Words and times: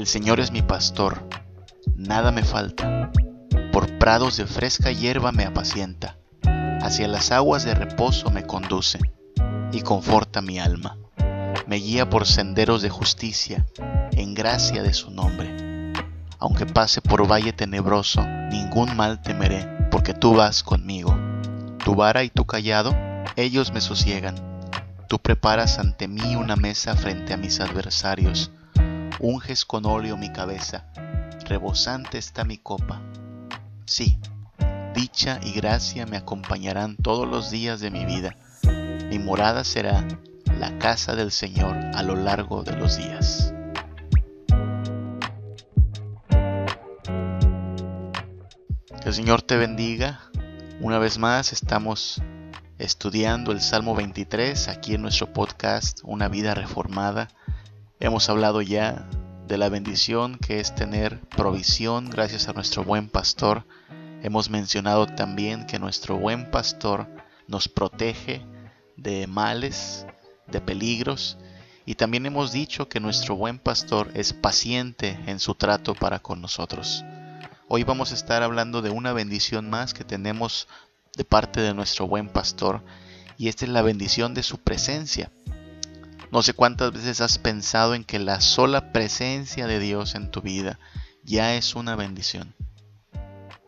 El 0.00 0.06
Señor 0.06 0.40
es 0.40 0.50
mi 0.50 0.62
pastor, 0.62 1.28
nada 1.94 2.32
me 2.32 2.42
falta. 2.42 3.12
Por 3.70 3.98
prados 3.98 4.38
de 4.38 4.46
fresca 4.46 4.90
hierba 4.90 5.30
me 5.30 5.44
apacienta, 5.44 6.16
hacia 6.80 7.06
las 7.06 7.30
aguas 7.32 7.66
de 7.66 7.74
reposo 7.74 8.30
me 8.30 8.46
conduce 8.46 8.98
y 9.72 9.82
conforta 9.82 10.40
mi 10.40 10.58
alma. 10.58 10.96
Me 11.66 11.76
guía 11.76 12.08
por 12.08 12.26
senderos 12.26 12.80
de 12.80 12.88
justicia, 12.88 13.66
en 14.12 14.32
gracia 14.32 14.82
de 14.82 14.94
su 14.94 15.10
nombre. 15.10 15.92
Aunque 16.38 16.64
pase 16.64 17.02
por 17.02 17.30
valle 17.30 17.52
tenebroso, 17.52 18.26
ningún 18.50 18.96
mal 18.96 19.20
temeré, 19.20 19.68
porque 19.90 20.14
tú 20.14 20.34
vas 20.34 20.62
conmigo. 20.62 21.14
Tu 21.84 21.94
vara 21.94 22.24
y 22.24 22.30
tu 22.30 22.46
callado, 22.46 22.96
ellos 23.36 23.70
me 23.70 23.82
sosiegan. 23.82 24.34
Tú 25.08 25.18
preparas 25.18 25.78
ante 25.78 26.08
mí 26.08 26.36
una 26.36 26.56
mesa 26.56 26.96
frente 26.96 27.34
a 27.34 27.36
mis 27.36 27.60
adversarios 27.60 28.50
unges 29.20 29.64
con 29.64 29.84
óleo 29.84 30.16
mi 30.16 30.32
cabeza, 30.32 30.86
rebosante 31.44 32.18
está 32.18 32.44
mi 32.44 32.58
copa. 32.58 33.02
Sí, 33.84 34.18
dicha 34.94 35.38
y 35.42 35.52
gracia 35.52 36.06
me 36.06 36.16
acompañarán 36.16 36.96
todos 36.96 37.28
los 37.28 37.50
días 37.50 37.80
de 37.80 37.90
mi 37.90 38.04
vida. 38.04 38.36
Mi 39.10 39.18
morada 39.18 39.64
será 39.64 40.06
la 40.58 40.78
casa 40.78 41.14
del 41.14 41.32
Señor 41.32 41.76
a 41.94 42.02
lo 42.02 42.16
largo 42.16 42.62
de 42.62 42.76
los 42.76 42.96
días. 42.96 43.52
Que 49.02 49.08
el 49.08 49.14
Señor 49.14 49.42
te 49.42 49.56
bendiga. 49.56 50.20
Una 50.80 50.98
vez 50.98 51.18
más 51.18 51.52
estamos 51.52 52.22
estudiando 52.78 53.52
el 53.52 53.60
Salmo 53.60 53.94
23 53.94 54.68
aquí 54.68 54.94
en 54.94 55.02
nuestro 55.02 55.32
podcast 55.32 56.00
Una 56.04 56.28
vida 56.28 56.54
reformada. 56.54 57.28
Hemos 58.02 58.30
hablado 58.30 58.62
ya 58.62 59.06
de 59.46 59.58
la 59.58 59.68
bendición 59.68 60.38
que 60.38 60.58
es 60.58 60.74
tener 60.74 61.20
provisión 61.20 62.08
gracias 62.08 62.48
a 62.48 62.54
nuestro 62.54 62.82
buen 62.82 63.10
pastor. 63.10 63.66
Hemos 64.22 64.48
mencionado 64.48 65.06
también 65.06 65.66
que 65.66 65.78
nuestro 65.78 66.16
buen 66.16 66.50
pastor 66.50 67.06
nos 67.46 67.68
protege 67.68 68.40
de 68.96 69.26
males, 69.26 70.06
de 70.46 70.62
peligros, 70.62 71.36
y 71.84 71.96
también 71.96 72.24
hemos 72.24 72.52
dicho 72.52 72.88
que 72.88 73.00
nuestro 73.00 73.36
buen 73.36 73.58
pastor 73.58 74.10
es 74.14 74.32
paciente 74.32 75.18
en 75.26 75.38
su 75.38 75.54
trato 75.54 75.94
para 75.94 76.20
con 76.20 76.40
nosotros. 76.40 77.04
Hoy 77.68 77.84
vamos 77.84 78.12
a 78.12 78.14
estar 78.14 78.42
hablando 78.42 78.80
de 78.80 78.88
una 78.88 79.12
bendición 79.12 79.68
más 79.68 79.92
que 79.92 80.04
tenemos 80.04 80.68
de 81.18 81.26
parte 81.26 81.60
de 81.60 81.74
nuestro 81.74 82.08
buen 82.08 82.30
pastor, 82.30 82.82
y 83.36 83.48
esta 83.48 83.66
es 83.66 83.70
la 83.70 83.82
bendición 83.82 84.32
de 84.32 84.42
su 84.42 84.56
presencia. 84.56 85.30
No 86.32 86.42
sé 86.42 86.52
cuántas 86.52 86.92
veces 86.92 87.20
has 87.20 87.38
pensado 87.38 87.94
en 87.94 88.04
que 88.04 88.20
la 88.20 88.40
sola 88.40 88.92
presencia 88.92 89.66
de 89.66 89.80
Dios 89.80 90.14
en 90.14 90.30
tu 90.30 90.40
vida 90.40 90.78
ya 91.24 91.54
es 91.54 91.74
una 91.74 91.96
bendición. 91.96 92.54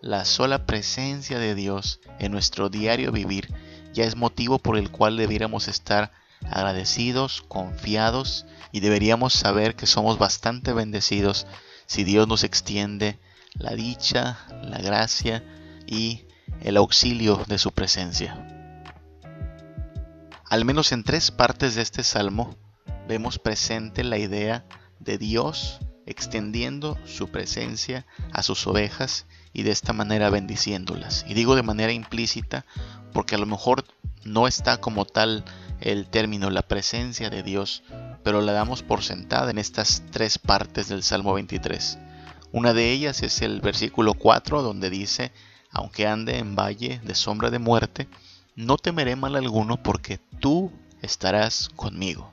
La 0.01 0.25
sola 0.25 0.65
presencia 0.65 1.39
de 1.39 1.55
Dios 1.55 2.01
en 2.19 2.31
nuestro 2.33 2.69
diario 2.69 3.11
vivir 3.11 3.53
ya 3.93 4.05
es 4.05 4.17
motivo 4.17 4.59
por 4.59 4.77
el 4.77 4.91
cual 4.91 5.17
debiéramos 5.17 5.69
estar 5.69 6.13
agradecidos, 6.51 7.43
confiados 7.49 8.47
y 8.71 8.81
deberíamos 8.81 9.33
saber 9.33 9.75
que 9.75 9.87
somos 9.87 10.19
bastante 10.19 10.73
bendecidos 10.73 11.47
si 11.87 12.05
Dios 12.05 12.29
nos 12.29 12.45
extiende 12.45 13.19
la 13.55 13.73
dicha, 13.73 14.39
la 14.63 14.79
gracia 14.79 15.45
y 15.87 16.25
el 16.63 16.77
auxilio 16.77 17.45
de 17.49 17.59
su 17.59 17.73
presencia. 17.73 18.52
Al 20.53 20.67
menos 20.67 20.93
en 20.93 21.03
tres 21.03 21.31
partes 21.31 21.77
de 21.77 21.81
este 21.81 22.03
salmo 22.03 22.55
vemos 23.09 23.39
presente 23.39 24.05
la 24.05 24.19
idea 24.19 24.67
de 24.99 25.17
Dios 25.17 25.81
extendiendo 26.05 26.99
su 27.07 27.31
presencia 27.31 28.05
a 28.35 28.43
sus 28.43 28.67
ovejas 28.67 29.25
y 29.55 29.63
de 29.63 29.71
esta 29.71 29.95
manera 29.95 30.29
bendiciéndolas. 30.29 31.25
Y 31.27 31.33
digo 31.33 31.57
de 31.57 31.63
manera 31.63 31.93
implícita 31.93 32.67
porque 33.15 33.37
a 33.37 33.39
lo 33.39 33.47
mejor 33.47 33.87
no 34.25 34.47
está 34.47 34.79
como 34.79 35.07
tal 35.07 35.43
el 35.81 36.07
término 36.11 36.51
la 36.51 36.69
presencia 36.69 37.31
de 37.31 37.43
Dios, 37.43 37.83
pero 38.23 38.43
la 38.43 38.53
damos 38.53 38.83
por 38.83 39.03
sentada 39.03 39.51
en 39.51 39.57
estas 39.57 40.03
tres 40.11 40.37
partes 40.37 40.87
del 40.87 41.03
Salmo 41.03 41.33
23. 41.33 41.97
Una 42.53 42.75
de 42.75 42.93
ellas 42.93 43.23
es 43.23 43.41
el 43.41 43.63
versículo 43.63 44.13
4 44.13 44.61
donde 44.61 44.91
dice, 44.91 45.33
aunque 45.71 46.07
ande 46.07 46.37
en 46.37 46.55
valle 46.57 47.01
de 47.03 47.15
sombra 47.15 47.49
de 47.49 47.59
muerte, 47.59 48.07
no 48.55 48.77
temeré 48.77 49.17
mal 49.17 49.37
alguno 49.37 49.83
porque 49.83 50.19
tú 50.41 50.73
estarás 51.01 51.69
conmigo. 51.71 52.33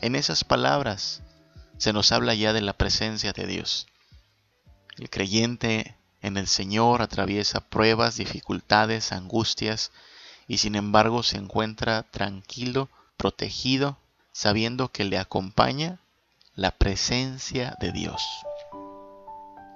En 0.00 0.14
esas 0.14 0.44
palabras 0.44 1.22
se 1.76 1.92
nos 1.92 2.12
habla 2.12 2.34
ya 2.34 2.52
de 2.52 2.60
la 2.60 2.72
presencia 2.72 3.32
de 3.32 3.46
Dios. 3.46 3.86
El 4.96 5.10
creyente 5.10 5.96
en 6.22 6.36
el 6.36 6.46
Señor 6.46 7.02
atraviesa 7.02 7.60
pruebas, 7.60 8.16
dificultades, 8.16 9.12
angustias, 9.12 9.92
y 10.46 10.58
sin 10.58 10.74
embargo 10.74 11.22
se 11.22 11.36
encuentra 11.36 12.04
tranquilo, 12.04 12.88
protegido, 13.16 13.98
sabiendo 14.32 14.88
que 14.88 15.04
le 15.04 15.18
acompaña 15.18 16.00
la 16.54 16.70
presencia 16.72 17.76
de 17.80 17.92
Dios. 17.92 18.22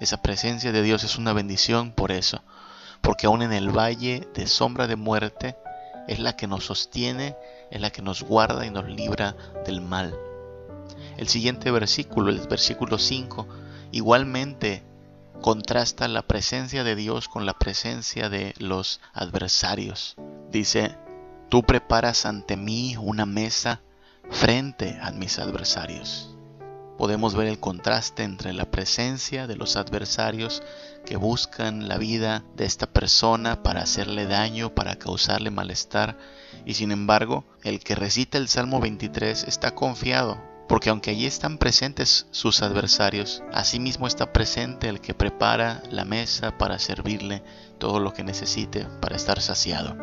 Esa 0.00 0.22
presencia 0.22 0.72
de 0.72 0.82
Dios 0.82 1.04
es 1.04 1.16
una 1.16 1.32
bendición 1.32 1.92
por 1.92 2.10
eso, 2.10 2.42
porque 3.02 3.26
aún 3.26 3.42
en 3.42 3.52
el 3.52 3.76
valle 3.76 4.26
de 4.32 4.46
sombra 4.46 4.86
de 4.86 4.96
muerte 4.96 5.56
es 6.08 6.18
la 6.18 6.36
que 6.36 6.46
nos 6.46 6.64
sostiene, 6.64 7.36
es 7.70 7.80
la 7.80 7.90
que 7.90 8.00
nos 8.00 8.22
guarda 8.22 8.64
y 8.64 8.70
nos 8.70 8.88
libra 8.88 9.36
del 9.66 9.80
mal. 9.80 10.16
El 11.16 11.28
siguiente 11.28 11.70
versículo, 11.70 12.30
el 12.30 12.40
versículo 12.48 12.98
5, 12.98 13.46
igualmente 13.90 14.82
contrasta 15.40 16.08
la 16.08 16.22
presencia 16.22 16.84
de 16.84 16.96
Dios 16.96 17.28
con 17.28 17.44
la 17.44 17.58
presencia 17.58 18.28
de 18.28 18.54
los 18.58 19.00
adversarios. 19.12 20.16
Dice, 20.50 20.96
tú 21.48 21.62
preparas 21.62 22.24
ante 22.24 22.56
mí 22.56 22.96
una 22.96 23.26
mesa 23.26 23.82
frente 24.30 24.98
a 25.02 25.10
mis 25.10 25.38
adversarios 25.38 26.32
podemos 27.02 27.34
ver 27.34 27.48
el 27.48 27.58
contraste 27.58 28.22
entre 28.22 28.52
la 28.52 28.70
presencia 28.70 29.48
de 29.48 29.56
los 29.56 29.74
adversarios 29.74 30.62
que 31.04 31.16
buscan 31.16 31.88
la 31.88 31.98
vida 31.98 32.44
de 32.56 32.64
esta 32.64 32.86
persona 32.86 33.62
para 33.62 33.82
hacerle 33.82 34.26
daño, 34.26 34.74
para 34.74 34.96
causarle 34.96 35.50
malestar, 35.50 36.18
y 36.64 36.74
sin 36.74 36.92
embargo, 36.92 37.44
el 37.62 37.80
que 37.80 37.94
recita 37.94 38.38
el 38.38 38.48
Salmo 38.48 38.80
23 38.80 39.44
está 39.44 39.74
confiado, 39.74 40.40
porque 40.68 40.90
aunque 40.90 41.10
allí 41.10 41.26
están 41.26 41.58
presentes 41.58 42.26
sus 42.30 42.62
adversarios, 42.62 43.42
asimismo 43.52 44.06
está 44.06 44.32
presente 44.32 44.88
el 44.88 45.00
que 45.00 45.14
prepara 45.14 45.82
la 45.90 46.04
mesa 46.04 46.56
para 46.56 46.78
servirle 46.78 47.42
todo 47.78 48.00
lo 48.00 48.12
que 48.12 48.24
necesite 48.24 48.86
para 49.00 49.16
estar 49.16 49.40
saciado. 49.40 49.96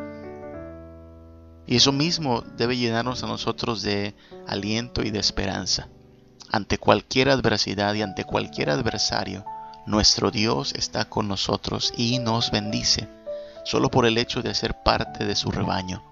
Y 1.66 1.76
eso 1.76 1.92
mismo 1.92 2.44
debe 2.58 2.78
llenarnos 2.78 3.24
a 3.24 3.28
nosotros 3.28 3.84
de 3.84 4.16
aliento 4.48 5.04
y 5.04 5.12
de 5.12 5.20
esperanza. 5.20 5.88
Ante 6.52 6.80
cualquier 6.80 7.30
adversidad 7.30 7.94
y 7.94 8.02
ante 8.02 8.24
cualquier 8.24 8.72
adversario, 8.72 9.46
nuestro 9.86 10.32
Dios 10.32 10.74
está 10.76 11.06
con 11.06 11.28
nosotros 11.28 11.94
y 11.98 12.20
nos 12.20 12.52
bendice, 12.52 13.08
solo 13.64 13.90
por 13.90 14.06
el 14.06 14.18
hecho 14.18 14.42
de 14.42 14.54
ser 14.54 14.84
parte 14.84 15.26
de 15.26 15.36
su 15.36 15.52
rebaño. 15.52 16.04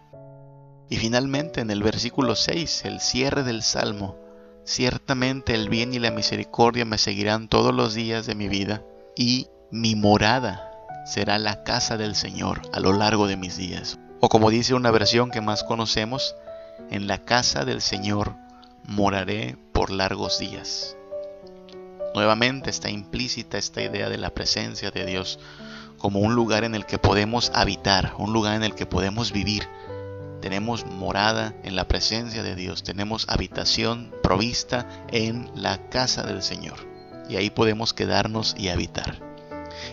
Y 0.89 0.97
finalmente 0.97 1.61
en 1.61 1.69
el 1.69 1.83
versículo 1.83 2.35
6, 2.35 2.85
el 2.85 2.99
cierre 3.01 3.43
del 3.43 3.61
Salmo, 3.61 4.15
ciertamente 4.63 5.53
el 5.53 5.69
bien 5.69 5.93
y 5.93 5.99
la 5.99 6.11
misericordia 6.11 6.85
me 6.85 6.97
seguirán 6.97 7.47
todos 7.47 7.73
los 7.73 7.93
días 7.93 8.25
de 8.25 8.35
mi 8.35 8.47
vida, 8.47 8.83
y 9.15 9.47
mi 9.71 9.95
morada 9.95 10.71
será 11.05 11.39
la 11.39 11.63
casa 11.63 11.97
del 11.97 12.15
Señor 12.15 12.61
a 12.73 12.79
lo 12.79 12.93
largo 12.93 13.27
de 13.27 13.37
mis 13.37 13.57
días. 13.57 13.99
O 14.19 14.29
como 14.29 14.49
dice 14.49 14.73
una 14.73 14.91
versión 14.91 15.31
que 15.31 15.41
más 15.41 15.63
conocemos, 15.63 16.35
en 16.89 17.07
la 17.07 17.19
casa 17.19 17.65
del 17.65 17.81
Señor 17.81 18.35
moraré 18.83 19.57
por 19.73 19.89
largos 19.89 20.39
días. 20.39 20.96
Nuevamente 22.13 22.69
está 22.69 22.89
implícita 22.89 23.57
esta 23.57 23.81
idea 23.81 24.09
de 24.09 24.17
la 24.17 24.33
presencia 24.33 24.91
de 24.91 25.05
Dios 25.05 25.39
como 25.97 26.19
un 26.19 26.35
lugar 26.35 26.63
en 26.63 26.75
el 26.75 26.85
que 26.85 26.99
podemos 26.99 27.51
habitar, 27.53 28.13
un 28.17 28.33
lugar 28.33 28.55
en 28.55 28.63
el 28.63 28.75
que 28.75 28.85
podemos 28.85 29.31
vivir. 29.31 29.67
Tenemos 30.41 30.85
morada 30.85 31.53
en 31.63 31.75
la 31.75 31.87
presencia 31.87 32.43
de 32.43 32.55
Dios, 32.55 32.83
tenemos 32.83 33.25
habitación 33.27 34.13
provista 34.21 34.87
en 35.11 35.49
la 35.55 35.89
casa 35.89 36.23
del 36.23 36.43
Señor. 36.43 36.77
Y 37.29 37.35
ahí 37.35 37.49
podemos 37.49 37.93
quedarnos 37.93 38.55
y 38.57 38.69
habitar. 38.69 39.19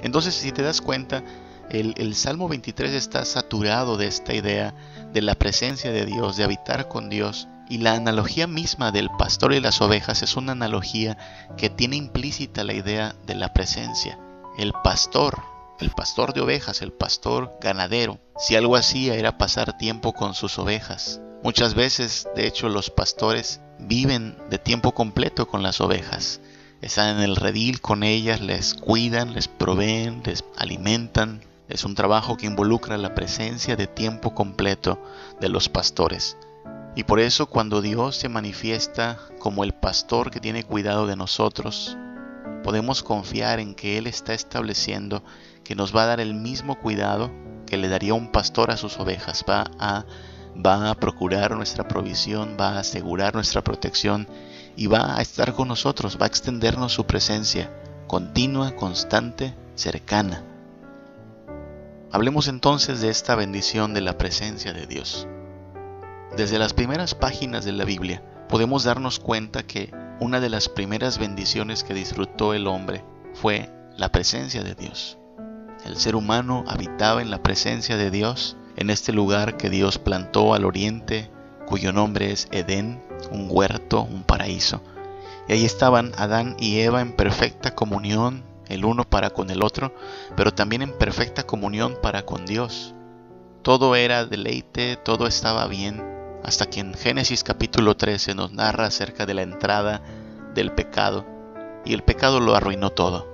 Entonces, 0.03 0.35
si 0.35 0.53
te 0.53 0.63
das 0.63 0.81
cuenta, 0.81 1.25
el, 1.71 2.15
Salmo 2.15 2.49
23 2.49 2.93
está 2.93 3.25
saturado 3.25 3.97
de 3.97 4.07
esta 4.07 4.35
idea 4.35 4.75
de 5.13 5.23
la 5.23 5.35
presencia 5.35 5.91
de 5.93 6.05
Dios, 6.05 6.37
de 6.37 6.45
habitar 6.45 6.89
con 6.89 7.09
Dios, 7.09 7.49
y 7.69 7.79
la 7.79 7.95
analogía 7.95 8.47
misma 8.47 8.93
del 8.93 9.11
pastor 9.11 9.53
y 9.53 9.61
las 9.61 9.81
ovejas 9.81 10.23
es 10.23 10.37
una 10.37 10.53
analogía 10.53 11.17
que 11.57 11.71
tiene 11.71 11.97
implícita 11.97 12.65
la 12.65 12.75
idea 12.75 13.15
de 13.27 13.35
la 13.35 13.53
presencia. 13.53 14.19
El 14.59 14.73
pastor, 14.85 15.43
el 15.81 15.91
pastor 15.91 16.35
de 16.35 16.41
ovejas, 16.41 16.83
el 16.83 16.93
pastor 16.93 17.53
ganadero, 17.61 18.21
si 18.37 18.57
algo 18.57 18.77
hacía 18.77 19.15
era 19.15 19.39
pasar 19.39 19.79
tiempo 19.79 20.13
con 20.13 20.35
sus 20.35 20.59
ovejas. 20.59 21.21
Muchas 21.43 21.75
veces, 21.75 22.29
de 22.37 22.47
hecho, 22.47 22.69
los 22.69 22.91
pastores 22.91 23.61
viven 23.79 24.37
de 24.51 24.59
tiempo 24.59 24.93
completo 24.93 25.47
con 25.47 25.63
las 25.63 25.81
ovejas. 25.81 26.41
están 26.81 27.17
en 27.17 27.23
el 27.23 27.37
redil 27.37 27.81
con 27.81 28.03
ellas, 28.03 28.41
les 28.41 28.75
cuidan, 28.75 29.33
les 29.33 29.49
proveen, 29.49 30.23
les 30.25 30.45
alimentan. 30.57 31.43
Es 31.69 31.85
un 31.85 31.95
trabajo 31.95 32.37
que 32.37 32.47
involucra 32.47 32.99
la 32.99 33.15
presencia 33.15 33.75
de 33.75 33.87
tiempo 33.87 34.35
completo 34.35 35.03
de 35.41 35.49
los 35.49 35.69
pastores. 35.69 36.37
Y 36.97 37.05
por 37.05 37.19
eso 37.21 37.47
cuando 37.47 37.83
Dios 37.83 38.17
se 38.17 38.29
manifiesta 38.29 39.19
como 39.39 39.65
el 39.65 39.73
pastor 39.73 40.31
que 40.31 40.41
tiene 40.41 40.63
cuidado 40.63 41.07
de 41.07 41.17
nosotros, 41.17 41.97
podemos 42.63 43.03
confiar 43.03 43.59
en 43.59 43.75
que 43.75 43.99
Él 43.99 44.07
está 44.07 44.33
estableciendo 44.33 45.25
que 45.65 45.75
nos 45.75 45.95
va 45.95 46.05
a 46.05 46.07
dar 46.07 46.21
el 46.21 46.35
mismo 46.35 46.79
cuidado 46.79 47.31
que 47.67 47.77
le 47.77 47.89
daría 47.89 48.15
un 48.15 48.31
pastor 48.31 48.71
a 48.71 48.77
sus 48.77 48.99
ovejas. 48.99 49.45
Va 49.49 49.65
a, 49.79 50.05
va 50.65 50.91
a 50.91 50.95
procurar 50.95 51.57
nuestra 51.57 51.89
provisión, 51.89 52.57
va 52.61 52.71
a 52.71 52.81
asegurar 52.81 53.35
nuestra 53.35 53.63
protección 53.63 54.29
y 54.77 54.87
va 54.87 55.17
a 55.17 55.23
estar 55.23 55.53
con 55.55 55.69
nosotros, 55.69 56.19
va 56.21 56.27
a 56.27 56.29
extendernos 56.29 56.93
su 56.93 57.07
presencia 57.07 57.71
continua, 58.07 58.77
constante, 58.77 59.55
cercana. 59.75 60.45
Hablemos 62.13 62.47
entonces 62.47 63.01
de 63.01 63.09
esta 63.09 63.35
bendición 63.35 63.95
de 63.95 64.03
la 64.03 64.17
presencia 64.17 64.73
de 64.73 64.87
Dios. 64.87 65.27
Desde 66.37 66.59
las 66.59 66.73
primeras 66.73 67.15
páginas 67.15 67.65
de 67.65 67.71
la 67.71 67.85
Biblia 67.85 68.21
podemos 68.49 68.83
darnos 68.83 69.21
cuenta 69.21 69.63
que 69.63 69.95
una 70.19 70.41
de 70.41 70.49
las 70.49 70.69
primeras 70.69 71.19
bendiciones 71.19 71.85
que 71.85 71.95
disfrutó 71.95 72.55
el 72.55 72.67
hombre 72.67 73.05
fue 73.35 73.71
la 73.97 74.11
presencia 74.11 74.65
de 74.65 74.75
Dios. 74.75 75.17
El 75.85 75.97
ser 75.97 76.17
humano 76.17 76.65
habitaba 76.67 77.23
en 77.23 77.31
la 77.31 77.41
presencia 77.41 77.97
de 77.97 78.11
Dios, 78.11 78.57
en 78.75 78.91
este 78.91 79.13
lugar 79.13 79.57
que 79.57 79.71
Dios 79.71 79.99
plantó 79.99 80.55
al 80.55 80.65
oriente, 80.65 81.31
cuyo 81.67 81.93
nombre 81.93 82.33
es 82.33 82.49
Edén, 82.51 83.01
un 83.31 83.47
huerto, 83.49 84.03
un 84.03 84.25
paraíso. 84.25 84.83
Y 85.47 85.53
ahí 85.53 85.65
estaban 85.65 86.13
Adán 86.17 86.57
y 86.59 86.81
Eva 86.81 87.01
en 87.01 87.13
perfecta 87.13 87.77
comunión, 87.77 88.43
el 88.67 88.85
uno 88.85 89.05
para 89.05 89.31
con 89.31 89.51
el 89.51 89.63
otro, 89.63 89.95
pero 90.37 90.53
también 90.53 90.83
en 90.83 90.99
perfecta 90.99 91.45
comunión 91.45 91.97
para 92.03 92.23
con 92.27 92.45
Dios. 92.45 92.93
Todo 93.63 93.95
era 93.95 94.27
deleite, 94.27 94.97
todo 94.97 95.29
estaba 95.29 95.67
bien, 95.69 96.14
hasta 96.45 96.67
que 96.67 96.81
en 96.81 96.93
Génesis 96.93 97.43
capítulo 97.43 97.97
13 97.97 98.35
nos 98.35 98.53
narra 98.53 98.87
acerca 98.87 99.25
de 99.25 99.33
la 99.33 99.43
entrada 99.43 100.03
del 100.55 100.73
pecado, 100.73 101.25
y 101.87 101.95
el 101.95 102.03
pecado 102.03 102.39
lo 102.39 102.55
arruinó 102.55 102.91
todo. 102.91 103.33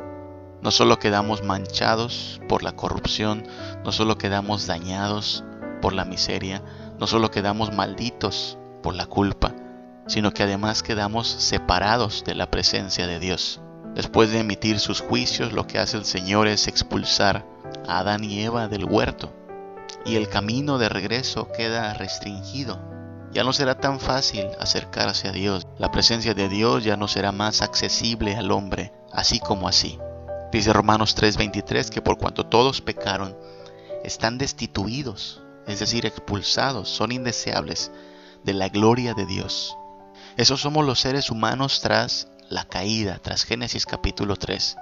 No 0.63 0.71
solo 0.71 0.99
quedamos 1.01 1.43
manchados 1.43 2.41
por 2.49 2.63
la 2.63 2.73
corrupción, 2.73 3.47
no 3.85 3.91
solo 3.91 4.17
quedamos 4.17 4.67
dañados 4.69 5.43
por 5.83 5.93
la 5.93 6.05
miseria, 6.05 6.63
no 7.01 7.09
solo 7.09 7.33
quedamos 7.33 7.73
malditos 7.75 8.59
por 8.81 8.95
la 8.95 9.07
culpa, 9.07 9.55
sino 10.07 10.33
que 10.33 10.45
además 10.45 10.85
quedamos 10.85 11.27
separados 11.27 12.23
de 12.25 12.37
la 12.37 12.49
presencia 12.51 13.09
de 13.09 13.19
Dios. 13.19 13.61
Después 13.95 14.31
de 14.31 14.41
emitir 14.41 14.79
sus 14.79 15.01
juicios, 15.01 15.53
lo 15.53 15.67
que 15.67 15.81
hace 15.81 15.97
el 15.97 16.05
Señor 16.05 16.47
es 16.47 16.69
expulsar 16.69 17.45
a 17.89 17.99
Adán 17.99 18.23
y 18.23 18.41
Eva 18.43 18.69
del 18.69 18.85
huerto, 18.85 19.33
y 20.07 20.15
el 20.15 20.29
camino 20.29 20.79
de 20.79 20.89
regreso 20.89 21.49
queda 21.57 21.93
restringido. 21.95 23.00
Ya 23.33 23.45
no 23.45 23.53
será 23.53 23.77
tan 23.79 24.01
fácil 24.01 24.47
acercarse 24.59 25.29
a 25.29 25.33
Dios. 25.33 25.67
La 25.79 25.93
presencia 25.93 26.35
de 26.35 26.49
Dios 26.49 26.83
ya 26.83 26.97
no 26.97 27.07
será 27.07 27.31
más 27.31 27.63
accesible 27.63 28.35
al 28.37 28.51
hombre, 28.51 28.93
así 29.13 29.39
como 29.39 29.69
así. 29.69 29.99
Dice 30.51 30.73
Romanos 30.73 31.15
3:23 31.15 31.91
que 31.91 32.03
por 32.03 32.19
cuanto 32.19 32.47
todos 32.47 32.81
pecaron, 32.81 33.37
están 34.03 34.37
destituidos, 34.39 35.43
es 35.67 35.79
decir, 35.79 36.07
expulsados, 36.07 36.89
son 36.89 37.13
indeseables 37.13 37.93
de 38.43 38.55
la 38.55 38.69
gloria 38.69 39.15
de 39.15 39.27
Dios. 39.27 39.77
Esos 40.37 40.61
somos 40.61 40.85
los 40.85 40.99
seres 40.99 41.31
humanos 41.31 41.81
tras 41.81 42.29
la 42.49 42.65
caída, 42.65 43.21
tras 43.23 43.45
Génesis 43.45 43.87
capítulo 43.87 44.35
3, 44.35 44.77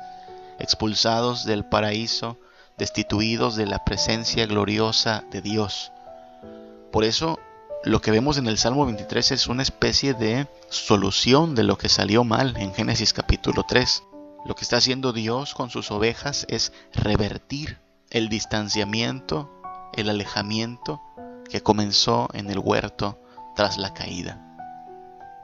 expulsados 0.58 1.44
del 1.44 1.66
paraíso, 1.66 2.38
destituidos 2.78 3.56
de 3.56 3.66
la 3.66 3.84
presencia 3.84 4.46
gloriosa 4.46 5.24
de 5.30 5.42
Dios. 5.42 5.92
Por 6.92 7.04
eso 7.04 7.38
lo 7.84 8.00
que 8.00 8.10
vemos 8.10 8.38
en 8.38 8.48
el 8.48 8.58
Salmo 8.58 8.84
23 8.86 9.30
es 9.32 9.46
una 9.46 9.62
especie 9.62 10.12
de 10.12 10.48
solución 10.68 11.54
de 11.54 11.62
lo 11.62 11.78
que 11.78 11.88
salió 11.88 12.24
mal 12.24 12.56
en 12.56 12.74
Génesis 12.74 13.12
capítulo 13.12 13.64
3. 13.66 14.02
Lo 14.46 14.54
que 14.54 14.62
está 14.64 14.78
haciendo 14.78 15.12
Dios 15.12 15.54
con 15.54 15.70
sus 15.70 15.90
ovejas 15.90 16.44
es 16.48 16.72
revertir 16.92 17.78
el 18.10 18.28
distanciamiento, 18.28 19.50
el 19.94 20.08
alejamiento 20.08 21.00
que 21.48 21.62
comenzó 21.62 22.28
en 22.32 22.50
el 22.50 22.58
huerto 22.58 23.18
tras 23.54 23.78
la 23.78 23.94
caída. 23.94 24.44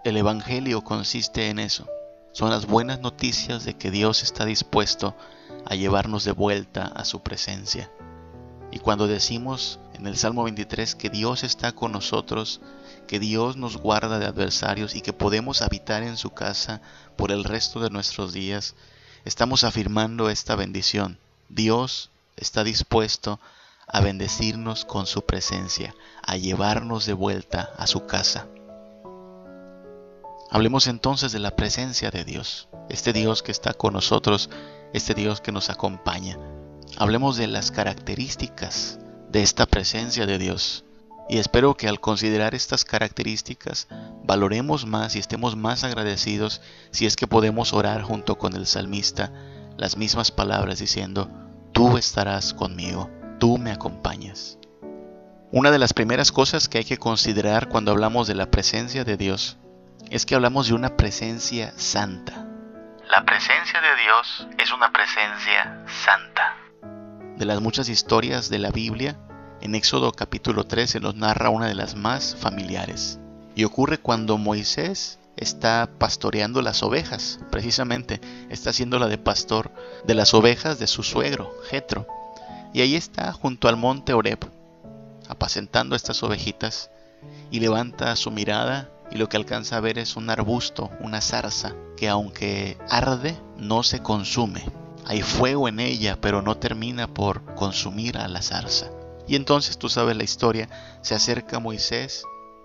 El 0.04 0.16
Evangelio 0.16 0.82
consiste 0.82 1.50
en 1.50 1.60
eso. 1.60 1.86
Son 2.32 2.50
las 2.50 2.66
buenas 2.66 2.98
noticias 2.98 3.64
de 3.64 3.74
que 3.74 3.92
Dios 3.92 4.24
está 4.24 4.44
dispuesto 4.44 5.14
a 5.66 5.76
llevarnos 5.76 6.24
de 6.24 6.32
vuelta 6.32 6.84
a 6.84 7.04
su 7.04 7.22
presencia. 7.22 7.90
Y 8.72 8.80
cuando 8.80 9.06
decimos 9.06 9.78
en 9.94 10.06
el 10.06 10.16
Salmo 10.16 10.44
23 10.44 10.94
que 10.94 11.10
Dios 11.10 11.44
está 11.44 11.72
con 11.72 11.92
nosotros, 11.92 12.60
que 13.06 13.18
Dios 13.20 13.56
nos 13.56 13.76
guarda 13.76 14.18
de 14.18 14.26
adversarios 14.26 14.94
y 14.94 15.00
que 15.00 15.12
podemos 15.12 15.62
habitar 15.62 16.02
en 16.02 16.16
su 16.16 16.30
casa 16.30 16.80
por 17.16 17.30
el 17.30 17.44
resto 17.44 17.80
de 17.80 17.90
nuestros 17.90 18.32
días, 18.32 18.74
estamos 19.24 19.64
afirmando 19.64 20.30
esta 20.30 20.56
bendición. 20.56 21.18
Dios 21.48 22.10
está 22.36 22.64
dispuesto 22.64 23.38
a 23.86 24.00
bendecirnos 24.00 24.84
con 24.84 25.06
su 25.06 25.24
presencia, 25.24 25.94
a 26.22 26.36
llevarnos 26.36 27.06
de 27.06 27.12
vuelta 27.12 27.72
a 27.76 27.86
su 27.86 28.06
casa. 28.06 28.46
Hablemos 30.50 30.86
entonces 30.86 31.32
de 31.32 31.38
la 31.38 31.56
presencia 31.56 32.10
de 32.10 32.24
Dios, 32.24 32.68
este 32.88 33.12
Dios 33.12 33.42
que 33.42 33.52
está 33.52 33.74
con 33.74 33.92
nosotros, 33.92 34.50
este 34.92 35.14
Dios 35.14 35.40
que 35.40 35.52
nos 35.52 35.70
acompaña. 35.70 36.38
Hablemos 36.96 37.36
de 37.36 37.48
las 37.48 37.70
características 37.70 38.98
de 39.34 39.42
esta 39.42 39.66
presencia 39.66 40.26
de 40.26 40.38
Dios. 40.38 40.84
Y 41.28 41.38
espero 41.38 41.76
que 41.76 41.88
al 41.88 41.98
considerar 41.98 42.54
estas 42.54 42.84
características 42.84 43.88
valoremos 44.22 44.86
más 44.86 45.16
y 45.16 45.18
estemos 45.18 45.56
más 45.56 45.82
agradecidos 45.82 46.62
si 46.92 47.04
es 47.04 47.16
que 47.16 47.26
podemos 47.26 47.72
orar 47.72 48.02
junto 48.02 48.38
con 48.38 48.54
el 48.54 48.64
salmista 48.64 49.32
las 49.76 49.96
mismas 49.96 50.30
palabras 50.30 50.78
diciendo, 50.78 51.28
tú 51.72 51.98
estarás 51.98 52.54
conmigo, 52.54 53.10
tú 53.40 53.58
me 53.58 53.72
acompañas. 53.72 54.56
Una 55.50 55.72
de 55.72 55.80
las 55.80 55.94
primeras 55.94 56.30
cosas 56.30 56.68
que 56.68 56.78
hay 56.78 56.84
que 56.84 56.98
considerar 56.98 57.68
cuando 57.68 57.90
hablamos 57.90 58.28
de 58.28 58.36
la 58.36 58.52
presencia 58.52 59.02
de 59.02 59.16
Dios 59.16 59.58
es 60.10 60.26
que 60.26 60.36
hablamos 60.36 60.68
de 60.68 60.74
una 60.74 60.96
presencia 60.96 61.72
santa. 61.76 62.46
La 63.10 63.24
presencia 63.24 63.80
de 63.80 63.96
Dios 64.00 64.46
es 64.58 64.72
una 64.72 64.92
presencia 64.92 65.84
santa. 65.88 66.63
De 67.38 67.46
las 67.46 67.60
muchas 67.60 67.88
historias 67.88 68.48
de 68.48 68.60
la 68.60 68.70
Biblia, 68.70 69.16
en 69.60 69.74
Éxodo 69.74 70.12
capítulo 70.12 70.64
13 70.64 71.00
nos 71.00 71.16
narra 71.16 71.50
una 71.50 71.66
de 71.66 71.74
las 71.74 71.96
más 71.96 72.36
familiares. 72.36 73.18
Y 73.56 73.64
ocurre 73.64 73.98
cuando 73.98 74.38
Moisés 74.38 75.18
está 75.36 75.90
pastoreando 75.98 76.62
las 76.62 76.84
ovejas, 76.84 77.40
precisamente 77.50 78.20
está 78.50 78.70
haciendo 78.70 79.00
la 79.00 79.08
de 79.08 79.18
pastor 79.18 79.72
de 80.06 80.14
las 80.14 80.32
ovejas 80.32 80.78
de 80.78 80.86
su 80.86 81.02
suegro, 81.02 81.52
Jetro. 81.68 82.06
Y 82.72 82.82
ahí 82.82 82.94
está 82.94 83.32
junto 83.32 83.66
al 83.66 83.76
monte 83.76 84.12
Oreb, 84.12 84.38
apacentando 85.28 85.96
estas 85.96 86.22
ovejitas, 86.22 86.88
y 87.50 87.58
levanta 87.58 88.14
su 88.14 88.30
mirada 88.30 88.90
y 89.10 89.16
lo 89.16 89.28
que 89.28 89.38
alcanza 89.38 89.76
a 89.76 89.80
ver 89.80 89.98
es 89.98 90.14
un 90.14 90.30
arbusto, 90.30 90.90
una 91.00 91.20
zarza, 91.20 91.74
que 91.96 92.08
aunque 92.08 92.78
arde, 92.88 93.36
no 93.56 93.82
se 93.82 94.00
consume. 94.00 94.83
Hay 95.06 95.22
fuego 95.22 95.68
en 95.68 95.80
ella, 95.80 96.18
pero 96.20 96.42
no 96.42 96.56
termina 96.56 97.12
por 97.12 97.54
consumir 97.54 98.18
a 98.18 98.28
la 98.28 98.42
zarza. 98.42 98.90
Y 99.26 99.36
entonces 99.36 99.78
tú 99.78 99.88
sabes 99.88 100.16
la 100.16 100.24
historia, 100.24 100.68
se 101.02 101.14
acerca 101.14 101.58
Moisés, 101.58 102.24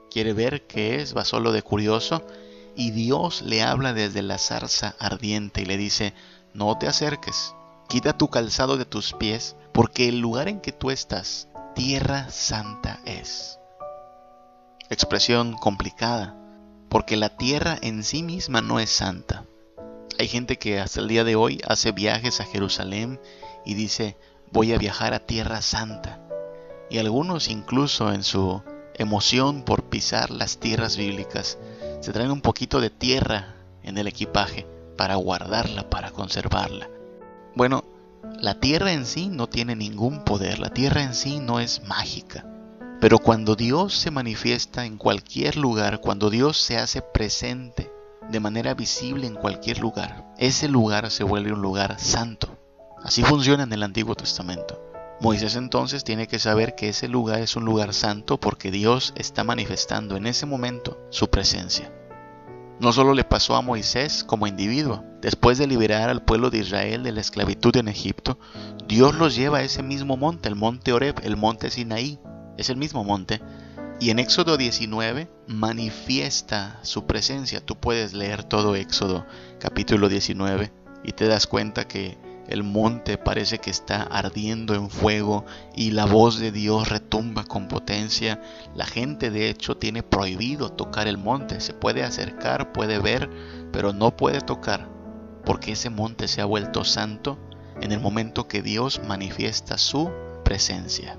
quiere 0.10 0.34
ver 0.34 0.68
qué 0.68 0.96
es, 0.96 1.16
va 1.16 1.26
solo 1.26 1.52
de 1.52 1.62
curioso, 1.62 2.24
y 2.76 2.92
Dios 2.92 3.42
le 3.42 3.62
habla 3.64 3.94
desde 3.94 4.22
la 4.22 4.38
zarza 4.38 4.96
ardiente 5.00 5.62
y 5.62 5.66
le 5.66 5.78
dice, 5.78 6.14
no 6.54 6.78
te 6.78 6.88
acerques, 6.88 7.54
quita 7.88 8.18
tu 8.18 8.30
calzado 8.30 8.78
de 8.78 8.86
tus 8.86 9.14
pies, 9.14 9.56
porque 9.74 10.10
el 10.10 10.20
lugar 10.20 10.48
en 10.48 10.62
que 10.62 10.72
tú 10.72 10.92
estás, 10.92 11.48
tierra 11.76 12.30
santa 12.30 13.00
es 13.06 13.60
expresión 14.90 15.54
complicada, 15.54 16.36
porque 16.90 17.16
la 17.16 17.38
tierra 17.38 17.78
en 17.82 18.04
sí 18.04 18.24
misma 18.24 18.62
no 18.62 18.80
es 18.80 18.90
santa. 18.90 19.46
Hay 20.18 20.28
gente 20.28 20.58
que 20.58 20.80
hasta 20.80 21.00
el 21.00 21.08
día 21.08 21.24
de 21.24 21.36
hoy 21.36 21.62
hace 21.68 21.92
viajes 21.92 22.40
a 22.40 22.46
Jerusalén 22.46 23.20
y 23.66 23.74
dice, 23.74 24.18
voy 24.52 24.74
a 24.74 24.78
viajar 24.78 25.14
a 25.14 25.26
tierra 25.26 25.62
santa. 25.62 26.20
Y 26.90 26.98
algunos 26.98 27.50
incluso 27.50 28.12
en 28.12 28.24
su 28.24 28.62
emoción 28.96 29.64
por 29.64 29.84
pisar 29.86 30.32
las 30.32 30.58
tierras 30.58 30.98
bíblicas, 30.98 31.58
se 32.02 32.12
traen 32.12 32.32
un 32.32 32.42
poquito 32.42 32.82
de 32.82 32.90
tierra 32.90 33.56
en 33.84 33.98
el 33.98 34.08
equipaje 34.08 34.66
para 34.98 35.16
guardarla, 35.16 35.90
para 35.90 36.12
conservarla. 36.12 36.90
Bueno, 37.56 37.86
la 38.40 38.60
tierra 38.60 38.92
en 38.92 39.06
sí 39.06 39.30
no 39.30 39.48
tiene 39.48 39.76
ningún 39.76 40.24
poder, 40.26 40.60
la 40.60 40.70
tierra 40.72 41.04
en 41.04 41.14
sí 41.14 41.40
no 41.40 41.60
es 41.60 41.84
mágica. 41.84 42.46
Pero 43.00 43.20
cuando 43.20 43.56
Dios 43.56 43.94
se 43.94 44.12
manifiesta 44.12 44.86
en 44.86 44.98
cualquier 44.98 45.56
lugar, 45.56 46.02
cuando 46.02 46.30
Dios 46.30 46.58
se 46.58 46.78
hace 46.78 47.02
presente 47.02 47.90
de 48.30 48.40
manera 48.40 48.74
visible 48.74 49.28
en 49.28 49.36
cualquier 49.36 49.80
lugar, 49.80 50.26
ese 50.38 50.68
lugar 50.68 51.10
se 51.12 51.24
vuelve 51.24 51.54
un 51.54 51.62
lugar 51.62 52.00
santo. 52.00 52.58
Así 53.04 53.24
funciona 53.24 53.64
en 53.64 53.74
el 53.74 53.84
Antiguo 53.84 54.16
Testamento. 54.16 54.82
Moisés 55.22 55.56
entonces 55.56 56.04
tiene 56.04 56.28
que 56.28 56.40
saber 56.40 56.76
que 56.76 56.90
ese 56.90 57.08
lugar 57.08 57.42
es 57.42 57.56
un 57.56 57.66
lugar 57.66 57.94
santo 57.94 58.40
porque 58.40 58.72
Dios 58.72 59.14
está 59.18 59.44
manifestando 59.44 60.16
en 60.16 60.28
ese 60.28 60.46
momento 60.46 60.98
su 61.10 61.30
presencia. 61.30 61.92
No 62.80 62.94
solo 62.94 63.14
le 63.14 63.26
pasó 63.26 63.58
a 63.58 63.62
Moisés 63.62 64.24
como 64.24 64.48
individuo, 64.48 65.04
después 65.22 65.58
de 65.58 65.68
liberar 65.68 66.10
al 66.10 66.24
pueblo 66.24 66.50
de 66.50 66.60
Israel 66.60 67.04
de 67.04 67.12
la 67.12 67.20
esclavitud 67.20 67.76
en 67.76 67.90
Egipto, 67.90 68.40
Dios 68.88 69.16
los 69.16 69.36
lleva 69.36 69.58
a 69.58 69.64
ese 69.64 69.84
mismo 69.84 70.16
monte, 70.16 70.48
el 70.48 70.56
monte 70.56 70.94
Oreb, 70.94 71.20
el 71.24 71.36
monte 71.36 71.70
Sinaí, 71.70 72.20
es 72.58 72.70
el 72.70 72.78
mismo 72.78 73.04
monte, 73.04 73.42
y 74.00 74.12
en 74.12 74.20
Éxodo 74.20 74.58
19 74.58 75.30
manifiesta 75.48 76.80
su 76.84 77.06
presencia. 77.06 77.60
Tú 77.66 77.76
puedes 77.76 78.14
leer 78.14 78.44
todo 78.44 78.76
Éxodo 78.76 79.26
capítulo 79.60 80.08
19 80.08 80.72
y 81.04 81.12
te 81.12 81.28
das 81.28 81.48
cuenta 81.48 81.88
que 81.88 82.18
el 82.48 82.64
monte 82.64 83.18
parece 83.18 83.60
que 83.60 83.70
está 83.70 84.02
ardiendo 84.04 84.74
en 84.74 84.90
fuego 84.90 85.46
y 85.76 85.92
la 85.92 86.06
voz 86.06 86.40
de 86.40 86.52
Dios 86.52 86.90
retumba 86.90 87.44
con 87.44 87.68
potencia. 87.68 88.42
La 88.74 88.86
gente 88.86 89.32
de 89.32 89.50
hecho 89.50 89.78
tiene 89.78 90.02
prohibido 90.02 90.72
tocar 90.72 91.08
el 91.08 91.18
monte. 91.18 91.60
Se 91.60 91.74
puede 91.74 92.04
acercar, 92.04 92.72
puede 92.72 93.00
ver, 93.00 93.30
pero 93.72 93.94
no 93.94 94.16
puede 94.16 94.42
tocar 94.42 94.90
porque 95.46 95.74
ese 95.74 95.90
monte 95.90 96.28
se 96.28 96.42
ha 96.42 96.46
vuelto 96.46 96.84
santo 96.84 97.38
en 97.82 97.92
el 97.92 98.00
momento 98.00 98.48
que 98.48 98.62
Dios 98.62 99.02
manifiesta 99.08 99.78
su 99.78 100.10
presencia. 100.44 101.18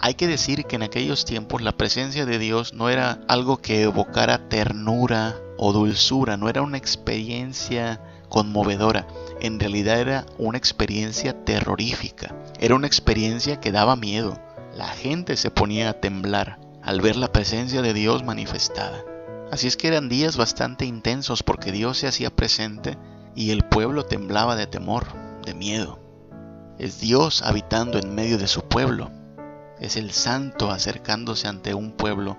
Hay 0.00 0.14
que 0.14 0.28
decir 0.28 0.64
que 0.64 0.76
en 0.76 0.82
aquellos 0.82 1.24
tiempos 1.24 1.60
la 1.60 1.76
presencia 1.76 2.24
de 2.24 2.38
Dios 2.38 2.72
no 2.72 2.88
era 2.88 3.20
algo 3.26 3.56
que 3.56 3.82
evocara 3.82 4.48
ternura 4.48 5.36
o 5.56 5.72
dulzura, 5.72 6.36
no 6.36 6.48
era 6.48 6.62
una 6.62 6.78
experiencia 6.78 8.00
conmovedora, 8.28 9.08
en 9.40 9.58
realidad 9.58 9.98
era 9.98 10.26
una 10.38 10.56
experiencia 10.56 11.44
terrorífica, 11.44 12.36
era 12.60 12.76
una 12.76 12.86
experiencia 12.86 13.58
que 13.60 13.72
daba 13.72 13.96
miedo. 13.96 14.40
La 14.72 14.88
gente 14.88 15.36
se 15.36 15.50
ponía 15.50 15.90
a 15.90 15.94
temblar 15.94 16.60
al 16.82 17.00
ver 17.00 17.16
la 17.16 17.32
presencia 17.32 17.82
de 17.82 17.92
Dios 17.92 18.22
manifestada. 18.22 19.02
Así 19.50 19.66
es 19.66 19.76
que 19.76 19.88
eran 19.88 20.08
días 20.08 20.36
bastante 20.36 20.84
intensos 20.84 21.42
porque 21.42 21.72
Dios 21.72 21.98
se 21.98 22.06
hacía 22.06 22.30
presente 22.30 22.96
y 23.34 23.50
el 23.50 23.64
pueblo 23.64 24.04
temblaba 24.04 24.54
de 24.54 24.68
temor, 24.68 25.06
de 25.44 25.54
miedo. 25.54 25.98
Es 26.78 27.00
Dios 27.00 27.42
habitando 27.42 27.98
en 27.98 28.14
medio 28.14 28.38
de 28.38 28.46
su 28.46 28.62
pueblo. 28.62 29.10
Es 29.80 29.96
el 29.96 30.10
santo 30.12 30.70
acercándose 30.70 31.48
ante 31.48 31.74
un 31.74 31.92
pueblo 31.92 32.36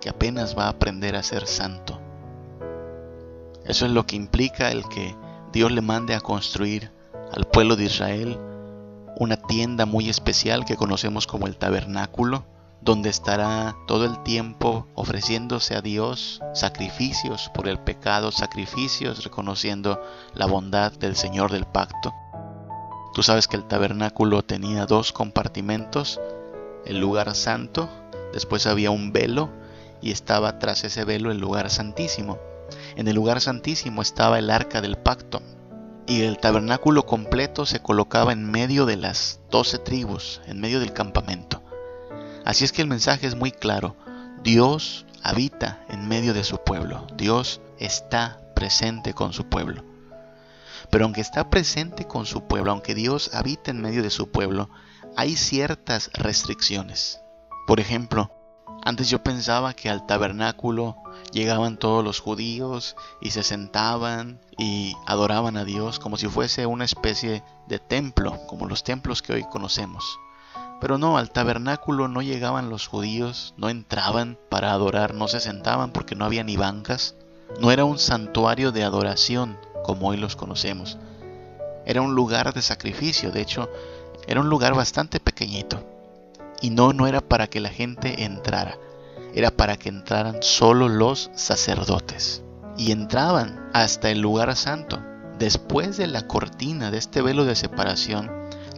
que 0.00 0.10
apenas 0.10 0.56
va 0.56 0.66
a 0.66 0.70
aprender 0.70 1.16
a 1.16 1.22
ser 1.22 1.46
santo. 1.46 2.00
Eso 3.64 3.86
es 3.86 3.92
lo 3.92 4.06
que 4.06 4.16
implica 4.16 4.70
el 4.70 4.88
que 4.88 5.14
Dios 5.52 5.70
le 5.70 5.80
mande 5.80 6.14
a 6.14 6.20
construir 6.20 6.90
al 7.32 7.44
pueblo 7.46 7.76
de 7.76 7.84
Israel 7.84 8.38
una 9.16 9.36
tienda 9.36 9.86
muy 9.86 10.08
especial 10.08 10.64
que 10.64 10.76
conocemos 10.76 11.26
como 11.26 11.46
el 11.46 11.56
tabernáculo, 11.56 12.44
donde 12.80 13.10
estará 13.10 13.76
todo 13.86 14.04
el 14.04 14.22
tiempo 14.24 14.88
ofreciéndose 14.94 15.76
a 15.76 15.80
Dios 15.80 16.40
sacrificios 16.54 17.50
por 17.54 17.68
el 17.68 17.78
pecado, 17.78 18.32
sacrificios 18.32 19.22
reconociendo 19.22 20.02
la 20.34 20.46
bondad 20.46 20.92
del 20.92 21.14
Señor 21.14 21.52
del 21.52 21.64
pacto. 21.64 22.12
Tú 23.14 23.22
sabes 23.22 23.46
que 23.46 23.56
el 23.56 23.64
tabernáculo 23.64 24.42
tenía 24.42 24.86
dos 24.86 25.12
compartimentos, 25.12 26.18
el 26.86 26.98
lugar 26.98 27.34
santo, 27.34 27.88
después 28.32 28.66
había 28.66 28.90
un 28.90 29.12
velo 29.12 29.50
y 30.00 30.10
estaba 30.10 30.58
tras 30.58 30.84
ese 30.84 31.04
velo 31.04 31.30
el 31.30 31.38
lugar 31.38 31.70
santísimo. 31.70 32.38
En 32.96 33.08
el 33.08 33.16
lugar 33.16 33.40
santísimo 33.40 34.02
estaba 34.02 34.38
el 34.38 34.50
arca 34.50 34.80
del 34.80 34.96
pacto, 34.96 35.42
y 36.06 36.22
el 36.22 36.38
tabernáculo 36.38 37.06
completo 37.06 37.64
se 37.64 37.80
colocaba 37.80 38.32
en 38.32 38.50
medio 38.50 38.86
de 38.86 38.96
las 38.96 39.40
doce 39.50 39.78
tribus, 39.78 40.40
en 40.46 40.60
medio 40.60 40.80
del 40.80 40.92
campamento. 40.92 41.62
Así 42.44 42.64
es 42.64 42.72
que 42.72 42.82
el 42.82 42.88
mensaje 42.88 43.26
es 43.26 43.36
muy 43.36 43.52
claro. 43.52 43.96
Dios 44.42 45.06
habita 45.22 45.84
en 45.88 46.08
medio 46.08 46.34
de 46.34 46.42
su 46.42 46.58
pueblo. 46.58 47.06
Dios 47.16 47.60
está 47.78 48.40
presente 48.54 49.14
con 49.14 49.32
su 49.32 49.48
pueblo. 49.48 49.84
Pero 50.90 51.04
aunque 51.04 51.20
está 51.20 51.48
presente 51.48 52.06
con 52.06 52.26
su 52.26 52.46
pueblo, 52.48 52.72
aunque 52.72 52.94
Dios 52.94 53.30
habita 53.32 53.70
en 53.70 53.80
medio 53.80 54.02
de 54.02 54.10
su 54.10 54.30
pueblo, 54.30 54.68
hay 55.16 55.36
ciertas 55.36 56.10
restricciones. 56.14 57.20
Por 57.66 57.80
ejemplo, 57.80 58.30
antes 58.84 59.08
yo 59.08 59.22
pensaba 59.22 59.74
que 59.74 59.88
al 59.88 60.06
tabernáculo 60.06 60.96
llegaban 61.32 61.78
todos 61.78 62.02
los 62.02 62.20
judíos 62.20 62.96
y 63.20 63.30
se 63.30 63.42
sentaban 63.42 64.40
y 64.58 64.94
adoraban 65.06 65.56
a 65.56 65.64
Dios 65.64 65.98
como 65.98 66.16
si 66.16 66.28
fuese 66.28 66.66
una 66.66 66.84
especie 66.84 67.44
de 67.68 67.78
templo, 67.78 68.38
como 68.48 68.66
los 68.66 68.82
templos 68.82 69.22
que 69.22 69.34
hoy 69.34 69.44
conocemos. 69.44 70.18
Pero 70.80 70.98
no, 70.98 71.16
al 71.16 71.30
tabernáculo 71.30 72.08
no 72.08 72.22
llegaban 72.22 72.68
los 72.68 72.88
judíos, 72.88 73.54
no 73.56 73.68
entraban 73.68 74.36
para 74.50 74.72
adorar, 74.72 75.14
no 75.14 75.28
se 75.28 75.38
sentaban 75.38 75.92
porque 75.92 76.16
no 76.16 76.24
había 76.24 76.42
ni 76.42 76.56
bancas. 76.56 77.14
No 77.60 77.70
era 77.70 77.84
un 77.84 78.00
santuario 78.00 78.72
de 78.72 78.82
adoración 78.82 79.56
como 79.84 80.08
hoy 80.08 80.16
los 80.16 80.34
conocemos. 80.34 80.98
Era 81.86 82.02
un 82.02 82.16
lugar 82.16 82.52
de 82.52 82.62
sacrificio, 82.62 83.30
de 83.30 83.42
hecho, 83.42 83.68
era 84.26 84.40
un 84.40 84.48
lugar 84.48 84.74
bastante 84.74 85.20
pequeñito. 85.20 85.82
Y 86.60 86.70
no, 86.70 86.92
no 86.92 87.06
era 87.06 87.20
para 87.20 87.48
que 87.48 87.60
la 87.60 87.70
gente 87.70 88.24
entrara, 88.24 88.78
era 89.34 89.50
para 89.50 89.76
que 89.76 89.88
entraran 89.88 90.42
solo 90.42 90.88
los 90.88 91.30
sacerdotes. 91.34 92.42
Y 92.76 92.92
entraban 92.92 93.68
hasta 93.72 94.10
el 94.10 94.20
lugar 94.20 94.54
santo. 94.56 95.02
Después 95.38 95.96
de 95.96 96.06
la 96.06 96.26
cortina 96.26 96.90
de 96.90 96.98
este 96.98 97.20
velo 97.20 97.44
de 97.44 97.56
separación, 97.56 98.30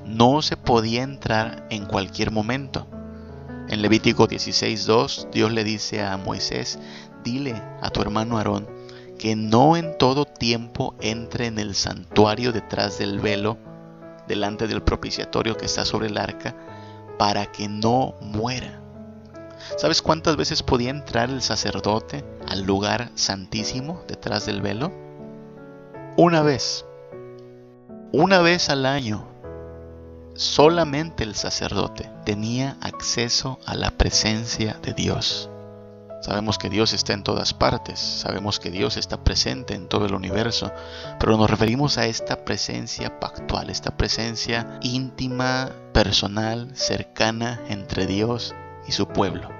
no 0.04 0.42
se 0.42 0.56
podía 0.56 1.02
entrar 1.02 1.66
en 1.70 1.86
cualquier 1.86 2.30
momento. 2.30 2.86
En 3.68 3.82
Levítico 3.82 4.28
16.2 4.28 5.30
Dios 5.30 5.52
le 5.52 5.64
dice 5.64 6.02
a 6.02 6.16
Moisés, 6.16 6.78
dile 7.22 7.54
a 7.80 7.90
tu 7.90 8.02
hermano 8.02 8.38
Aarón 8.38 8.68
que 9.18 9.36
no 9.36 9.76
en 9.76 9.96
todo 9.96 10.26
tiempo 10.26 10.94
entre 11.00 11.46
en 11.46 11.58
el 11.58 11.74
santuario 11.74 12.52
detrás 12.52 12.98
del 12.98 13.20
velo, 13.20 13.56
delante 14.26 14.66
del 14.66 14.82
propiciatorio 14.82 15.56
que 15.56 15.66
está 15.66 15.84
sobre 15.84 16.08
el 16.08 16.18
arca, 16.18 16.54
para 17.18 17.46
que 17.46 17.68
no 17.68 18.14
muera. 18.20 18.80
¿Sabes 19.76 20.02
cuántas 20.02 20.36
veces 20.36 20.62
podía 20.62 20.90
entrar 20.90 21.30
el 21.30 21.42
sacerdote 21.42 22.24
al 22.48 22.62
lugar 22.62 23.10
santísimo 23.14 24.02
detrás 24.06 24.46
del 24.46 24.60
velo? 24.60 24.92
Una 26.16 26.42
vez. 26.42 26.84
Una 28.12 28.40
vez 28.40 28.68
al 28.68 28.86
año. 28.86 29.26
Solamente 30.34 31.24
el 31.24 31.34
sacerdote 31.34 32.10
tenía 32.24 32.76
acceso 32.80 33.58
a 33.66 33.74
la 33.74 33.90
presencia 33.90 34.78
de 34.82 34.92
Dios. 34.92 35.48
Sabemos 36.24 36.56
que 36.56 36.70
Dios 36.70 36.94
está 36.94 37.12
en 37.12 37.22
todas 37.22 37.52
partes, 37.52 37.98
sabemos 38.00 38.58
que 38.58 38.70
Dios 38.70 38.96
está 38.96 39.22
presente 39.22 39.74
en 39.74 39.88
todo 39.88 40.06
el 40.06 40.14
universo, 40.14 40.72
pero 41.20 41.36
nos 41.36 41.50
referimos 41.50 41.98
a 41.98 42.06
esta 42.06 42.46
presencia 42.46 43.20
pactual, 43.20 43.68
esta 43.68 43.98
presencia 43.98 44.78
íntima, 44.80 45.70
personal, 45.92 46.74
cercana 46.74 47.60
entre 47.68 48.06
Dios 48.06 48.54
y 48.88 48.92
su 48.92 49.06
pueblo. 49.06 49.50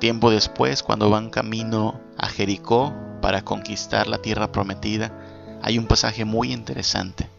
Tiempo 0.00 0.28
después, 0.32 0.82
cuando 0.82 1.08
van 1.08 1.30
camino 1.30 2.00
a 2.18 2.26
Jericó 2.26 2.92
para 3.20 3.42
conquistar 3.42 4.08
la 4.08 4.18
tierra 4.18 4.50
prometida, 4.50 5.16
hay 5.62 5.78
un 5.78 5.86
pasaje 5.86 6.24
muy 6.24 6.52
interesante, 6.52 7.30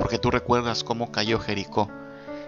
porque 0.00 0.18
tú 0.18 0.32
recuerdas 0.32 0.82
cómo 0.82 1.12
cayó 1.12 1.38
Jericó. 1.38 1.88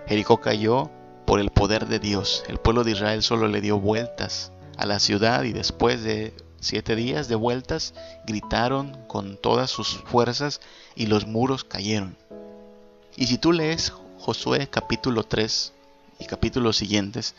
Jericó 0.09 0.41
cayó 0.41 0.91
por 1.27 1.39
el 1.39 1.51
poder 1.51 1.87
de 1.87 2.01
Dios. 2.01 2.43
El 2.49 2.59
pueblo 2.59 2.83
de 2.83 2.91
Israel 2.91 3.23
solo 3.23 3.47
le 3.47 3.61
dio 3.61 3.79
vueltas 3.79 4.51
a 4.81 4.87
la 4.87 4.99
ciudad 4.99 5.45
y 5.45 5.53
después 5.53 6.03
de 6.03 6.33
siete 6.59 6.97
días 6.97 7.29
de 7.29 7.35
vueltas 7.35 7.93
gritaron 8.27 8.97
con 9.09 9.37
todas 9.37 9.71
sus 9.71 9.99
fuerzas 10.07 10.63
y 10.97 11.05
los 11.05 11.27
muros 11.27 11.65
cayeron. 11.65 12.17
Y 13.15 13.27
si 13.27 13.37
tú 13.37 13.53
lees 13.53 13.93
Josué 14.19 14.69
capítulo 14.71 15.25
3 15.25 15.75
y 16.19 16.25
capítulos 16.25 16.79
siguientes, 16.79 17.35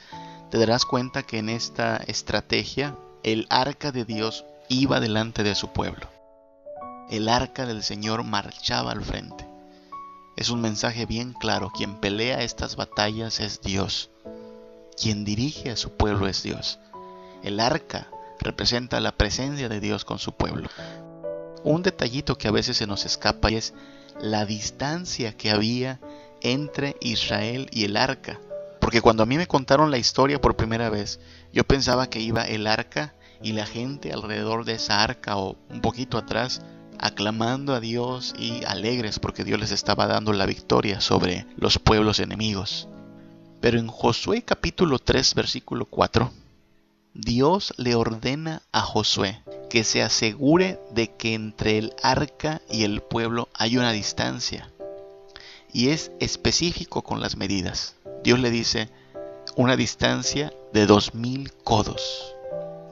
te 0.51 0.59
darás 0.59 0.85
cuenta 0.85 1.23
que 1.23 1.39
en 1.39 1.49
esta 1.49 1.97
estrategia 1.97 2.95
el 3.23 3.47
arca 3.49 3.91
de 3.91 4.05
Dios 4.05 4.45
iba 4.69 4.99
delante 4.99 5.41
de 5.41 5.55
su 5.55 5.69
pueblo. 5.69 6.07
El 7.09 7.27
arca 7.27 7.65
del 7.65 7.81
Señor 7.81 8.23
marchaba 8.23 8.91
al 8.91 9.03
frente. 9.03 9.47
Es 10.37 10.51
un 10.51 10.61
mensaje 10.61 11.07
bien 11.07 11.33
claro, 11.33 11.71
quien 11.75 11.95
pelea 11.95 12.43
estas 12.43 12.75
batallas 12.75 13.39
es 13.39 13.61
Dios. 13.61 14.11
Quien 14.95 15.25
dirige 15.25 15.71
a 15.71 15.75
su 15.75 15.89
pueblo 15.89 16.27
es 16.27 16.43
Dios. 16.43 16.77
El 17.43 17.59
arca 17.59 18.07
representa 18.39 18.99
la 18.99 19.11
presencia 19.11 19.69
de 19.69 19.79
Dios 19.79 20.05
con 20.05 20.19
su 20.19 20.33
pueblo. 20.33 20.69
Un 21.63 21.83
detallito 21.83 22.37
que 22.37 22.47
a 22.47 22.51
veces 22.51 22.77
se 22.77 22.87
nos 22.87 23.05
escapa 23.05 23.49
es 23.49 23.73
la 24.19 24.45
distancia 24.45 25.35
que 25.37 25.51
había 25.51 25.99
entre 26.41 26.95
Israel 27.01 27.67
y 27.71 27.85
el 27.85 27.97
arca. 27.97 28.39
Porque 28.79 29.01
cuando 29.01 29.23
a 29.23 29.27
mí 29.27 29.37
me 29.37 29.47
contaron 29.47 29.91
la 29.91 29.97
historia 29.97 30.41
por 30.41 30.55
primera 30.55 30.89
vez, 30.89 31.19
yo 31.53 31.63
pensaba 31.63 32.09
que 32.09 32.19
iba 32.19 32.47
el 32.47 32.65
arca 32.67 33.13
y 33.41 33.53
la 33.53 33.65
gente 33.65 34.11
alrededor 34.11 34.65
de 34.65 34.73
esa 34.73 35.03
arca 35.03 35.37
o 35.37 35.57
un 35.69 35.81
poquito 35.81 36.17
atrás 36.17 36.61
aclamando 36.99 37.73
a 37.73 37.79
Dios 37.79 38.35
y 38.37 38.63
alegres 38.65 39.19
porque 39.19 39.43
Dios 39.43 39.59
les 39.59 39.71
estaba 39.71 40.05
dando 40.05 40.33
la 40.33 40.45
victoria 40.45 41.01
sobre 41.01 41.47
los 41.57 41.79
pueblos 41.79 42.19
enemigos. 42.19 42.87
Pero 43.59 43.79
en 43.79 43.87
Josué 43.87 44.43
capítulo 44.43 44.99
3 44.99 45.33
versículo 45.35 45.85
4, 45.85 46.31
Dios 47.13 47.73
le 47.75 47.95
ordena 47.95 48.61
a 48.71 48.81
Josué 48.81 49.43
que 49.69 49.83
se 49.83 50.01
asegure 50.01 50.79
de 50.91 51.13
que 51.13 51.33
entre 51.33 51.77
el 51.77 51.93
arca 52.01 52.61
y 52.69 52.85
el 52.85 53.01
pueblo 53.01 53.49
hay 53.53 53.77
una 53.77 53.91
distancia. 53.91 54.71
Y 55.73 55.89
es 55.89 56.11
específico 56.21 57.01
con 57.01 57.19
las 57.19 57.35
medidas. 57.35 57.95
Dios 58.23 58.39
le 58.39 58.49
dice 58.49 58.89
una 59.57 59.75
distancia 59.75 60.53
de 60.71 60.85
dos 60.85 61.13
mil 61.13 61.51
codos. 61.65 62.33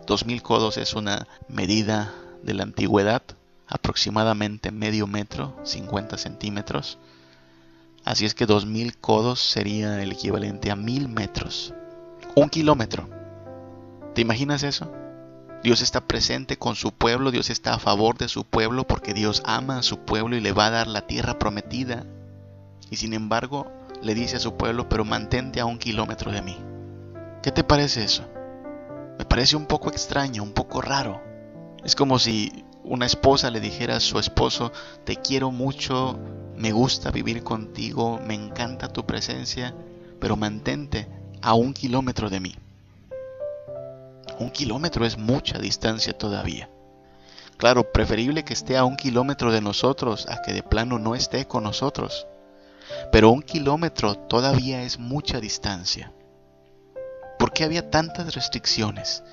Dos 0.06 0.26
mil 0.26 0.42
codos 0.42 0.76
es 0.76 0.96
una 0.96 1.26
medida 1.48 2.14
de 2.44 2.54
la 2.56 2.64
antigüedad 2.64 3.22
aproximadamente 3.68 4.72
medio 4.72 5.08
metro, 5.08 5.56
50 5.64 6.18
centímetros. 6.18 6.98
Así 8.04 8.26
es 8.26 8.34
que 8.34 8.46
2000 8.46 8.98
codos 8.98 9.40
sería 9.40 10.02
el 10.04 10.12
equivalente 10.12 10.72
a 10.72 10.76
mil 10.76 11.08
metros. 11.08 11.74
Un 12.36 12.50
kilómetro. 12.50 13.19
¿Te 14.20 14.24
imaginas 14.24 14.64
eso? 14.64 14.92
Dios 15.64 15.82
está 15.82 16.02
presente 16.02 16.58
con 16.58 16.76
su 16.76 16.92
pueblo, 16.92 17.32
Dios 17.32 17.50
está 17.50 17.76
a 17.76 17.80
favor 17.80 18.18
de 18.18 18.28
su 18.28 18.44
pueblo 18.44 18.86
porque 18.86 19.14
Dios 19.14 19.42
ama 19.46 19.78
a 19.78 19.82
su 19.82 20.00
pueblo 20.00 20.36
y 20.36 20.42
le 20.42 20.52
va 20.52 20.66
a 20.66 20.72
dar 20.72 20.88
la 20.88 21.08
tierra 21.08 21.40
prometida. 21.40 22.06
Y 22.90 22.98
sin 22.98 23.14
embargo 23.14 23.72
le 24.02 24.16
dice 24.16 24.36
a 24.36 24.42
su 24.42 24.58
pueblo, 24.58 24.90
pero 24.90 25.06
mantente 25.06 25.62
a 25.62 25.66
un 25.66 25.80
kilómetro 25.80 26.34
de 26.34 26.42
mí. 26.42 26.58
¿Qué 27.42 27.54
te 27.54 27.64
parece 27.64 28.04
eso? 28.04 28.28
Me 29.18 29.24
parece 29.24 29.56
un 29.56 29.68
poco 29.68 29.90
extraño, 29.90 30.44
un 30.44 30.52
poco 30.52 30.82
raro. 30.82 31.22
Es 31.86 31.96
como 31.96 32.20
si 32.20 32.66
una 32.84 33.06
esposa 33.06 33.50
le 33.50 33.62
dijera 33.62 33.96
a 33.96 34.02
su 34.02 34.20
esposo, 34.20 34.74
te 35.06 35.16
quiero 35.16 35.50
mucho, 35.50 36.20
me 36.58 36.74
gusta 36.74 37.10
vivir 37.12 37.42
contigo, 37.42 38.20
me 38.28 38.34
encanta 38.34 38.92
tu 38.92 39.06
presencia, 39.06 39.74
pero 40.20 40.36
mantente 40.36 41.08
a 41.42 41.54
un 41.54 41.72
kilómetro 41.74 42.30
de 42.30 42.42
mí. 42.42 42.56
Un 44.40 44.52
kilómetro 44.52 45.06
es 45.06 45.18
mucha 45.18 45.60
distancia 45.60 46.18
todavía. 46.18 46.70
Claro, 47.58 47.92
preferible 47.92 48.46
que 48.46 48.54
esté 48.54 48.78
a 48.78 48.86
un 48.86 48.96
kilómetro 48.96 49.52
de 49.52 49.60
nosotros 49.60 50.28
a 50.30 50.42
que 50.42 50.54
de 50.54 50.64
plano 50.64 50.98
no 50.98 51.14
esté 51.14 51.46
con 51.46 51.66
nosotros. 51.66 52.26
Pero 53.12 53.32
un 53.32 53.42
kilómetro 53.42 54.16
todavía 54.16 54.84
es 54.84 54.98
mucha 54.98 55.42
distancia. 55.42 56.14
¿Por 57.38 57.52
qué 57.52 57.66
había 57.66 57.90
tantas 57.90 58.34
restricciones? 58.34 59.24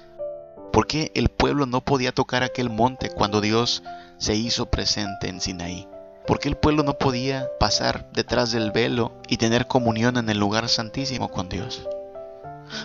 ¿Por 0.73 0.89
qué 0.89 1.13
el 1.15 1.29
pueblo 1.29 1.67
no 1.67 1.85
podía 1.85 2.11
tocar 2.11 2.43
aquel 2.43 2.69
monte 2.69 3.11
cuando 3.11 3.41
Dios 3.41 3.85
se 4.19 4.35
hizo 4.35 4.67
presente 4.67 5.29
en 5.29 5.41
Sinaí? 5.41 5.89
¿Por 6.27 6.41
qué 6.41 6.49
el 6.49 6.57
pueblo 6.57 6.83
no 6.83 6.99
podía 6.99 7.49
pasar 7.61 8.11
detrás 8.13 8.51
del 8.51 8.73
velo 8.73 9.13
y 9.29 9.37
tener 9.37 9.69
comunión 9.69 10.17
en 10.17 10.29
el 10.29 10.39
lugar 10.39 10.69
santísimo 10.69 11.29
con 11.29 11.49
Dios? 11.49 11.87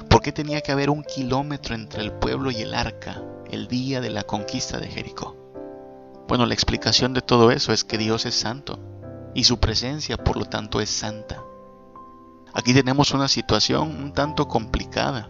¿Por 0.09 0.21
qué 0.21 0.31
tenía 0.31 0.61
que 0.61 0.71
haber 0.71 0.89
un 0.89 1.03
kilómetro 1.03 1.75
entre 1.75 2.01
el 2.01 2.11
pueblo 2.11 2.51
y 2.51 2.57
el 2.57 2.73
arca 2.73 3.21
el 3.49 3.67
día 3.67 4.01
de 4.01 4.09
la 4.09 4.23
conquista 4.23 4.77
de 4.77 4.87
Jericó? 4.87 5.35
Bueno, 6.27 6.45
la 6.45 6.53
explicación 6.53 7.13
de 7.13 7.21
todo 7.21 7.51
eso 7.51 7.73
es 7.73 7.83
que 7.83 7.97
Dios 7.97 8.25
es 8.25 8.35
santo 8.35 8.79
y 9.33 9.43
su 9.43 9.59
presencia 9.59 10.17
por 10.17 10.37
lo 10.37 10.45
tanto 10.45 10.81
es 10.81 10.89
santa. 10.89 11.43
Aquí 12.53 12.73
tenemos 12.73 13.11
una 13.11 13.27
situación 13.27 13.89
un 13.89 14.13
tanto 14.13 14.47
complicada 14.47 15.29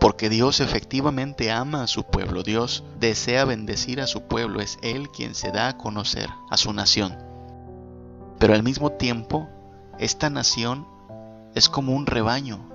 porque 0.00 0.30
Dios 0.30 0.60
efectivamente 0.60 1.52
ama 1.52 1.82
a 1.82 1.86
su 1.86 2.04
pueblo, 2.04 2.42
Dios 2.42 2.84
desea 2.98 3.44
bendecir 3.44 4.00
a 4.00 4.06
su 4.06 4.22
pueblo, 4.22 4.60
es 4.60 4.78
Él 4.82 5.10
quien 5.10 5.34
se 5.34 5.52
da 5.52 5.68
a 5.68 5.76
conocer 5.76 6.28
a 6.48 6.56
su 6.56 6.72
nación. 6.72 7.18
Pero 8.38 8.54
al 8.54 8.62
mismo 8.62 8.92
tiempo, 8.92 9.48
esta 9.98 10.30
nación 10.30 10.88
es 11.54 11.68
como 11.68 11.94
un 11.94 12.06
rebaño. 12.06 12.69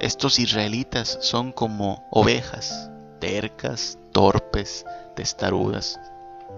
Estos 0.00 0.38
israelitas 0.38 1.18
son 1.20 1.52
como 1.52 2.08
ovejas, 2.10 2.90
tercas, 3.20 3.98
torpes, 4.12 4.86
testarudas. 5.14 6.00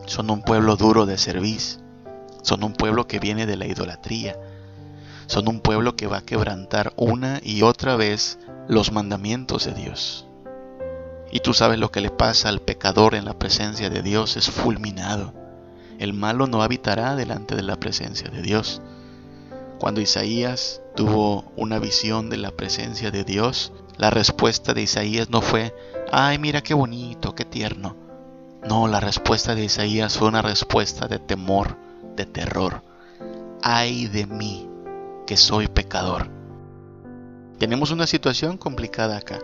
Son 0.06 0.30
un 0.30 0.42
pueblo 0.42 0.76
duro 0.76 1.06
de 1.06 1.18
servicio. 1.18 1.80
Son 2.42 2.62
un 2.62 2.72
pueblo 2.72 3.08
que 3.08 3.18
viene 3.18 3.46
de 3.46 3.56
la 3.56 3.66
idolatría. 3.66 4.36
Son 5.26 5.48
un 5.48 5.58
pueblo 5.58 5.96
que 5.96 6.06
va 6.06 6.18
a 6.18 6.24
quebrantar 6.24 6.92
una 6.96 7.40
y 7.42 7.62
otra 7.62 7.96
vez 7.96 8.38
los 8.68 8.92
mandamientos 8.92 9.64
de 9.64 9.74
Dios. 9.74 10.24
Y 11.32 11.40
tú 11.40 11.52
sabes 11.52 11.80
lo 11.80 11.90
que 11.90 12.00
le 12.00 12.10
pasa 12.10 12.48
al 12.48 12.60
pecador 12.60 13.16
en 13.16 13.24
la 13.24 13.36
presencia 13.36 13.90
de 13.90 14.02
Dios, 14.02 14.36
es 14.36 14.50
fulminado. 14.50 15.34
El 15.98 16.12
malo 16.12 16.46
no 16.46 16.62
habitará 16.62 17.16
delante 17.16 17.56
de 17.56 17.62
la 17.62 17.74
presencia 17.74 18.30
de 18.30 18.40
Dios. 18.40 18.82
Cuando 19.82 20.00
Isaías 20.00 20.80
tuvo 20.94 21.42
una 21.56 21.80
visión 21.80 22.30
de 22.30 22.36
la 22.36 22.52
presencia 22.52 23.10
de 23.10 23.24
Dios, 23.24 23.72
la 23.96 24.10
respuesta 24.10 24.74
de 24.74 24.82
Isaías 24.82 25.28
no 25.28 25.42
fue, 25.42 25.74
ay 26.12 26.38
mira 26.38 26.62
qué 26.62 26.72
bonito, 26.72 27.34
qué 27.34 27.44
tierno. 27.44 27.96
No, 28.62 28.86
la 28.86 29.00
respuesta 29.00 29.56
de 29.56 29.64
Isaías 29.64 30.16
fue 30.16 30.28
una 30.28 30.40
respuesta 30.40 31.08
de 31.08 31.18
temor, 31.18 31.76
de 32.14 32.26
terror. 32.26 32.80
Ay 33.60 34.06
de 34.06 34.26
mí, 34.26 34.68
que 35.26 35.36
soy 35.36 35.66
pecador. 35.66 36.30
Tenemos 37.58 37.90
una 37.90 38.06
situación 38.06 38.58
complicada 38.58 39.16
acá, 39.16 39.40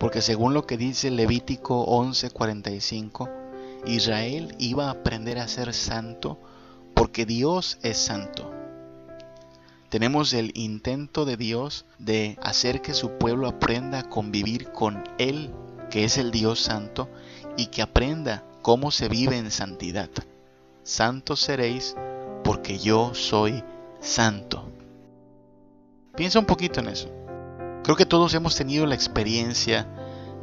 porque 0.00 0.22
según 0.22 0.54
lo 0.54 0.66
que 0.66 0.76
dice 0.76 1.08
Levítico 1.12 1.86
11:45, 1.86 3.30
Israel 3.86 4.56
iba 4.58 4.88
a 4.88 4.90
aprender 4.90 5.38
a 5.38 5.46
ser 5.46 5.72
santo 5.72 6.40
porque 6.94 7.26
Dios 7.26 7.78
es 7.82 7.96
santo. 7.96 8.55
Tenemos 9.96 10.34
el 10.34 10.52
intento 10.52 11.24
de 11.24 11.38
Dios 11.38 11.86
de 11.98 12.38
hacer 12.42 12.82
que 12.82 12.92
su 12.92 13.12
pueblo 13.12 13.48
aprenda 13.48 14.00
a 14.00 14.08
convivir 14.10 14.70
con 14.70 15.02
Él, 15.16 15.54
que 15.88 16.04
es 16.04 16.18
el 16.18 16.32
Dios 16.32 16.60
santo, 16.60 17.08
y 17.56 17.68
que 17.68 17.80
aprenda 17.80 18.44
cómo 18.60 18.90
se 18.90 19.08
vive 19.08 19.38
en 19.38 19.50
santidad. 19.50 20.10
Santos 20.82 21.40
seréis 21.40 21.96
porque 22.44 22.78
yo 22.78 23.14
soy 23.14 23.64
santo. 23.98 24.70
Piensa 26.14 26.40
un 26.40 26.44
poquito 26.44 26.80
en 26.80 26.88
eso. 26.88 27.08
Creo 27.82 27.96
que 27.96 28.04
todos 28.04 28.34
hemos 28.34 28.54
tenido 28.54 28.84
la 28.84 28.94
experiencia 28.94 29.88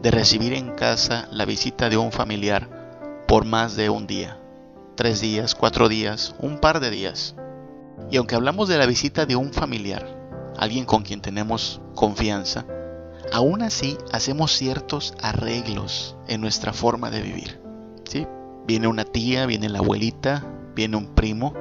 de 0.01 0.09
recibir 0.09 0.53
en 0.53 0.71
casa 0.71 1.27
la 1.31 1.45
visita 1.45 1.89
de 1.89 1.97
un 1.97 2.11
familiar 2.11 3.23
por 3.27 3.45
más 3.45 3.75
de 3.75 3.91
un 3.91 4.07
día, 4.07 4.39
tres 4.95 5.21
días, 5.21 5.53
cuatro 5.53 5.89
días, 5.89 6.33
un 6.39 6.57
par 6.57 6.79
de 6.79 6.89
días. 6.89 7.35
Y 8.11 8.17
aunque 8.17 8.35
hablamos 8.35 8.67
de 8.69 8.77
la 8.77 8.85
visita 8.85 9.25
de 9.25 9.35
un 9.35 9.53
familiar, 9.53 10.07
alguien 10.57 10.85
con 10.85 11.03
quien 11.03 11.21
tenemos 11.21 11.81
confianza, 11.95 12.65
aún 13.31 13.61
así 13.61 13.97
hacemos 14.11 14.51
ciertos 14.51 15.13
arreglos 15.21 16.15
en 16.27 16.41
nuestra 16.41 16.73
forma 16.73 17.09
de 17.09 17.21
vivir. 17.21 17.59
¿sí? 18.05 18.27
Viene 18.67 18.87
una 18.87 19.05
tía, 19.05 19.45
viene 19.45 19.69
la 19.69 19.79
abuelita, 19.79 20.45
viene 20.75 20.97
un 20.97 21.15
primo, 21.15 21.53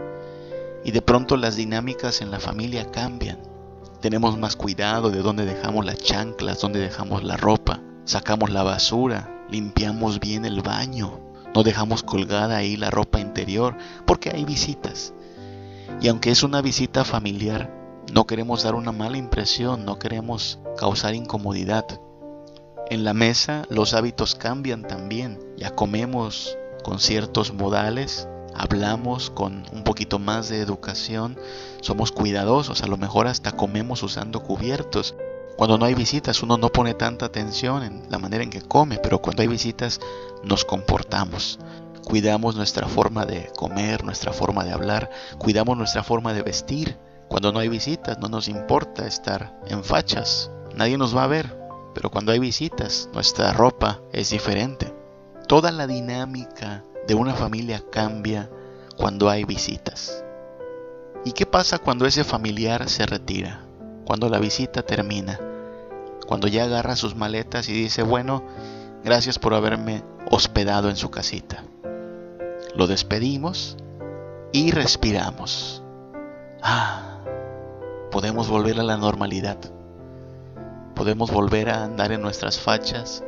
y 0.84 0.90
de 0.90 1.02
pronto 1.02 1.36
las 1.36 1.56
dinámicas 1.56 2.20
en 2.20 2.30
la 2.30 2.40
familia 2.40 2.90
cambian 2.90 3.52
tenemos 4.02 4.36
más 4.36 4.56
cuidado 4.56 5.10
de 5.10 5.22
dónde 5.22 5.46
dejamos 5.46 5.86
las 5.86 5.96
chanclas, 5.96 6.60
dónde 6.60 6.80
dejamos 6.80 7.22
la 7.22 7.36
ropa, 7.36 7.80
sacamos 8.04 8.50
la 8.50 8.64
basura, 8.64 9.46
limpiamos 9.48 10.18
bien 10.18 10.44
el 10.44 10.60
baño, 10.60 11.20
no 11.54 11.62
dejamos 11.62 12.02
colgada 12.02 12.56
ahí 12.56 12.76
la 12.76 12.90
ropa 12.90 13.20
interior, 13.20 13.78
porque 14.04 14.30
hay 14.30 14.44
visitas. 14.44 15.14
Y 16.00 16.08
aunque 16.08 16.30
es 16.30 16.42
una 16.42 16.62
visita 16.62 17.04
familiar, 17.04 17.72
no 18.12 18.26
queremos 18.26 18.62
dar 18.62 18.74
una 18.74 18.92
mala 18.92 19.16
impresión, 19.16 19.84
no 19.84 19.98
queremos 19.98 20.58
causar 20.76 21.14
incomodidad. 21.14 21.86
En 22.90 23.04
la 23.04 23.14
mesa 23.14 23.64
los 23.70 23.94
hábitos 23.94 24.34
cambian 24.34 24.82
también, 24.82 25.38
ya 25.56 25.70
comemos 25.70 26.58
con 26.82 26.98
ciertos 26.98 27.54
modales, 27.54 28.28
hablamos 28.54 29.30
con 29.30 29.64
un 29.72 29.84
poquito 29.84 30.18
más 30.18 30.48
de 30.48 30.60
educación, 30.60 31.38
somos 31.80 32.12
cuidadosos, 32.12 32.82
a 32.82 32.86
lo 32.86 32.96
mejor 32.96 33.28
hasta 33.28 33.52
comemos 33.52 34.02
usando 34.02 34.42
cubiertos. 34.42 35.14
Cuando 35.56 35.78
no 35.78 35.84
hay 35.84 35.94
visitas 35.94 36.42
uno 36.42 36.58
no 36.58 36.70
pone 36.70 36.94
tanta 36.94 37.26
atención 37.26 37.82
en 37.82 38.02
la 38.10 38.18
manera 38.18 38.42
en 38.42 38.50
que 38.50 38.62
come, 38.62 38.98
pero 38.98 39.20
cuando 39.20 39.42
hay 39.42 39.48
visitas 39.48 40.00
nos 40.42 40.64
comportamos. 40.64 41.58
Cuidamos 42.04 42.56
nuestra 42.56 42.88
forma 42.88 43.24
de 43.24 43.50
comer, 43.56 44.04
nuestra 44.04 44.32
forma 44.32 44.64
de 44.64 44.72
hablar, 44.72 45.10
cuidamos 45.38 45.76
nuestra 45.76 46.02
forma 46.02 46.32
de 46.32 46.42
vestir. 46.42 46.98
Cuando 47.28 47.52
no 47.52 47.58
hay 47.58 47.68
visitas 47.68 48.18
no 48.18 48.28
nos 48.28 48.48
importa 48.48 49.06
estar 49.06 49.58
en 49.66 49.82
fachas, 49.84 50.50
nadie 50.74 50.98
nos 50.98 51.16
va 51.16 51.24
a 51.24 51.28
ver, 51.28 51.56
pero 51.94 52.10
cuando 52.10 52.32
hay 52.32 52.38
visitas 52.38 53.08
nuestra 53.14 53.52
ropa 53.52 54.00
es 54.12 54.30
diferente. 54.30 54.94
Toda 55.46 55.72
la 55.72 55.86
dinámica 55.86 56.84
de 57.06 57.14
una 57.14 57.34
familia 57.34 57.82
cambia 57.90 58.50
cuando 58.96 59.30
hay 59.30 59.44
visitas. 59.44 60.24
¿Y 61.24 61.32
qué 61.32 61.46
pasa 61.46 61.78
cuando 61.78 62.06
ese 62.06 62.24
familiar 62.24 62.88
se 62.88 63.06
retira? 63.06 63.64
Cuando 64.04 64.28
la 64.28 64.38
visita 64.38 64.82
termina. 64.82 65.38
Cuando 66.26 66.48
ya 66.48 66.64
agarra 66.64 66.96
sus 66.96 67.14
maletas 67.14 67.68
y 67.68 67.72
dice, 67.72 68.02
bueno, 68.02 68.42
Gracias 69.04 69.40
por 69.40 69.52
haberme 69.54 70.04
hospedado 70.30 70.88
en 70.88 70.96
su 70.96 71.10
casita. 71.10 71.64
Lo 72.74 72.86
despedimos 72.86 73.76
y 74.50 74.70
respiramos. 74.70 75.82
Ah, 76.62 77.18
podemos 78.10 78.48
volver 78.48 78.80
a 78.80 78.82
la 78.82 78.96
normalidad. 78.96 79.58
Podemos 80.94 81.30
volver 81.30 81.68
a 81.68 81.84
andar 81.84 82.12
en 82.12 82.22
nuestras 82.22 82.58
fachas, 82.58 83.22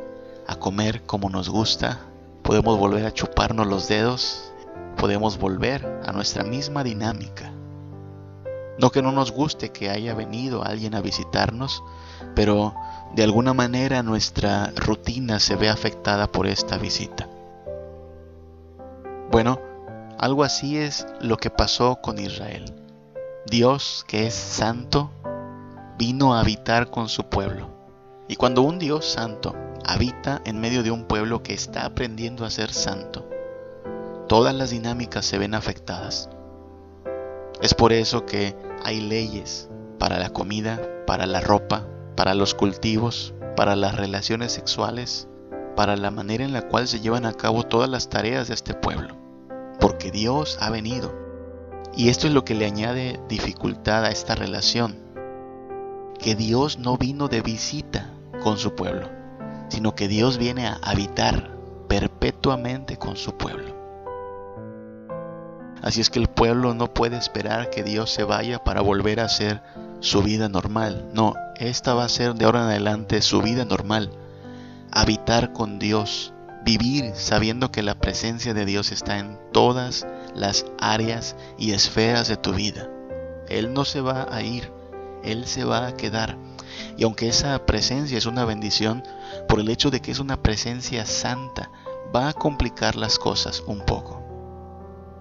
a 0.47 0.55
comer 0.55 1.03
como 1.03 1.29
nos 1.29 1.49
gusta. 1.49 1.99
Podemos 2.41 2.79
volver 2.79 3.05
a 3.05 3.13
chuparnos 3.13 3.67
los 3.67 3.87
dedos. 3.87 4.51
Podemos 4.97 5.37
volver 5.37 6.01
a 6.03 6.11
nuestra 6.11 6.43
misma 6.43 6.83
dinámica. 6.83 7.51
No 8.79 8.89
que 8.89 9.03
no 9.03 9.11
nos 9.11 9.31
guste 9.31 9.69
que 9.69 9.91
haya 9.91 10.15
venido 10.15 10.63
alguien 10.63 10.95
a 10.95 11.01
visitarnos, 11.01 11.83
pero 12.33 12.73
de 13.13 13.23
alguna 13.23 13.53
manera 13.53 14.01
nuestra 14.01 14.71
rutina 14.75 15.39
se 15.39 15.55
ve 15.55 15.69
afectada 15.69 16.31
por 16.31 16.47
esta 16.47 16.77
visita. 16.77 17.29
Bueno, 19.35 19.59
algo 20.17 20.45
así 20.45 20.77
es 20.77 21.05
lo 21.19 21.35
que 21.35 21.49
pasó 21.49 21.97
con 21.97 22.19
Israel. 22.19 22.73
Dios, 23.45 24.05
que 24.07 24.27
es 24.27 24.33
santo, 24.33 25.11
vino 25.97 26.33
a 26.33 26.39
habitar 26.39 26.89
con 26.89 27.09
su 27.09 27.25
pueblo. 27.25 27.69
Y 28.29 28.37
cuando 28.37 28.61
un 28.61 28.79
Dios 28.79 29.05
santo 29.05 29.53
habita 29.85 30.41
en 30.45 30.61
medio 30.61 30.83
de 30.83 30.91
un 30.91 31.03
pueblo 31.03 31.43
que 31.43 31.53
está 31.53 31.83
aprendiendo 31.83 32.45
a 32.45 32.49
ser 32.49 32.71
santo, 32.71 33.27
todas 34.29 34.55
las 34.55 34.69
dinámicas 34.69 35.25
se 35.25 35.37
ven 35.37 35.53
afectadas. 35.53 36.29
Es 37.61 37.73
por 37.73 37.91
eso 37.91 38.25
que 38.25 38.55
hay 38.85 39.01
leyes 39.01 39.67
para 39.99 40.17
la 40.17 40.29
comida, 40.29 40.79
para 41.05 41.25
la 41.25 41.41
ropa, 41.41 41.85
para 42.15 42.35
los 42.35 42.55
cultivos, 42.55 43.33
para 43.57 43.75
las 43.75 43.97
relaciones 43.97 44.53
sexuales, 44.53 45.27
para 45.75 45.97
la 45.97 46.09
manera 46.09 46.45
en 46.45 46.53
la 46.53 46.61
cual 46.61 46.87
se 46.87 47.01
llevan 47.01 47.25
a 47.25 47.33
cabo 47.33 47.63
todas 47.63 47.89
las 47.89 48.07
tareas 48.07 48.47
de 48.47 48.53
este 48.53 48.73
pueblo. 48.73 49.24
Porque 49.79 50.11
Dios 50.11 50.57
ha 50.61 50.69
venido. 50.69 51.13
Y 51.95 52.09
esto 52.09 52.27
es 52.27 52.33
lo 52.33 52.43
que 52.43 52.55
le 52.55 52.65
añade 52.65 53.19
dificultad 53.29 54.05
a 54.05 54.09
esta 54.09 54.35
relación. 54.35 54.97
Que 56.19 56.35
Dios 56.35 56.77
no 56.77 56.97
vino 56.97 57.27
de 57.27 57.41
visita 57.41 58.09
con 58.43 58.57
su 58.57 58.75
pueblo, 58.75 59.09
sino 59.69 59.95
que 59.95 60.07
Dios 60.07 60.37
viene 60.37 60.67
a 60.67 60.79
habitar 60.83 61.51
perpetuamente 61.87 62.97
con 62.97 63.15
su 63.15 63.35
pueblo. 63.37 63.73
Así 65.81 66.01
es 66.01 66.09
que 66.09 66.19
el 66.19 66.27
pueblo 66.27 66.73
no 66.73 66.93
puede 66.93 67.17
esperar 67.17 67.69
que 67.69 67.83
Dios 67.83 68.11
se 68.11 68.23
vaya 68.23 68.63
para 68.63 68.81
volver 68.81 69.19
a 69.19 69.25
hacer 69.25 69.61
su 69.99 70.23
vida 70.23 70.49
normal. 70.49 71.09
No, 71.13 71.35
esta 71.57 71.93
va 71.93 72.05
a 72.05 72.09
ser 72.09 72.33
de 72.35 72.45
ahora 72.45 72.61
en 72.61 72.69
adelante 72.69 73.21
su 73.21 73.41
vida 73.41 73.65
normal. 73.65 74.11
Habitar 74.91 75.53
con 75.53 75.77
Dios, 75.79 76.33
vivir 76.65 77.11
sabiendo 77.15 77.71
que 77.71 77.83
la 77.83 77.99
presencia 77.99 78.55
de 78.55 78.65
Dios 78.65 78.91
está 78.91 79.19
en 79.19 79.39
todas 79.53 80.05
las 80.33 80.65
áreas 80.79 81.35
y 81.59 81.71
esferas 81.71 82.27
de 82.27 82.37
tu 82.37 82.53
vida. 82.53 82.89
Él 83.47 83.73
no 83.73 83.85
se 83.85 84.01
va 84.01 84.27
a 84.29 84.41
ir, 84.41 84.71
Él 85.23 85.45
se 85.45 85.63
va 85.63 85.85
a 85.85 85.95
quedar. 85.95 86.37
Y 86.97 87.03
aunque 87.03 87.29
esa 87.29 87.65
presencia 87.67 88.17
es 88.17 88.25
una 88.25 88.45
bendición, 88.45 89.03
por 89.47 89.59
el 89.59 89.69
hecho 89.69 89.91
de 89.91 90.01
que 90.01 90.11
es 90.11 90.19
una 90.19 90.41
presencia 90.41 91.05
santa, 91.05 91.71
va 92.13 92.29
a 92.29 92.33
complicar 92.33 92.95
las 92.95 93.19
cosas 93.19 93.63
un 93.67 93.81
poco. 93.81 94.23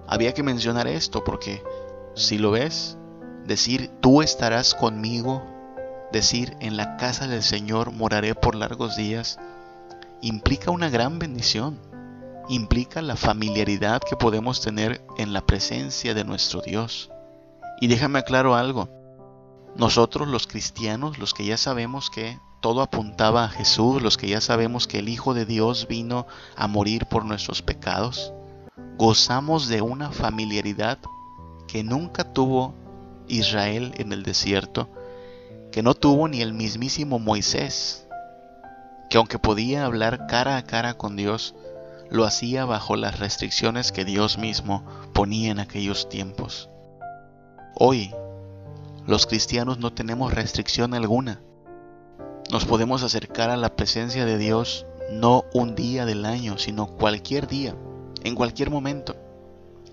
Había 0.06 0.32
que 0.32 0.42
mencionar 0.42 0.86
esto 0.86 1.24
porque 1.24 1.62
si 2.14 2.38
lo 2.38 2.52
ves, 2.52 2.96
decir 3.44 3.90
tú 4.00 4.22
estarás 4.22 4.74
conmigo, 4.74 5.42
decir 6.10 6.56
en 6.60 6.78
la 6.78 6.96
casa 6.96 7.26
del 7.26 7.42
Señor 7.42 7.92
moraré 7.92 8.34
por 8.34 8.54
largos 8.54 8.96
días, 8.96 9.38
implica 10.24 10.70
una 10.70 10.88
gran 10.88 11.18
bendición, 11.18 11.78
implica 12.48 13.02
la 13.02 13.14
familiaridad 13.14 14.00
que 14.00 14.16
podemos 14.16 14.62
tener 14.62 15.04
en 15.18 15.34
la 15.34 15.44
presencia 15.44 16.14
de 16.14 16.24
nuestro 16.24 16.62
Dios. 16.62 17.10
Y 17.78 17.88
déjame 17.88 18.20
aclaro 18.20 18.54
algo, 18.54 18.88
nosotros 19.76 20.26
los 20.26 20.46
cristianos, 20.46 21.18
los 21.18 21.34
que 21.34 21.44
ya 21.44 21.58
sabemos 21.58 22.08
que 22.08 22.38
todo 22.62 22.80
apuntaba 22.80 23.44
a 23.44 23.50
Jesús, 23.50 24.00
los 24.00 24.16
que 24.16 24.28
ya 24.28 24.40
sabemos 24.40 24.86
que 24.86 25.00
el 25.00 25.10
Hijo 25.10 25.34
de 25.34 25.44
Dios 25.44 25.86
vino 25.88 26.26
a 26.56 26.68
morir 26.68 27.04
por 27.04 27.26
nuestros 27.26 27.60
pecados, 27.60 28.32
gozamos 28.96 29.68
de 29.68 29.82
una 29.82 30.10
familiaridad 30.10 31.00
que 31.68 31.84
nunca 31.84 32.32
tuvo 32.32 32.72
Israel 33.28 33.92
en 33.98 34.14
el 34.14 34.22
desierto, 34.22 34.88
que 35.70 35.82
no 35.82 35.94
tuvo 35.94 36.28
ni 36.28 36.40
el 36.40 36.54
mismísimo 36.54 37.18
Moisés, 37.18 38.03
que 39.10 39.18
aunque 39.18 39.38
podía 39.38 39.84
hablar 39.84 40.26
cara 40.26 40.56
a 40.56 40.64
cara 40.64 40.94
con 40.94 41.16
Dios, 41.16 41.54
lo 42.10 42.24
hacía 42.24 42.64
bajo 42.64 42.96
las 42.96 43.18
restricciones 43.18 43.92
que 43.92 44.04
Dios 44.04 44.38
mismo 44.38 44.84
ponía 45.12 45.50
en 45.50 45.58
aquellos 45.58 46.08
tiempos. 46.08 46.68
Hoy, 47.74 48.14
los 49.06 49.26
cristianos 49.26 49.78
no 49.78 49.92
tenemos 49.92 50.32
restricción 50.32 50.94
alguna. 50.94 51.40
Nos 52.50 52.64
podemos 52.64 53.02
acercar 53.02 53.50
a 53.50 53.56
la 53.56 53.74
presencia 53.74 54.24
de 54.24 54.38
Dios 54.38 54.86
no 55.10 55.44
un 55.52 55.74
día 55.74 56.06
del 56.06 56.24
año, 56.24 56.58
sino 56.58 56.86
cualquier 56.86 57.46
día 57.46 57.74
en 58.24 58.34
cualquier 58.34 58.70
momento. 58.70 59.16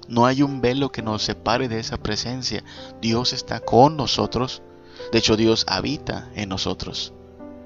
No 0.08 0.26
hay 0.26 0.42
un 0.42 0.62
velo 0.62 0.92
que 0.92 1.02
nos 1.02 1.22
separe 1.22 1.68
de 1.68 1.80
esa 1.80 1.98
presencia. 1.98 2.64
Dios 3.02 3.34
está 3.34 3.60
con 3.60 3.96
nosotros. 3.96 4.62
De 5.12 5.20
hecho, 5.20 5.38
Dios 5.38 5.66
habita 5.68 6.30
en 6.36 6.50
nosotros. 6.50 7.14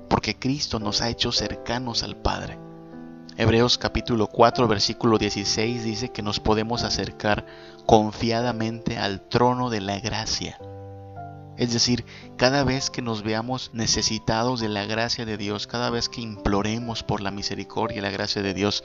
Porque 0.09 0.37
Cristo 0.37 0.79
nos 0.79 1.01
ha 1.01 1.09
hecho 1.09 1.31
cercanos 1.31 2.03
al 2.03 2.15
Padre. 2.15 2.57
Hebreos 3.37 3.77
capítulo 3.77 4.27
4 4.27 4.67
versículo 4.67 5.17
16 5.17 5.83
dice 5.83 6.09
que 6.09 6.21
nos 6.21 6.39
podemos 6.39 6.83
acercar 6.83 7.45
confiadamente 7.85 8.97
al 8.97 9.21
trono 9.27 9.69
de 9.69 9.81
la 9.81 9.99
gracia. 9.99 10.57
Es 11.57 11.71
decir, 11.71 12.05
cada 12.37 12.63
vez 12.63 12.89
que 12.89 13.01
nos 13.01 13.23
veamos 13.23 13.71
necesitados 13.73 14.59
de 14.59 14.69
la 14.69 14.85
gracia 14.85 15.25
de 15.25 15.37
Dios, 15.37 15.67
cada 15.67 15.89
vez 15.89 16.09
que 16.09 16.21
imploremos 16.21 17.03
por 17.03 17.21
la 17.21 17.31
misericordia 17.31 17.97
y 17.97 18.01
la 18.01 18.09
gracia 18.09 18.41
de 18.41 18.53
Dios, 18.53 18.83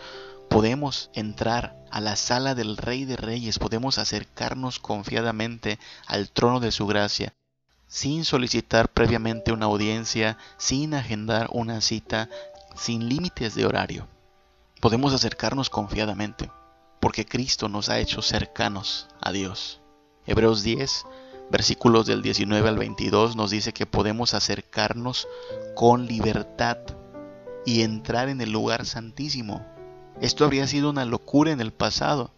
podemos 0.48 1.11
entrar 1.14 1.76
a 1.90 2.00
la 2.00 2.16
sala 2.16 2.54
del 2.54 2.76
Rey 2.76 3.04
de 3.04 3.16
Reyes, 3.16 3.59
podemos 3.59 3.98
acercarnos 3.98 4.78
confiadamente 4.78 5.78
al 6.06 6.30
trono 6.30 6.61
de 6.61 6.72
su 6.72 6.87
gracia, 6.87 7.33
sin 7.90 8.24
solicitar 8.24 8.88
previamente 8.88 9.53
una 9.53 9.66
audiencia, 9.66 10.38
sin 10.57 10.94
agendar 10.94 11.48
una 11.53 11.83
cita, 11.83 12.31
sin 12.74 13.11
límites 13.11 13.55
de 13.55 13.66
horario. 13.66 14.09
Podemos 14.81 15.12
acercarnos 15.12 15.68
confiadamente, 15.68 16.50
porque 16.98 17.26
Cristo 17.26 17.68
nos 17.68 17.90
ha 17.90 17.98
hecho 17.98 18.22
cercanos 18.22 19.09
a 19.20 19.33
Dios. 19.33 19.83
Hebreos 20.26 20.62
10, 20.62 21.05
versículos 21.50 22.07
del 22.07 22.22
19 22.22 22.66
al 22.66 22.79
22 22.79 23.37
nos 23.37 23.50
dice 23.50 23.74
que 23.74 23.85
podemos 23.85 24.33
acercarnos 24.33 25.29
con 25.74 26.07
libertad 26.07 26.79
y 27.66 27.83
entrar 27.83 28.31
en 28.31 28.40
el 28.40 28.50
lugar 28.50 28.87
santísimo 28.87 29.66
esto 30.20 30.44
habría 30.44 30.66
sido 30.66 30.90
una 30.90 31.07
locura 31.07 31.50
en 31.50 31.61
el 31.61 31.72
pasado. 31.72 32.31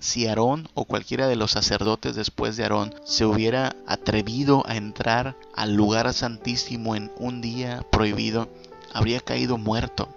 Si 0.00 0.26
Aarón 0.26 0.66
o 0.72 0.86
cualquiera 0.86 1.28
de 1.28 1.36
los 1.36 1.50
sacerdotes 1.50 2.16
después 2.16 2.56
de 2.56 2.62
Aarón 2.62 2.94
se 3.04 3.26
hubiera 3.26 3.76
atrevido 3.86 4.64
a 4.66 4.76
entrar 4.76 5.36
al 5.54 5.74
lugar 5.74 6.12
santísimo 6.14 6.96
en 6.96 7.12
un 7.18 7.42
día 7.42 7.84
prohibido, 7.92 8.48
habría 8.94 9.20
caído 9.20 9.58
muerto. 9.58 10.08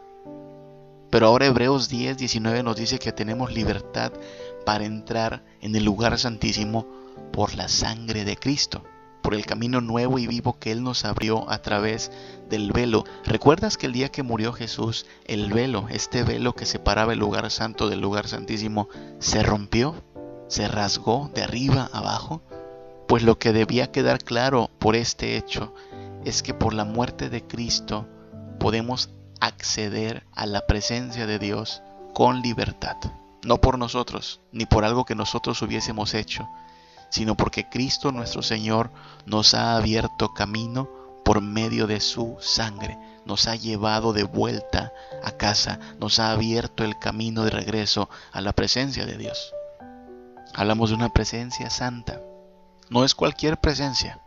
Pero 1.10 1.28
ahora 1.28 1.48
Hebreos 1.48 1.90
10, 1.90 2.18
19 2.18 2.64
nos 2.64 2.78
dice 2.78 2.98
que 2.98 3.12
tenemos 3.12 3.54
libertad 3.54 4.14
para 4.66 4.86
entrar 4.86 5.44
en 5.62 5.76
el 5.76 5.84
lugar 5.84 6.18
santísimo 6.18 6.88
por 7.34 7.54
la 7.56 7.68
sangre 7.68 8.24
de 8.24 8.38
Cristo 8.38 8.84
por 9.24 9.34
el 9.34 9.48
camino 9.48 9.82
nuevo 9.82 10.20
y 10.20 10.28
vivo 10.28 10.60
que 10.60 10.72
Él 10.72 10.84
nos 10.84 11.06
abrió 11.06 11.50
a 11.50 11.64
través 11.64 12.12
del 12.50 12.72
velo. 12.72 13.06
¿Recuerdas 13.26 13.78
que 13.78 13.88
el 13.88 13.94
día 13.94 14.10
que 14.10 14.22
murió 14.22 14.54
Jesús, 14.54 15.08
el 15.26 15.52
velo, 15.52 15.88
este 15.90 16.24
velo 16.24 16.54
que 16.54 16.68
separaba 16.68 17.14
el 17.14 17.20
lugar 17.20 17.50
santo 17.50 17.90
del 17.90 18.02
lugar 18.02 18.28
santísimo, 18.28 18.90
se 19.18 19.42
rompió? 19.42 19.96
¿Se 20.48 20.68
rasgó 20.68 21.32
de 21.34 21.42
arriba 21.42 21.90
abajo? 21.94 22.44
Pues 23.08 23.24
lo 23.24 23.40
que 23.40 23.54
debía 23.54 23.92
quedar 23.92 24.24
claro 24.24 24.70
por 24.78 24.96
este 24.96 25.38
hecho 25.38 25.74
es 26.26 26.44
que 26.44 26.54
por 26.54 26.74
la 26.74 26.86
muerte 26.86 27.30
de 27.30 27.42
Cristo 27.42 28.06
podemos 28.60 29.10
acceder 29.40 30.26
a 30.34 30.46
la 30.46 30.68
presencia 30.68 31.26
de 31.26 31.40
Dios 31.40 31.82
con 32.14 32.42
libertad. 32.42 32.98
No 33.44 33.60
por 33.60 33.78
nosotros, 33.78 34.42
ni 34.52 34.66
por 34.66 34.86
algo 34.86 35.06
que 35.06 35.16
nosotros 35.16 35.62
hubiésemos 35.62 36.14
hecho, 36.14 36.48
sino 37.14 37.38
porque 37.38 37.70
Cristo 37.70 38.12
nuestro 38.12 38.42
Señor 38.42 38.90
nos 39.28 39.54
ha 39.54 39.76
abierto 39.76 40.34
camino 40.34 40.90
por 41.24 41.42
medio 41.42 41.86
de 41.86 42.00
su 42.00 42.38
sangre, 42.42 42.98
nos 43.24 43.48
ha 43.48 43.56
llevado 43.56 44.14
de 44.14 44.24
vuelta 44.24 44.92
a 45.24 45.34
casa, 45.34 45.78
nos 46.00 46.18
ha 46.18 46.32
abierto 46.32 46.84
el 46.84 46.98
camino 46.98 47.44
de 47.44 47.52
regreso 47.52 48.10
a 48.32 48.42
la 48.42 48.52
presencia 48.52 49.06
de 49.06 49.16
Dios. 49.16 49.54
Hablamos 50.56 50.90
de 50.90 50.96
una 50.96 51.10
presencia 51.10 51.70
santa. 51.70 52.20
No 52.90 53.06
es 53.06 53.14
cualquier 53.14 53.60
presencia, 53.60 54.20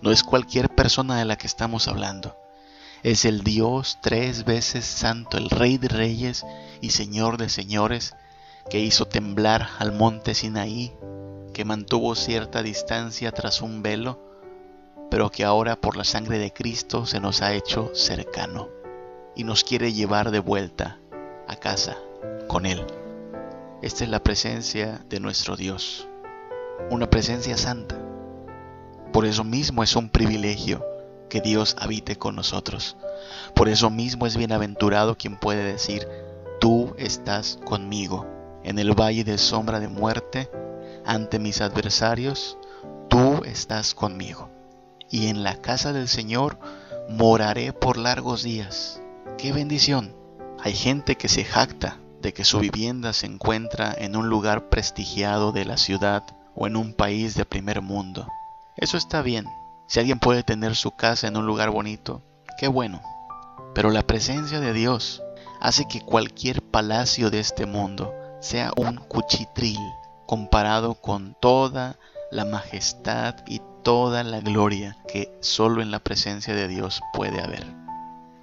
no 0.00 0.12
es 0.12 0.22
cualquier 0.22 0.68
persona 0.68 1.18
de 1.18 1.24
la 1.24 1.34
que 1.34 1.48
estamos 1.48 1.88
hablando. 1.88 2.36
es 3.02 3.24
el 3.24 3.42
Dios 3.42 3.98
tres 4.02 4.44
veces 4.44 4.84
santo, 4.84 5.36
el 5.36 5.50
Rey 5.50 5.78
de 5.78 5.88
reyes 5.88 6.46
y 6.80 6.90
Señor 6.90 7.38
de 7.38 7.48
señores, 7.48 8.14
que 8.70 8.78
hizo 8.78 9.06
temblar 9.06 9.68
al 9.80 9.90
monte 9.90 10.36
Sinaí, 10.36 10.92
que 11.60 11.64
mantuvo 11.66 12.14
cierta 12.14 12.62
distancia 12.62 13.32
tras 13.32 13.60
un 13.60 13.82
velo, 13.82 14.18
pero 15.10 15.30
que 15.30 15.44
ahora 15.44 15.76
por 15.76 15.94
la 15.94 16.04
sangre 16.04 16.38
de 16.38 16.54
Cristo 16.54 17.04
se 17.04 17.20
nos 17.20 17.42
ha 17.42 17.52
hecho 17.52 17.90
cercano 17.92 18.70
y 19.36 19.44
nos 19.44 19.62
quiere 19.62 19.92
llevar 19.92 20.30
de 20.30 20.38
vuelta 20.38 20.98
a 21.46 21.56
casa 21.56 21.98
con 22.48 22.64
Él. 22.64 22.82
Esta 23.82 24.04
es 24.04 24.10
la 24.10 24.22
presencia 24.22 25.04
de 25.10 25.20
nuestro 25.20 25.54
Dios, 25.54 26.08
una 26.88 27.10
presencia 27.10 27.58
santa. 27.58 28.00
Por 29.12 29.26
eso 29.26 29.44
mismo 29.44 29.82
es 29.82 29.94
un 29.96 30.08
privilegio 30.08 30.82
que 31.28 31.42
Dios 31.42 31.76
habite 31.78 32.16
con 32.16 32.36
nosotros. 32.36 32.96
Por 33.54 33.68
eso 33.68 33.90
mismo 33.90 34.24
es 34.26 34.34
bienaventurado 34.34 35.18
quien 35.18 35.36
puede 35.36 35.62
decir, 35.62 36.08
tú 36.58 36.94
estás 36.96 37.58
conmigo 37.66 38.26
en 38.64 38.78
el 38.78 38.98
valle 38.98 39.24
de 39.24 39.36
sombra 39.36 39.78
de 39.78 39.88
muerte, 39.88 40.48
ante 41.10 41.40
mis 41.40 41.60
adversarios, 41.60 42.56
tú 43.08 43.42
estás 43.44 43.96
conmigo. 43.96 44.48
Y 45.10 45.26
en 45.26 45.42
la 45.42 45.56
casa 45.56 45.92
del 45.92 46.06
Señor 46.06 46.56
moraré 47.08 47.72
por 47.72 47.96
largos 47.96 48.44
días. 48.44 49.02
¡Qué 49.36 49.52
bendición! 49.52 50.14
Hay 50.62 50.72
gente 50.72 51.16
que 51.16 51.26
se 51.26 51.44
jacta 51.44 51.98
de 52.22 52.32
que 52.32 52.44
su 52.44 52.60
vivienda 52.60 53.12
se 53.12 53.26
encuentra 53.26 53.92
en 53.98 54.14
un 54.14 54.28
lugar 54.28 54.68
prestigiado 54.68 55.50
de 55.50 55.64
la 55.64 55.78
ciudad 55.78 56.22
o 56.54 56.68
en 56.68 56.76
un 56.76 56.94
país 56.94 57.34
de 57.34 57.44
primer 57.44 57.82
mundo. 57.82 58.28
Eso 58.76 58.96
está 58.96 59.20
bien. 59.20 59.46
Si 59.88 59.98
alguien 59.98 60.20
puede 60.20 60.44
tener 60.44 60.76
su 60.76 60.92
casa 60.92 61.26
en 61.26 61.36
un 61.36 61.44
lugar 61.44 61.70
bonito, 61.70 62.22
qué 62.56 62.68
bueno. 62.68 63.02
Pero 63.74 63.90
la 63.90 64.06
presencia 64.06 64.60
de 64.60 64.72
Dios 64.72 65.24
hace 65.60 65.88
que 65.88 66.02
cualquier 66.02 66.62
palacio 66.62 67.30
de 67.30 67.40
este 67.40 67.66
mundo 67.66 68.14
sea 68.40 68.70
un 68.76 68.94
cuchitril 68.94 69.80
comparado 70.30 70.94
con 70.94 71.34
toda 71.40 71.98
la 72.30 72.44
majestad 72.44 73.34
y 73.48 73.60
toda 73.82 74.22
la 74.22 74.38
gloria 74.38 74.96
que 75.08 75.36
solo 75.40 75.82
en 75.82 75.90
la 75.90 75.98
presencia 75.98 76.54
de 76.54 76.68
Dios 76.68 77.00
puede 77.12 77.42
haber. 77.42 77.66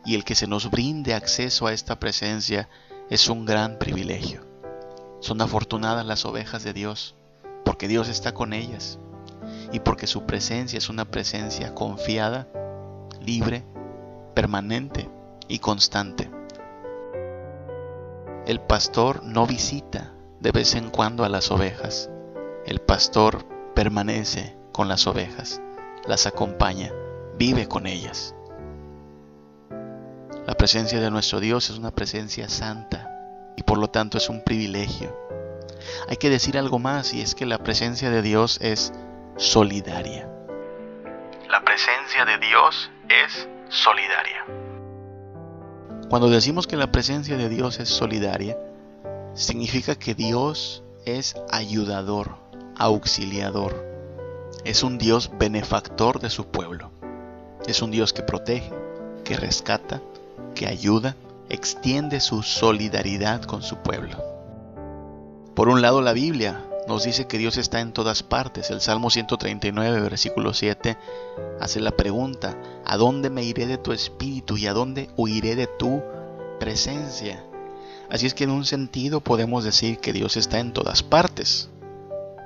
Y 0.04 0.16
el 0.16 0.26
que 0.26 0.36
se 0.36 0.48
nos 0.48 0.70
brinde 0.70 1.14
acceso 1.14 1.66
a 1.66 1.72
esta 1.72 1.98
presencia 1.98 2.68
es 3.10 3.30
un 3.30 3.46
gran 3.46 3.80
privilegio. 3.80 4.46
Son 5.22 5.40
afortunadas 5.40 6.06
las 6.06 6.26
ovejas 6.26 6.62
de 6.66 6.74
Dios, 6.74 7.16
porque 7.64 7.88
Dios 7.88 8.10
está 8.10 8.34
con 8.34 8.52
ellas 8.52 9.00
y 9.72 9.80
porque 9.80 10.08
su 10.08 10.26
presencia 10.26 10.80
es 10.80 10.90
una 10.90 11.06
presencia 11.06 11.74
confiada, 11.74 12.50
libre, 13.22 13.64
permanente 14.34 15.10
y 15.48 15.60
constante. 15.60 16.30
El 18.46 18.60
pastor 18.60 19.24
no 19.24 19.48
visita 19.48 20.17
de 20.48 20.54
vez 20.54 20.76
en 20.76 20.90
cuando 20.92 21.26
a 21.26 21.30
las 21.30 21.52
ovejas. 21.52 22.10
El 22.66 22.80
pastor 22.80 23.46
permanece 23.76 24.56
con 24.72 24.88
las 24.88 25.06
ovejas, 25.06 25.62
las 26.06 26.26
acompaña, 26.26 26.94
vive 27.38 27.68
con 27.68 27.86
ellas. 27.86 28.34
La 30.46 30.54
presencia 30.54 31.02
de 31.02 31.12
nuestro 31.12 31.42
Dios 31.42 31.70
es 31.70 31.78
una 31.78 31.92
presencia 31.92 32.48
santa 32.48 33.12
y 33.58 33.64
por 33.64 33.78
lo 33.78 33.90
tanto 33.90 34.18
es 34.18 34.30
un 34.30 34.42
privilegio. 34.42 35.14
Hay 36.08 36.16
que 36.16 36.30
decir 36.30 36.58
algo 36.58 36.80
más 36.80 37.14
y 37.14 37.20
es 37.20 37.36
que 37.36 37.46
la 37.46 37.58
presencia 37.58 38.10
de 38.10 38.22
Dios 38.22 38.58
es 38.62 38.94
solidaria. 39.36 40.30
La 41.50 41.62
presencia 41.66 42.24
de 42.24 42.38
Dios 42.38 42.90
es 43.10 43.50
solidaria. 43.68 44.46
Cuando 46.08 46.30
decimos 46.30 46.68
que 46.68 46.78
la 46.78 46.90
presencia 46.90 47.36
de 47.36 47.50
Dios 47.50 47.82
es 47.82 47.90
solidaria, 47.90 48.58
significa 49.38 49.96
que 49.96 50.16
Dios 50.16 50.84
es 51.06 51.36
ayudador, 51.52 52.36
auxiliador. 52.76 53.86
Es 54.66 54.84
un 54.84 54.98
Dios 54.98 55.32
benefactor 55.38 56.20
de 56.20 56.30
su 56.30 56.48
pueblo. 56.48 56.92
Es 57.68 57.82
un 57.82 57.92
Dios 57.92 58.14
que 58.14 58.24
protege, 58.24 58.74
que 59.24 59.38
rescata, 59.38 60.02
que 60.56 60.68
ayuda, 60.68 61.16
extiende 61.50 62.20
su 62.20 62.42
solidaridad 62.42 63.44
con 63.44 63.62
su 63.62 63.78
pueblo. 63.78 64.18
Por 65.56 65.70
un 65.70 65.82
lado, 65.82 66.02
la 66.02 66.14
Biblia 66.14 66.66
nos 66.88 67.04
dice 67.04 67.28
que 67.28 67.38
Dios 67.38 67.58
está 67.58 67.80
en 67.80 67.94
todas 67.94 68.24
partes. 68.24 68.72
El 68.72 68.82
Salmo 68.82 69.10
139, 69.10 70.02
versículo 70.02 70.54
7, 70.54 70.98
hace 71.60 71.80
la 71.80 71.92
pregunta, 71.92 72.58
¿a 72.86 72.98
dónde 72.98 73.30
me 73.30 73.44
iré 73.44 73.68
de 73.68 73.78
tu 73.78 73.92
espíritu 73.92 74.58
y 74.58 74.68
a 74.68 74.74
dónde 74.74 75.10
huiré 75.16 75.56
de 75.56 75.68
tu 75.68 76.02
presencia? 76.60 77.47
Así 78.10 78.26
es 78.26 78.34
que 78.34 78.46
en 78.46 78.52
un 78.52 78.66
sentido 78.66 79.22
podemos 79.22 79.64
decir 79.64 80.00
que 80.00 80.14
Dios 80.14 80.38
está 80.38 80.60
en 80.60 80.74
todas 80.74 81.04
partes. 81.04 81.70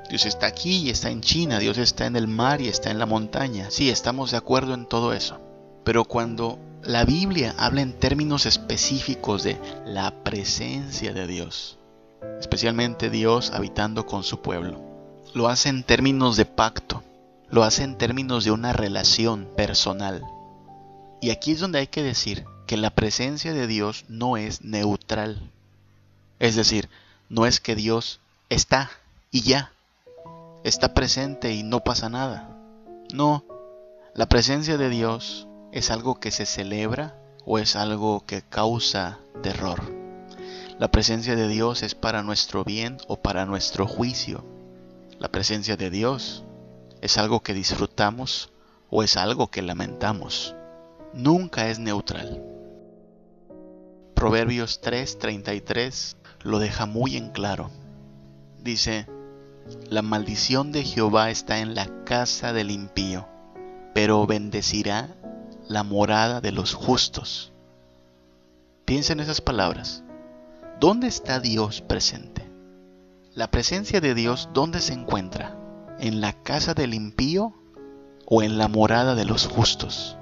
Dios 0.10 0.26
está 0.26 0.48
aquí 0.48 0.78
y 0.78 0.90
está 0.90 1.10
en 1.10 1.22
China, 1.22 1.60
Dios 1.60 1.78
está 1.78 2.06
en 2.06 2.16
el 2.16 2.28
mar 2.28 2.62
y 2.62 2.68
está 2.68 2.92
en 2.92 3.00
la 3.00 3.06
montaña. 3.06 3.70
Sí, 3.70 3.90
estamos 3.90 4.32
de 4.32 4.38
acuerdo 4.38 4.74
en 4.74 4.86
todo 4.86 5.14
eso. 5.14 5.40
Pero 5.84 6.04
cuando 6.06 6.60
la 6.84 7.06
Biblia 7.06 7.56
habla 7.58 7.82
en 7.82 7.94
términos 7.94 8.46
específicos 8.46 9.44
de 9.44 9.58
la 9.86 10.24
presencia 10.24 11.14
de 11.14 11.28
Dios, 11.28 11.78
especialmente 12.40 13.10
Dios 13.10 13.52
habitando 13.52 14.06
con 14.06 14.24
su 14.24 14.42
pueblo. 14.42 14.82
Lo 15.34 15.48
hace 15.48 15.70
en 15.70 15.84
términos 15.84 16.38
de 16.38 16.46
pacto, 16.46 17.04
lo 17.50 17.64
hace 17.64 17.84
en 17.84 17.98
términos 17.98 18.44
de 18.44 18.52
una 18.52 18.74
relación 18.74 19.48
personal. 19.56 20.24
Y 21.22 21.30
aquí 21.30 21.52
es 21.52 21.60
donde 21.60 21.80
hay 21.80 21.88
que 21.88 22.04
decir 22.04 22.46
que 22.72 22.78
la 22.78 22.96
presencia 22.96 23.52
de 23.52 23.68
Dios 23.68 24.06
no 24.08 24.38
es 24.38 24.62
neutral. 24.62 25.52
Es 26.40 26.56
decir, 26.56 26.88
no 27.28 27.46
es 27.46 27.60
que 27.60 27.76
Dios 27.76 28.22
está 28.48 28.90
y 29.30 29.42
ya, 29.42 29.74
está 30.64 30.94
presente 30.94 31.52
y 31.52 31.64
no 31.64 31.82
pasa 31.82 32.08
nada. 32.08 32.58
No, 33.14 33.44
la 34.16 34.30
presencia 34.30 34.78
de 34.78 34.88
Dios 34.88 35.50
¿Es 35.74 35.92
algo 35.92 36.20
que 36.22 36.32
se 36.32 36.46
celebra 36.46 37.16
o 37.46 37.60
es 37.60 37.76
algo 37.76 38.26
que 38.26 38.42
causa 38.42 39.20
terror? 39.44 39.82
La 40.80 40.90
presencia 40.90 41.36
de 41.36 41.50
Dios 41.50 41.84
es 41.84 41.94
para 41.94 42.24
nuestro 42.24 42.64
bien 42.64 43.00
o 43.08 43.18
para 43.18 43.46
nuestro 43.46 43.86
juicio. 43.86 44.46
La 45.20 45.30
presencia 45.30 45.76
de 45.76 45.90
Dios 45.90 46.46
es 47.02 47.18
algo 47.18 47.42
que 47.42 47.54
disfrutamos 47.54 48.50
o 48.90 49.04
es 49.04 49.18
algo 49.18 49.48
que 49.48 49.62
lamentamos. 49.62 50.56
Nunca 51.14 51.70
es 51.70 51.80
neutral. 51.80 52.51
Proverbios 54.22 54.82
3:33 54.82 56.16
lo 56.44 56.60
deja 56.60 56.86
muy 56.86 57.18
en 57.18 57.32
claro. 57.32 57.72
Dice, 58.64 59.08
la 59.90 60.04
maldición 60.04 60.72
de 60.72 60.84
Jehová 60.84 61.32
está 61.32 61.58
en 61.58 61.74
la 61.74 61.88
casa 62.04 62.54
del 62.54 62.70
impío, 62.70 63.28
pero 63.96 64.28
bendecirá 64.28 65.10
la 65.68 65.82
morada 65.82 66.40
de 66.40 66.52
los 66.52 66.76
justos. 66.76 67.52
Piensa 68.86 69.14
en 69.14 69.22
esas 69.22 69.42
palabras. 69.42 70.04
¿Dónde 70.80 71.08
está 71.08 71.40
Dios 71.40 71.82
presente? 71.82 72.48
La 73.34 73.50
presencia 73.50 74.02
de 74.02 74.14
Dios, 74.14 74.50
¿dónde 74.54 74.82
se 74.82 74.94
encuentra? 74.94 75.58
¿En 75.98 76.22
la 76.22 76.34
casa 76.34 76.76
del 76.76 76.94
impío 76.94 77.56
o 78.28 78.44
en 78.44 78.60
la 78.60 78.68
morada 78.68 79.16
de 79.16 79.26
los 79.26 79.48
justos? 79.48 80.16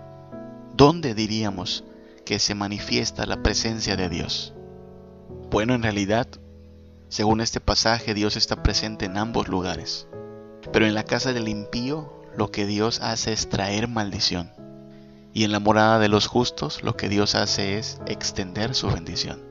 ¿Dónde 0.74 1.14
diríamos 1.16 1.84
que 2.30 2.38
se 2.38 2.54
manifiesta 2.54 3.26
la 3.26 3.42
presencia 3.42 3.96
de 3.96 4.08
Dios? 4.08 4.54
Bueno, 5.50 5.74
en 5.74 5.82
realidad, 5.82 6.28
según 7.08 7.42
este 7.42 7.60
pasaje, 7.60 8.14
Dios 8.14 8.38
está 8.38 8.62
presente 8.62 9.06
en 9.06 9.18
ambos 9.18 9.48
lugares. 9.48 10.08
Pero 10.72 10.86
en 10.86 10.94
la 10.94 11.06
casa 11.06 11.34
del 11.34 11.48
impío, 11.48 12.22
lo 12.38 12.52
que 12.52 12.68
Dios 12.68 13.02
hace 13.02 13.34
es 13.34 13.50
traer 13.50 13.88
maldición. 13.88 14.52
Y 15.34 15.44
en 15.44 15.52
la 15.52 15.60
morada 15.60 15.98
de 15.98 16.08
los 16.08 16.28
justos 16.28 16.84
lo 16.84 16.96
que 16.96 17.10
Dios 17.10 17.34
hace 17.34 17.80
es 17.80 18.00
extender 18.06 18.76
su 18.76 18.92
bendición. 18.92 19.42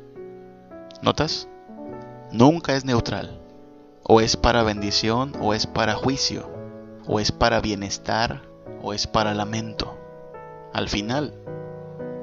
¿Notas? 1.02 1.48
Nunca 2.30 2.76
es 2.76 2.84
neutral. 2.84 3.40
O 4.04 4.20
es 4.20 4.36
para 4.36 4.62
bendición 4.62 5.32
o 5.40 5.52
es 5.52 5.66
para 5.66 5.94
juicio. 5.94 6.48
O 7.08 7.18
es 7.18 7.32
para 7.32 7.60
bienestar 7.60 8.42
o 8.80 8.92
es 8.92 9.08
para 9.08 9.34
lamento. 9.34 9.98
Al 10.72 10.88
final, 10.88 11.34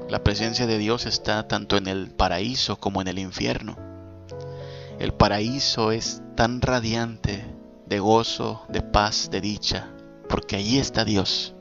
la 0.10 0.24
presencia 0.24 0.68
de 0.68 0.78
Dios 0.78 1.06
está 1.06 1.48
tanto 1.48 1.78
en 1.78 1.88
el 1.88 2.12
paraíso 2.12 2.78
como 2.78 3.02
en 3.02 3.08
el 3.08 3.18
infierno. 3.18 3.76
El 5.00 5.14
paraíso 5.14 5.92
es 5.92 6.22
tan 6.36 6.62
radiante 6.62 7.44
de 7.88 8.00
gozo, 8.00 8.64
de 8.70 8.82
paz, 8.82 9.30
de 9.32 9.42
dicha, 9.42 9.90
porque 10.30 10.56
allí 10.56 10.78
está 10.78 11.06
Dios. 11.06 11.56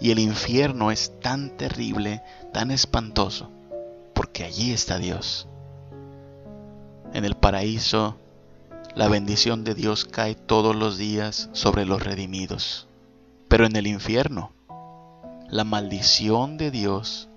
Y 0.00 0.12
el 0.12 0.18
infierno 0.18 0.90
es 0.90 1.18
tan 1.20 1.56
terrible, 1.56 2.22
tan 2.52 2.70
espantoso, 2.70 3.50
porque 4.14 4.44
allí 4.44 4.72
está 4.72 4.98
Dios. 4.98 5.48
En 7.12 7.24
el 7.24 7.34
paraíso, 7.34 8.18
la 8.94 9.08
bendición 9.08 9.64
de 9.64 9.74
Dios 9.74 10.04
cae 10.04 10.34
todos 10.34 10.76
los 10.76 10.96
días 10.96 11.50
sobre 11.52 11.84
los 11.84 12.02
redimidos. 12.02 12.86
Pero 13.48 13.66
en 13.66 13.76
el 13.76 13.86
infierno, 13.86 14.52
la 15.48 15.64
maldición 15.64 16.56
de 16.56 16.70
Dios 16.70 17.27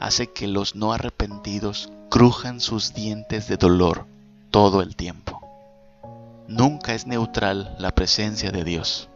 hace 0.00 0.32
que 0.32 0.48
los 0.48 0.74
no 0.74 0.92
arrepentidos 0.92 1.92
crujan 2.08 2.60
sus 2.60 2.94
dientes 2.94 3.46
de 3.46 3.56
dolor 3.58 4.06
todo 4.50 4.80
el 4.80 4.96
tiempo. 4.96 5.40
Nunca 6.48 6.94
es 6.94 7.06
neutral 7.06 7.76
la 7.78 7.94
presencia 7.94 8.50
de 8.50 8.64
Dios. 8.64 9.08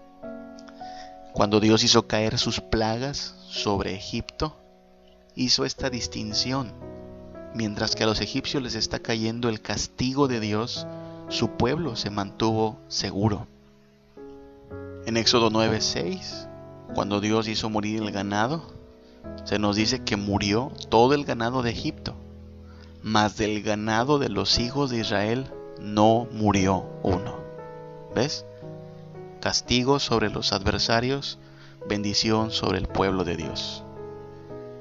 Cuando 1.33 1.59
Dios 1.59 1.83
hizo 1.83 2.07
caer 2.07 2.38
sus 2.38 2.61
plagas 2.61 3.35
sobre 3.49 3.94
Egipto, 3.94 4.57
hizo 5.35 5.64
esta 5.64 5.90
distinción. 5.90 6.73
Mientras 7.55 7.97
que 7.97 8.05
a 8.05 8.07
los 8.07 8.20
egipcios 8.20 8.62
les 8.62 8.77
está 8.77 9.01
cayendo 9.01 9.49
el 9.49 9.61
castigo 9.61 10.29
de 10.29 10.38
Dios, 10.38 10.87
su 11.29 11.51
pueblo 11.51 11.97
se 11.97 12.11
mantuvo 12.11 12.79
seguro. 12.88 13.49
En 15.07 15.16
Éxodo 15.16 15.51
9:6, 15.51 16.49
cuando 16.94 17.20
Dios 17.20 17.49
hizo 17.49 17.68
morir 17.70 18.03
el 18.03 18.12
ganado, 18.12 18.62
se 19.44 19.58
nos 19.58 19.76
dice 19.76 20.02
que 20.02 20.16
murió 20.16 20.72
todo 20.88 21.14
el 21.14 21.24
ganado 21.24 21.62
de 21.62 21.70
Egipto, 21.70 22.14
mas 23.02 23.37
del 23.37 23.62
ganado 23.62 24.18
de 24.18 24.28
los 24.28 24.58
hijos 24.58 24.90
de 24.90 24.98
Israel 24.98 25.46
no 25.80 26.26
murió 26.32 26.87
uno. 27.02 27.37
¿Ves? 28.14 28.46
Castigo 29.40 29.98
sobre 29.98 30.30
los 30.30 30.52
adversarios, 30.52 31.38
bendición 31.88 32.50
sobre 32.50 32.78
el 32.78 32.88
pueblo 32.88 33.24
de 33.24 33.37
Dios. 33.37 33.84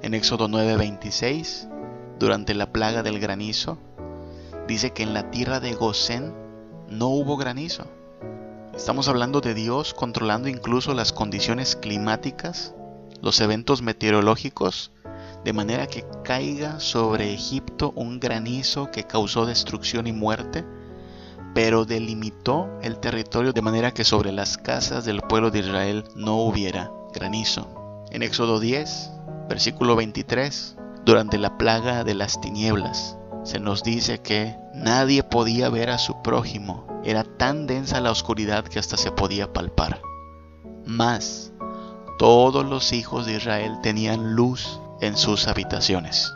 En 0.02 0.14
Éxodo 0.14 0.48
9:26, 0.48 1.68
durante 2.20 2.54
la 2.54 2.72
plaga 2.72 3.04
del 3.04 3.20
granizo, 3.20 3.78
dice 4.68 4.92
que 4.92 5.04
en 5.04 5.14
la 5.14 5.32
tierra 5.32 5.60
de 5.60 5.74
Gosén 5.74 6.34
no 6.90 7.08
hubo 7.08 7.36
granizo. 7.36 7.86
Estamos 8.74 9.08
hablando 9.08 9.42
de 9.42 9.54
Dios 9.54 9.94
controlando 9.94 10.48
incluso 10.48 10.94
las 10.94 11.12
condiciones 11.12 11.76
climáticas, 11.76 12.74
los 13.24 13.40
eventos 13.40 13.82
meteorológicos, 13.82 14.92
de 15.46 15.54
manera 15.54 15.88
que 15.88 16.06
caiga 16.26 16.82
sobre 16.82 17.34
Egipto 17.34 17.94
un 17.96 18.20
granizo 18.20 18.92
que 18.92 19.06
causó 19.06 19.46
destrucción 19.46 20.08
y 20.08 20.12
muerte, 20.12 20.66
pero 21.56 21.86
delimitó 21.86 22.68
el 22.82 23.00
territorio 23.00 23.54
de 23.54 23.62
manera 23.62 23.94
que 23.94 24.04
sobre 24.04 24.34
las 24.34 24.58
casas 24.58 25.06
del 25.06 25.22
pueblo 25.22 25.52
de 25.52 25.60
Israel 25.60 26.04
no 26.16 26.36
hubiera 26.36 26.92
granizo. 27.14 28.04
En 28.12 28.24
Éxodo 28.24 28.60
10, 28.60 29.12
versículo 29.48 29.96
23, 29.96 30.76
durante 31.06 31.38
la 31.38 31.58
plaga 31.58 32.04
de 32.04 32.16
las 32.16 32.42
tinieblas, 32.42 33.18
se 33.46 33.62
nos 33.62 33.84
dice 33.84 34.22
que 34.22 34.58
nadie 34.74 35.24
podía 35.24 35.70
ver 35.70 35.92
a 35.92 35.98
su 35.98 36.22
prójimo. 36.24 36.86
Era 37.06 37.24
tan 37.24 37.68
densa 37.68 38.02
la 38.02 38.12
oscuridad 38.12 38.66
que 38.66 38.80
hasta 38.80 38.98
se 38.98 39.12
podía 39.12 39.54
palpar. 39.54 40.02
Mas 40.86 41.53
todos 42.18 42.66
los 42.66 42.94
hijos 42.94 43.26
de 43.26 43.38
Israel 43.38 43.80
tenían 43.82 44.36
luz 44.36 44.80
en 45.02 45.18
sus 45.18 45.48
habitaciones. 45.48 46.34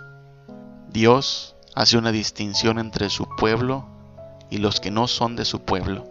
Dios 0.90 1.56
hace 1.76 1.98
una 1.98 2.12
distinción 2.12 2.80
entre 2.80 3.10
su 3.10 3.28
pueblo 3.38 3.86
y 4.50 4.58
los 4.58 4.80
que 4.80 4.92
no 4.92 5.08
son 5.08 5.36
de 5.36 5.46
su 5.46 5.62
pueblo 5.62 6.06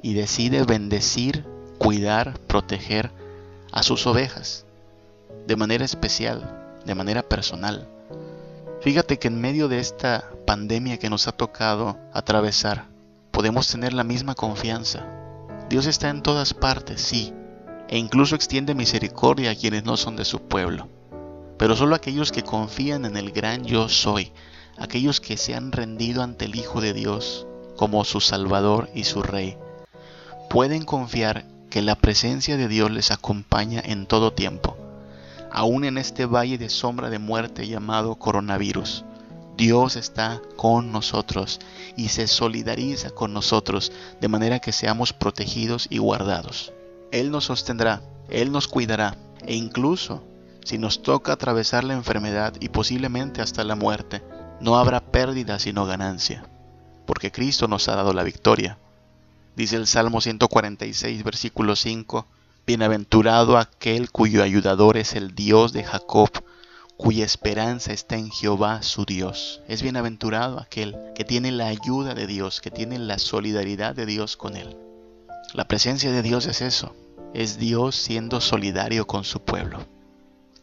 y 0.00 0.14
decide 0.14 0.64
bendecir, 0.64 1.44
cuidar, 1.78 2.38
proteger 2.46 3.10
a 3.72 3.82
sus 3.82 4.06
ovejas 4.06 4.64
de 5.46 5.56
manera 5.56 5.84
especial, 5.84 6.64
de 6.84 6.94
manera 6.94 7.22
personal. 7.22 7.88
Fíjate 8.80 9.18
que 9.18 9.28
en 9.28 9.40
medio 9.40 9.68
de 9.68 9.78
esta 9.78 10.30
pandemia 10.46 10.98
que 10.98 11.10
nos 11.10 11.28
ha 11.28 11.32
tocado 11.32 11.96
atravesar, 12.12 12.86
podemos 13.30 13.68
tener 13.68 13.92
la 13.92 14.04
misma 14.04 14.34
confianza. 14.34 15.04
Dios 15.68 15.86
está 15.86 16.10
en 16.10 16.22
todas 16.22 16.54
partes, 16.54 17.00
sí, 17.00 17.32
e 17.88 17.98
incluso 17.98 18.34
extiende 18.34 18.74
misericordia 18.74 19.50
a 19.50 19.54
quienes 19.54 19.84
no 19.84 19.96
son 19.96 20.16
de 20.16 20.24
su 20.24 20.40
pueblo. 20.40 20.88
Pero 21.58 21.76
solo 21.76 21.94
aquellos 21.94 22.32
que 22.32 22.42
confían 22.42 23.04
en 23.04 23.16
el 23.16 23.30
gran 23.30 23.64
yo 23.64 23.88
soy, 23.88 24.32
aquellos 24.78 25.20
que 25.20 25.36
se 25.36 25.54
han 25.54 25.72
rendido 25.72 26.22
ante 26.22 26.46
el 26.46 26.56
Hijo 26.56 26.80
de 26.80 26.92
Dios 26.92 27.46
como 27.76 28.04
su 28.04 28.20
Salvador 28.20 28.88
y 28.94 29.04
su 29.04 29.22
Rey, 29.22 29.56
pueden 30.50 30.84
confiar 30.84 31.44
que 31.70 31.82
la 31.82 31.94
presencia 31.94 32.56
de 32.56 32.68
Dios 32.68 32.90
les 32.90 33.10
acompaña 33.10 33.80
en 33.84 34.06
todo 34.06 34.32
tiempo 34.32 34.76
aún 35.52 35.84
en 35.84 35.98
este 35.98 36.26
valle 36.26 36.58
de 36.58 36.70
sombra 36.70 37.10
de 37.10 37.18
muerte 37.18 37.68
llamado 37.68 38.14
coronavirus. 38.16 39.04
Dios 39.56 39.96
está 39.96 40.40
con 40.56 40.90
nosotros 40.92 41.60
y 41.94 42.08
se 42.08 42.26
solidariza 42.26 43.10
con 43.10 43.34
nosotros 43.34 43.92
de 44.20 44.28
manera 44.28 44.60
que 44.60 44.72
seamos 44.72 45.12
protegidos 45.12 45.86
y 45.90 45.98
guardados. 45.98 46.72
Él 47.12 47.30
nos 47.30 47.44
sostendrá, 47.44 48.02
Él 48.30 48.50
nos 48.50 48.66
cuidará 48.66 49.16
e 49.46 49.54
incluso 49.54 50.24
si 50.64 50.78
nos 50.78 51.02
toca 51.02 51.32
atravesar 51.32 51.84
la 51.84 51.94
enfermedad 51.94 52.54
y 52.58 52.70
posiblemente 52.70 53.42
hasta 53.42 53.64
la 53.64 53.76
muerte, 53.76 54.22
no 54.60 54.78
habrá 54.78 55.00
pérdida 55.00 55.58
sino 55.58 55.84
ganancia, 55.84 56.44
porque 57.06 57.30
Cristo 57.30 57.68
nos 57.68 57.88
ha 57.88 57.96
dado 57.96 58.12
la 58.12 58.22
victoria. 58.22 58.78
Dice 59.56 59.76
el 59.76 59.86
Salmo 59.86 60.20
146, 60.20 61.22
versículo 61.22 61.76
5, 61.76 62.26
Bienaventurado 62.66 63.58
aquel 63.58 64.10
cuyo 64.10 64.42
ayudador 64.42 64.96
es 64.96 65.14
el 65.14 65.34
Dios 65.34 65.72
de 65.72 65.84
Jacob, 65.84 66.30
cuya 66.96 67.24
esperanza 67.24 67.92
está 67.92 68.16
en 68.16 68.30
Jehová 68.30 68.82
su 68.82 69.04
Dios. 69.04 69.60
Es 69.68 69.82
bienaventurado 69.82 70.60
aquel 70.60 70.96
que 71.14 71.24
tiene 71.24 71.50
la 71.50 71.66
ayuda 71.66 72.14
de 72.14 72.26
Dios, 72.26 72.60
que 72.60 72.70
tiene 72.70 72.98
la 72.98 73.18
solidaridad 73.18 73.96
de 73.96 74.06
Dios 74.06 74.36
con 74.36 74.56
él. 74.56 74.76
La 75.54 75.66
presencia 75.66 76.12
de 76.12 76.22
Dios 76.22 76.46
es 76.46 76.62
eso, 76.62 76.94
es 77.34 77.58
Dios 77.58 77.96
siendo 77.96 78.40
solidario 78.40 79.06
con 79.06 79.24
su 79.24 79.40
pueblo. 79.40 79.80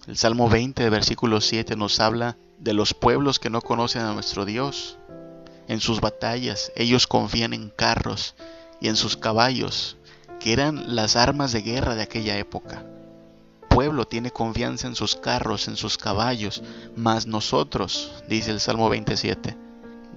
El 0.07 0.17
Salmo 0.17 0.49
20, 0.49 0.89
versículo 0.89 1.41
7 1.41 1.75
nos 1.75 1.99
habla 1.99 2.37
de 2.57 2.73
los 2.73 2.93
pueblos 2.93 3.39
que 3.39 3.49
no 3.49 3.61
conocen 3.61 4.01
a 4.03 4.13
nuestro 4.13 4.45
Dios. 4.45 4.97
En 5.67 5.79
sus 5.79 6.01
batallas 6.01 6.71
ellos 6.75 7.07
confían 7.07 7.53
en 7.53 7.69
carros 7.69 8.35
y 8.81 8.87
en 8.87 8.95
sus 8.95 9.17
caballos, 9.17 9.97
que 10.39 10.53
eran 10.53 10.95
las 10.95 11.15
armas 11.15 11.51
de 11.51 11.61
guerra 11.61 11.95
de 11.95 12.03
aquella 12.03 12.37
época. 12.37 12.83
Pueblo 13.69 14.07
tiene 14.07 14.31
confianza 14.31 14.87
en 14.87 14.95
sus 14.95 15.15
carros, 15.15 15.67
en 15.67 15.75
sus 15.75 15.97
caballos, 15.97 16.63
mas 16.95 17.27
nosotros, 17.27 18.11
dice 18.27 18.51
el 18.51 18.59
Salmo 18.59 18.89
27, 18.89 19.55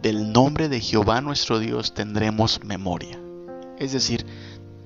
del 0.00 0.32
nombre 0.32 0.68
de 0.68 0.80
Jehová 0.80 1.20
nuestro 1.20 1.58
Dios 1.58 1.94
tendremos 1.94 2.64
memoria. 2.64 3.20
Es 3.78 3.92
decir, 3.92 4.24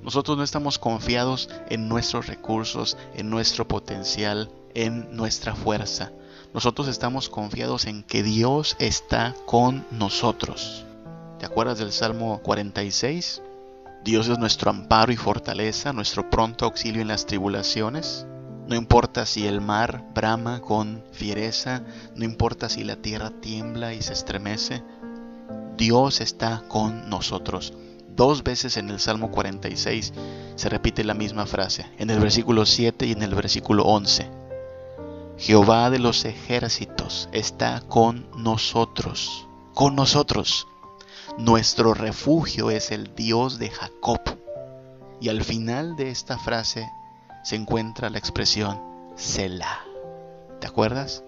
nosotros 0.07 0.37
no 0.39 0.45
estamos 0.45 0.79
confiados 0.79 1.51
en 1.69 1.89
nuestros 1.89 2.29
recursos, 2.29 2.97
en 3.17 3.29
nuestro 3.29 3.67
potencial, 3.67 4.49
en 4.73 5.17
nuestra 5.17 5.57
fuerza. 5.57 6.13
Nosotros 6.55 6.87
estamos 6.87 7.29
confiados 7.29 7.87
en 7.87 8.05
que 8.05 8.23
Dios 8.23 8.77
está 8.79 9.35
con 9.47 9.85
nosotros. 9.91 10.87
¿Te 11.41 11.47
acuerdas 11.47 11.79
del 11.79 11.91
Salmo 11.91 12.41
46? 12.45 13.43
Dios 14.05 14.29
es 14.29 14.39
nuestro 14.39 14.71
amparo 14.71 15.11
y 15.11 15.17
fortaleza, 15.17 15.93
nuestro 15.93 16.31
pronto 16.31 16.67
auxilio 16.67 17.03
en 17.03 17.09
las 17.09 17.27
tribulaciones. 17.27 18.27
No 18.69 18.77
importa 18.77 19.27
si 19.27 19.49
el 19.49 19.61
mar 19.61 20.05
brama 20.15 20.61
con 20.61 21.03
fiereza, 21.11 21.83
no 22.15 22.25
importa 22.25 22.69
si 22.69 22.85
la 22.85 22.95
tierra 22.95 23.33
tiembla 23.41 23.93
y 23.93 24.03
se 24.03 24.13
estremece, 24.13 24.85
Dios 25.77 26.21
está 26.21 26.63
con 26.69 27.11
nosotros. 27.11 27.73
Dos 28.17 28.43
veces 28.43 28.79
en 28.79 28.89
el 28.89 28.99
Salmo 28.99 29.31
46 29.31 30.15
se 30.55 30.69
repite 30.71 31.05
la 31.05 31.13
misma 31.13 31.45
frase, 31.45 31.87
en 31.99 32.09
el 32.09 32.19
versículo 32.19 32.65
7 32.65 33.05
y 33.05 33.13
en 33.13 33.23
el 33.23 33.35
versículo 33.35 33.85
11. 33.85 34.31
Jehová 35.37 35.91
de 35.91 35.99
los 35.99 36.25
ejércitos 36.25 37.29
está 37.33 37.83
con 37.83 38.27
nosotros, 38.43 39.47
con 39.75 39.95
nosotros. 39.95 40.67
Nuestro 41.37 41.93
refugio 41.93 42.71
es 42.71 42.91
el 42.91 43.15
Dios 43.15 43.59
de 43.59 43.69
Jacob. 43.69 44.21
Y 45.21 45.29
al 45.29 45.45
final 45.45 45.95
de 45.97 46.11
esta 46.11 46.39
frase 46.39 46.89
se 47.45 47.57
encuentra 47.57 48.09
la 48.09 48.17
expresión 48.17 48.81
Selah. 49.15 49.85
¿Te 50.59 50.67
acuerdas? 50.67 51.23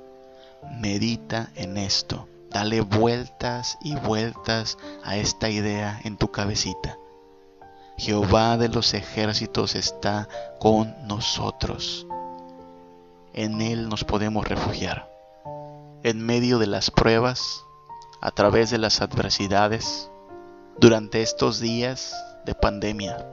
Medita 0.80 1.51
en 1.55 1.76
esto. 1.76 2.26
Dale 2.51 2.80
vueltas 2.80 3.78
y 3.82 3.94
vueltas 3.96 4.78
a 5.05 5.16
esta 5.16 5.51
idea 5.51 6.01
en 6.05 6.16
tu 6.16 6.30
cabecita. 6.30 6.96
Jehová 7.99 8.57
de 8.57 8.68
los 8.68 8.94
ejércitos 8.94 9.74
está 9.74 10.28
con 10.61 10.94
nosotros. 11.07 12.07
En 13.34 13.61
Él 13.61 13.88
nos 13.88 14.05
podemos 14.05 14.46
refugiar. 14.49 15.12
En 16.05 16.24
medio 16.24 16.59
de 16.59 16.68
las 16.68 16.90
pruebas, 16.90 17.64
a 18.20 18.30
través 18.30 18.70
de 18.70 18.78
las 18.78 19.01
adversidades, 19.01 20.11
durante 20.78 21.22
estos 21.22 21.61
días 21.61 22.14
de 22.46 22.55
pandemia, 22.55 23.26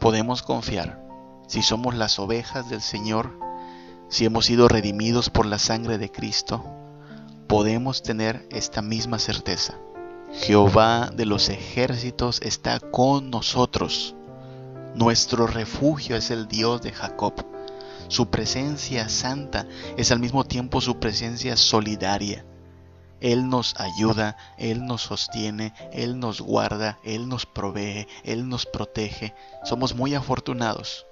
podemos 0.00 0.42
confiar 0.42 1.00
si 1.46 1.62
somos 1.62 1.94
las 1.94 2.18
ovejas 2.18 2.68
del 2.68 2.82
Señor, 2.82 3.38
si 4.08 4.24
hemos 4.24 4.46
sido 4.46 4.68
redimidos 4.68 5.30
por 5.30 5.46
la 5.46 5.58
sangre 5.58 5.96
de 5.96 6.10
Cristo, 6.10 6.64
podemos 7.48 8.02
tener 8.02 8.46
esta 8.50 8.82
misma 8.82 9.18
certeza. 9.18 9.74
Jehová 10.32 11.10
de 11.12 11.24
los 11.24 11.48
ejércitos 11.48 12.40
está 12.42 12.78
con 12.78 13.30
nosotros. 13.30 14.14
Nuestro 14.94 15.46
refugio 15.46 16.16
es 16.16 16.30
el 16.30 16.46
Dios 16.46 16.82
de 16.82 16.92
Jacob. 16.92 17.34
Su 18.08 18.28
presencia 18.28 19.08
santa 19.08 19.66
es 19.96 20.12
al 20.12 20.20
mismo 20.20 20.44
tiempo 20.44 20.80
su 20.80 20.98
presencia 20.98 21.56
solidaria. 21.56 22.44
Él 23.20 23.48
nos 23.48 23.74
ayuda, 23.80 24.36
Él 24.58 24.86
nos 24.86 25.02
sostiene, 25.02 25.74
Él 25.92 26.20
nos 26.20 26.40
guarda, 26.40 26.98
Él 27.02 27.28
nos 27.28 27.46
provee, 27.46 28.06
Él 28.22 28.48
nos 28.48 28.66
protege. 28.66 29.34
Somos 29.64 29.96
muy 29.96 30.14
afortunados 30.14 31.06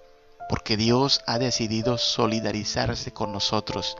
porque 0.48 0.76
Dios 0.76 1.22
ha 1.26 1.38
decidido 1.38 1.98
solidarizarse 1.98 3.12
con 3.12 3.32
nosotros. 3.32 3.96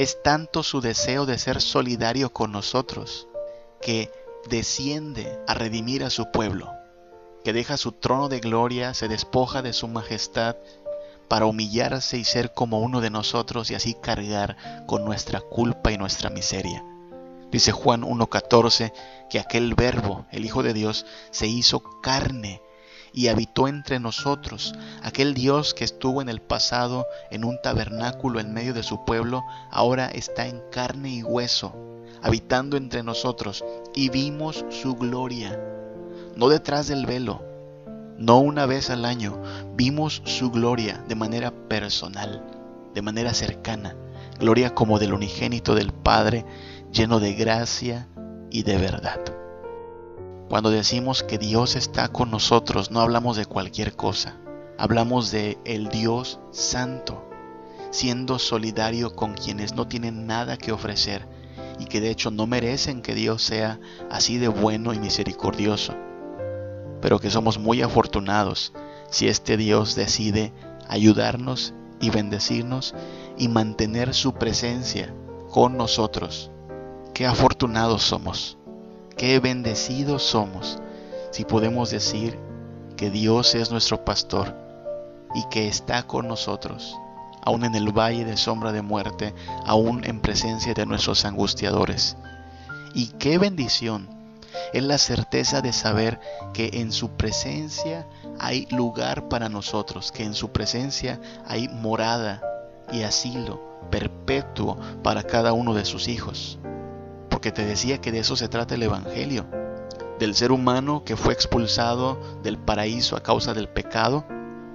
Es 0.00 0.22
tanto 0.22 0.62
su 0.62 0.80
deseo 0.80 1.26
de 1.26 1.36
ser 1.36 1.60
solidario 1.60 2.32
con 2.32 2.52
nosotros 2.52 3.28
que 3.82 4.10
desciende 4.48 5.38
a 5.46 5.52
redimir 5.52 6.04
a 6.04 6.08
su 6.08 6.30
pueblo, 6.30 6.72
que 7.44 7.52
deja 7.52 7.76
su 7.76 7.92
trono 7.92 8.30
de 8.30 8.40
gloria, 8.40 8.94
se 8.94 9.08
despoja 9.08 9.60
de 9.60 9.74
su 9.74 9.88
majestad 9.88 10.56
para 11.28 11.44
humillarse 11.44 12.16
y 12.16 12.24
ser 12.24 12.54
como 12.54 12.80
uno 12.80 13.02
de 13.02 13.10
nosotros 13.10 13.70
y 13.70 13.74
así 13.74 13.92
cargar 13.92 14.56
con 14.86 15.04
nuestra 15.04 15.42
culpa 15.42 15.92
y 15.92 15.98
nuestra 15.98 16.30
miseria. 16.30 16.82
Dice 17.50 17.70
Juan 17.70 18.00
1.14 18.00 18.94
que 19.28 19.38
aquel 19.38 19.74
verbo, 19.74 20.24
el 20.30 20.46
Hijo 20.46 20.62
de 20.62 20.72
Dios, 20.72 21.04
se 21.30 21.46
hizo 21.46 21.82
carne 22.00 22.62
y 23.12 23.28
habitó 23.28 23.68
entre 23.68 24.00
nosotros. 24.00 24.74
Aquel 25.02 25.34
Dios 25.34 25.74
que 25.74 25.84
estuvo 25.84 26.22
en 26.22 26.28
el 26.28 26.40
pasado 26.40 27.06
en 27.30 27.44
un 27.44 27.60
tabernáculo 27.62 28.40
en 28.40 28.52
medio 28.52 28.74
de 28.74 28.82
su 28.82 29.04
pueblo, 29.04 29.42
ahora 29.70 30.06
está 30.08 30.46
en 30.46 30.62
carne 30.70 31.10
y 31.10 31.22
hueso, 31.22 31.74
habitando 32.22 32.76
entre 32.76 33.02
nosotros, 33.02 33.64
y 33.94 34.08
vimos 34.08 34.64
su 34.70 34.94
gloria, 34.94 35.58
no 36.36 36.48
detrás 36.48 36.88
del 36.88 37.06
velo, 37.06 37.42
no 38.18 38.38
una 38.38 38.66
vez 38.66 38.90
al 38.90 39.04
año, 39.04 39.40
vimos 39.74 40.22
su 40.24 40.50
gloria 40.50 41.02
de 41.08 41.14
manera 41.14 41.50
personal, 41.50 42.44
de 42.94 43.02
manera 43.02 43.32
cercana, 43.32 43.96
gloria 44.38 44.74
como 44.74 44.98
del 44.98 45.14
unigénito 45.14 45.74
del 45.74 45.92
Padre, 45.92 46.44
lleno 46.92 47.20
de 47.20 47.34
gracia 47.34 48.08
y 48.50 48.62
de 48.62 48.76
verdad. 48.76 49.39
Cuando 50.50 50.70
decimos 50.70 51.22
que 51.22 51.38
Dios 51.38 51.76
está 51.76 52.08
con 52.08 52.32
nosotros, 52.32 52.90
no 52.90 53.00
hablamos 53.00 53.36
de 53.36 53.46
cualquier 53.46 53.94
cosa. 53.94 54.34
Hablamos 54.78 55.30
de 55.30 55.58
el 55.64 55.90
Dios 55.90 56.40
santo, 56.50 57.24
siendo 57.92 58.40
solidario 58.40 59.14
con 59.14 59.34
quienes 59.34 59.76
no 59.76 59.86
tienen 59.86 60.26
nada 60.26 60.56
que 60.56 60.72
ofrecer 60.72 61.24
y 61.78 61.84
que 61.84 62.00
de 62.00 62.10
hecho 62.10 62.32
no 62.32 62.48
merecen 62.48 63.00
que 63.00 63.14
Dios 63.14 63.44
sea 63.44 63.78
así 64.10 64.38
de 64.38 64.48
bueno 64.48 64.92
y 64.92 64.98
misericordioso. 64.98 65.94
Pero 67.00 67.20
que 67.20 67.30
somos 67.30 67.60
muy 67.60 67.80
afortunados 67.80 68.72
si 69.08 69.28
este 69.28 69.56
Dios 69.56 69.94
decide 69.94 70.52
ayudarnos 70.88 71.74
y 72.00 72.10
bendecirnos 72.10 72.96
y 73.38 73.46
mantener 73.46 74.14
su 74.14 74.34
presencia 74.34 75.14
con 75.48 75.76
nosotros 75.76 76.50
Qué 77.20 77.26
afortunados 77.26 78.02
somos, 78.02 78.56
qué 79.20 79.38
bendecidos 79.38 80.22
somos 80.22 80.78
si 81.30 81.44
podemos 81.44 81.90
decir 81.90 82.38
que 82.96 83.10
Dios 83.10 83.54
es 83.54 83.70
nuestro 83.70 84.02
pastor 84.02 84.56
y 85.34 85.46
que 85.50 85.68
está 85.68 86.04
con 86.04 86.26
nosotros, 86.26 86.96
aún 87.42 87.66
en 87.66 87.74
el 87.74 87.92
valle 87.92 88.24
de 88.24 88.38
sombra 88.38 88.72
de 88.72 88.80
muerte, 88.80 89.34
aún 89.66 90.04
en 90.06 90.22
presencia 90.22 90.72
de 90.72 90.86
nuestros 90.86 91.26
angustiadores. 91.26 92.16
Y 92.94 93.08
qué 93.18 93.36
bendición 93.36 94.08
es 94.72 94.84
la 94.84 94.96
certeza 94.96 95.60
de 95.60 95.74
saber 95.74 96.18
que 96.54 96.70
en 96.72 96.90
su 96.90 97.10
presencia 97.10 98.06
hay 98.38 98.66
lugar 98.70 99.28
para 99.28 99.50
nosotros, 99.50 100.12
que 100.12 100.24
en 100.24 100.32
su 100.32 100.50
presencia 100.50 101.20
hay 101.46 101.68
morada 101.68 102.40
y 102.90 103.02
asilo 103.02 103.60
perpetuo 103.90 104.78
para 105.02 105.22
cada 105.24 105.52
uno 105.52 105.74
de 105.74 105.84
sus 105.84 106.08
hijos 106.08 106.58
porque 107.40 107.52
te 107.52 107.64
decía 107.64 108.02
que 108.02 108.12
de 108.12 108.18
eso 108.18 108.36
se 108.36 108.48
trata 108.48 108.74
el 108.74 108.82
Evangelio, 108.82 109.46
del 110.18 110.34
ser 110.34 110.52
humano 110.52 111.04
que 111.06 111.16
fue 111.16 111.32
expulsado 111.32 112.20
del 112.42 112.58
paraíso 112.58 113.16
a 113.16 113.22
causa 113.22 113.54
del 113.54 113.66
pecado, 113.66 114.26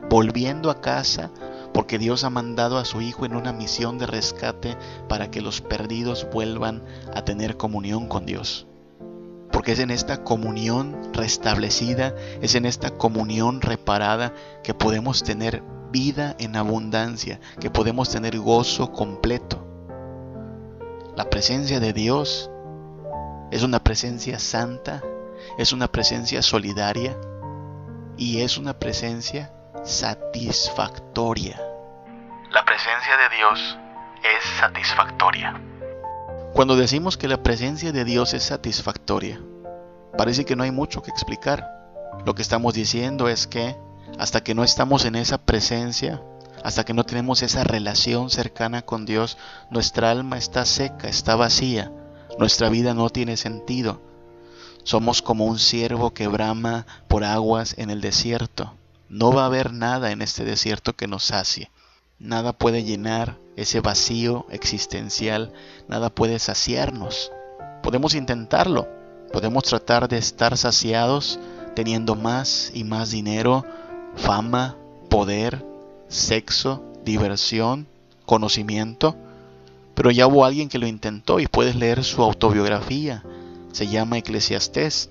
volviendo 0.09 0.71
a 0.71 0.81
casa 0.81 1.29
porque 1.75 1.99
Dios 1.99 2.23
ha 2.23 2.31
mandado 2.31 2.79
a 2.79 2.85
su 2.85 3.01
Hijo 3.01 3.23
en 3.23 3.35
una 3.35 3.53
misión 3.53 3.99
de 3.99 4.07
rescate 4.07 4.75
para 5.07 5.29
que 5.29 5.41
los 5.41 5.61
perdidos 5.61 6.27
vuelvan 6.33 6.83
a 7.13 7.23
tener 7.23 7.55
comunión 7.55 8.07
con 8.07 8.25
Dios. 8.25 8.65
Porque 9.51 9.73
es 9.73 9.79
en 9.79 9.91
esta 9.91 10.23
comunión 10.23 11.13
restablecida, 11.13 12.15
es 12.41 12.55
en 12.55 12.65
esta 12.65 12.89
comunión 12.89 13.61
reparada 13.61 14.33
que 14.63 14.73
podemos 14.73 15.21
tener 15.21 15.61
vida 15.91 16.35
en 16.39 16.55
abundancia, 16.55 17.39
que 17.59 17.69
podemos 17.69 18.09
tener 18.09 18.39
gozo 18.39 18.91
completo. 18.91 19.63
La 21.15 21.29
presencia 21.29 21.79
de 21.79 21.93
Dios 21.93 22.49
es 23.51 23.63
una 23.63 23.79
presencia 23.79 24.39
santa, 24.39 25.03
es 25.57 25.71
una 25.71 25.87
presencia 25.87 26.41
solidaria 26.41 27.15
y 28.17 28.41
es 28.41 28.57
una 28.57 28.77
presencia 28.77 29.51
satisfactoria. 29.83 31.61
La 32.51 32.65
presencia 32.65 33.17
de 33.17 33.35
Dios 33.35 33.77
es 34.23 34.59
satisfactoria. 34.59 35.61
Cuando 36.53 36.75
decimos 36.75 37.17
que 37.17 37.27
la 37.27 37.43
presencia 37.43 37.91
de 37.91 38.05
Dios 38.05 38.33
es 38.33 38.43
satisfactoria, 38.43 39.39
parece 40.17 40.45
que 40.45 40.55
no 40.55 40.63
hay 40.63 40.71
mucho 40.71 41.01
que 41.01 41.11
explicar. 41.11 41.69
Lo 42.25 42.33
que 42.33 42.41
estamos 42.41 42.73
diciendo 42.73 43.27
es 43.27 43.45
que 43.45 43.75
hasta 44.17 44.41
que 44.41 44.55
no 44.55 44.63
estamos 44.63 45.05
en 45.05 45.15
esa 45.15 45.37
presencia, 45.37 46.21
hasta 46.63 46.85
que 46.85 46.93
no 46.93 47.03
tenemos 47.03 47.43
esa 47.43 47.63
relación 47.63 48.29
cercana 48.29 48.81
con 48.81 49.05
Dios, 49.05 49.37
nuestra 49.69 50.09
alma 50.09 50.37
está 50.37 50.65
seca, 50.65 51.09
está 51.09 51.35
vacía, 51.35 51.91
nuestra 52.37 52.69
vida 52.69 52.93
no 52.93 53.09
tiene 53.09 53.37
sentido. 53.37 54.01
Somos 54.83 55.21
como 55.21 55.45
un 55.45 55.57
ciervo 55.57 56.13
que 56.13 56.27
brama 56.27 56.85
por 57.07 57.23
aguas 57.23 57.75
en 57.77 57.89
el 57.89 58.01
desierto. 58.01 58.73
No 59.09 59.31
va 59.31 59.43
a 59.43 59.47
haber 59.47 59.73
nada 59.73 60.11
en 60.11 60.21
este 60.21 60.43
desierto 60.43 60.93
que 60.93 61.07
nos 61.07 61.25
sacie. 61.25 61.71
Nada 62.19 62.53
puede 62.53 62.83
llenar 62.83 63.37
ese 63.55 63.79
vacío 63.79 64.45
existencial, 64.49 65.53
nada 65.87 66.09
puede 66.09 66.39
saciarnos. 66.39 67.31
Podemos 67.83 68.15
intentarlo, 68.15 68.87
podemos 69.31 69.63
tratar 69.63 70.07
de 70.07 70.17
estar 70.17 70.57
saciados 70.57 71.39
teniendo 71.75 72.15
más 72.15 72.71
y 72.73 72.83
más 72.83 73.11
dinero, 73.11 73.65
fama, 74.15 74.75
poder, 75.09 75.65
sexo, 76.07 76.83
diversión, 77.03 77.87
conocimiento, 78.25 79.15
pero 79.95 80.11
ya 80.11 80.27
hubo 80.27 80.45
alguien 80.45 80.69
que 80.69 80.77
lo 80.77 80.87
intentó 80.87 81.39
y 81.39 81.47
puedes 81.47 81.75
leer 81.75 82.03
su 82.03 82.21
autobiografía. 82.21 83.23
Se 83.71 83.87
llama 83.87 84.17
Eclesiastés. 84.17 85.09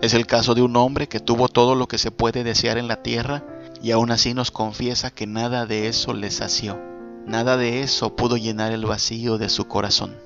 Es 0.00 0.14
el 0.14 0.26
caso 0.26 0.54
de 0.54 0.62
un 0.62 0.76
hombre 0.76 1.08
que 1.08 1.20
tuvo 1.20 1.48
todo 1.48 1.74
lo 1.74 1.88
que 1.88 1.98
se 1.98 2.10
puede 2.10 2.44
desear 2.44 2.78
en 2.78 2.88
la 2.88 3.02
tierra 3.02 3.44
y 3.82 3.90
aún 3.90 4.10
así 4.10 4.32
nos 4.32 4.50
confiesa 4.50 5.10
que 5.10 5.26
nada 5.26 5.66
de 5.66 5.88
eso 5.88 6.14
le 6.14 6.30
sació. 6.30 6.80
Nada 7.26 7.56
de 7.56 7.82
eso 7.82 8.14
pudo 8.16 8.36
llenar 8.36 8.72
el 8.72 8.86
vacío 8.86 9.36
de 9.36 9.48
su 9.48 9.66
corazón. 9.66 10.16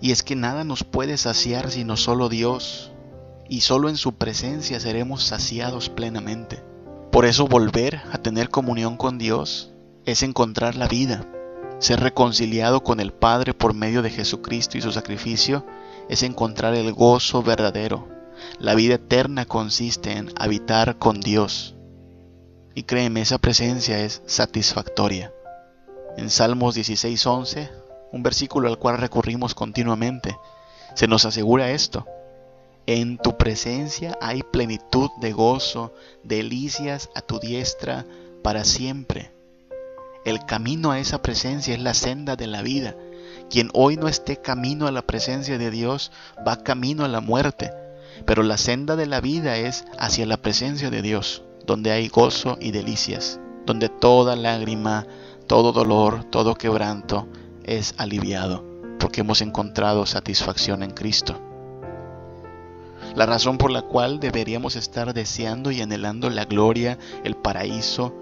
Y 0.00 0.10
es 0.10 0.22
que 0.22 0.34
nada 0.34 0.64
nos 0.64 0.82
puede 0.82 1.16
saciar 1.16 1.70
sino 1.70 1.96
solo 1.96 2.28
Dios, 2.28 2.92
y 3.48 3.60
solo 3.60 3.88
en 3.88 3.96
su 3.96 4.14
presencia 4.14 4.80
seremos 4.80 5.22
saciados 5.24 5.90
plenamente. 5.90 6.62
Por 7.10 7.26
eso 7.26 7.46
volver 7.46 8.00
a 8.10 8.18
tener 8.18 8.48
comunión 8.48 8.96
con 8.96 9.18
Dios 9.18 9.72
es 10.06 10.22
encontrar 10.22 10.74
la 10.74 10.88
vida, 10.88 11.26
ser 11.82 11.98
reconciliado 11.98 12.84
con 12.84 13.00
el 13.00 13.12
Padre 13.12 13.54
por 13.54 13.74
medio 13.74 14.02
de 14.02 14.10
Jesucristo 14.10 14.78
y 14.78 14.80
su 14.80 14.92
sacrificio 14.92 15.66
es 16.08 16.22
encontrar 16.22 16.76
el 16.76 16.92
gozo 16.92 17.42
verdadero. 17.42 18.06
La 18.60 18.76
vida 18.76 18.94
eterna 18.94 19.46
consiste 19.46 20.12
en 20.12 20.32
habitar 20.36 20.98
con 20.98 21.20
Dios. 21.20 21.74
Y 22.76 22.84
créeme, 22.84 23.20
esa 23.20 23.38
presencia 23.38 23.98
es 23.98 24.22
satisfactoria. 24.26 25.32
En 26.16 26.30
Salmos 26.30 26.76
16:11, 26.76 27.68
un 28.12 28.22
versículo 28.22 28.68
al 28.68 28.78
cual 28.78 28.98
recurrimos 28.98 29.56
continuamente, 29.56 30.36
se 30.94 31.08
nos 31.08 31.24
asegura 31.24 31.72
esto. 31.72 32.06
En 32.86 33.18
tu 33.18 33.36
presencia 33.36 34.16
hay 34.20 34.44
plenitud 34.44 35.10
de 35.20 35.32
gozo, 35.32 35.92
delicias 36.22 37.10
a 37.16 37.22
tu 37.22 37.40
diestra 37.40 38.06
para 38.40 38.62
siempre. 38.62 39.32
El 40.24 40.44
camino 40.44 40.92
a 40.92 41.00
esa 41.00 41.20
presencia 41.20 41.74
es 41.74 41.80
la 41.80 41.94
senda 41.94 42.36
de 42.36 42.46
la 42.46 42.62
vida. 42.62 42.94
Quien 43.50 43.70
hoy 43.74 43.96
no 43.96 44.06
esté 44.06 44.36
camino 44.36 44.86
a 44.86 44.92
la 44.92 45.02
presencia 45.02 45.58
de 45.58 45.70
Dios 45.70 46.12
va 46.46 46.62
camino 46.62 47.04
a 47.04 47.08
la 47.08 47.20
muerte. 47.20 47.72
Pero 48.24 48.44
la 48.44 48.56
senda 48.56 48.94
de 48.94 49.06
la 49.06 49.20
vida 49.20 49.56
es 49.56 49.84
hacia 49.98 50.26
la 50.26 50.36
presencia 50.36 50.90
de 50.90 51.02
Dios, 51.02 51.42
donde 51.66 51.90
hay 51.90 52.08
gozo 52.08 52.56
y 52.60 52.70
delicias, 52.70 53.40
donde 53.66 53.88
toda 53.88 54.36
lágrima, 54.36 55.06
todo 55.48 55.72
dolor, 55.72 56.24
todo 56.24 56.54
quebranto 56.54 57.26
es 57.64 57.94
aliviado, 57.98 58.64
porque 59.00 59.22
hemos 59.22 59.40
encontrado 59.40 60.06
satisfacción 60.06 60.84
en 60.84 60.92
Cristo. 60.92 61.40
La 63.16 63.26
razón 63.26 63.58
por 63.58 63.72
la 63.72 63.82
cual 63.82 64.20
deberíamos 64.20 64.76
estar 64.76 65.12
deseando 65.14 65.72
y 65.72 65.80
anhelando 65.80 66.30
la 66.30 66.44
gloria, 66.44 66.98
el 67.24 67.34
paraíso, 67.34 68.14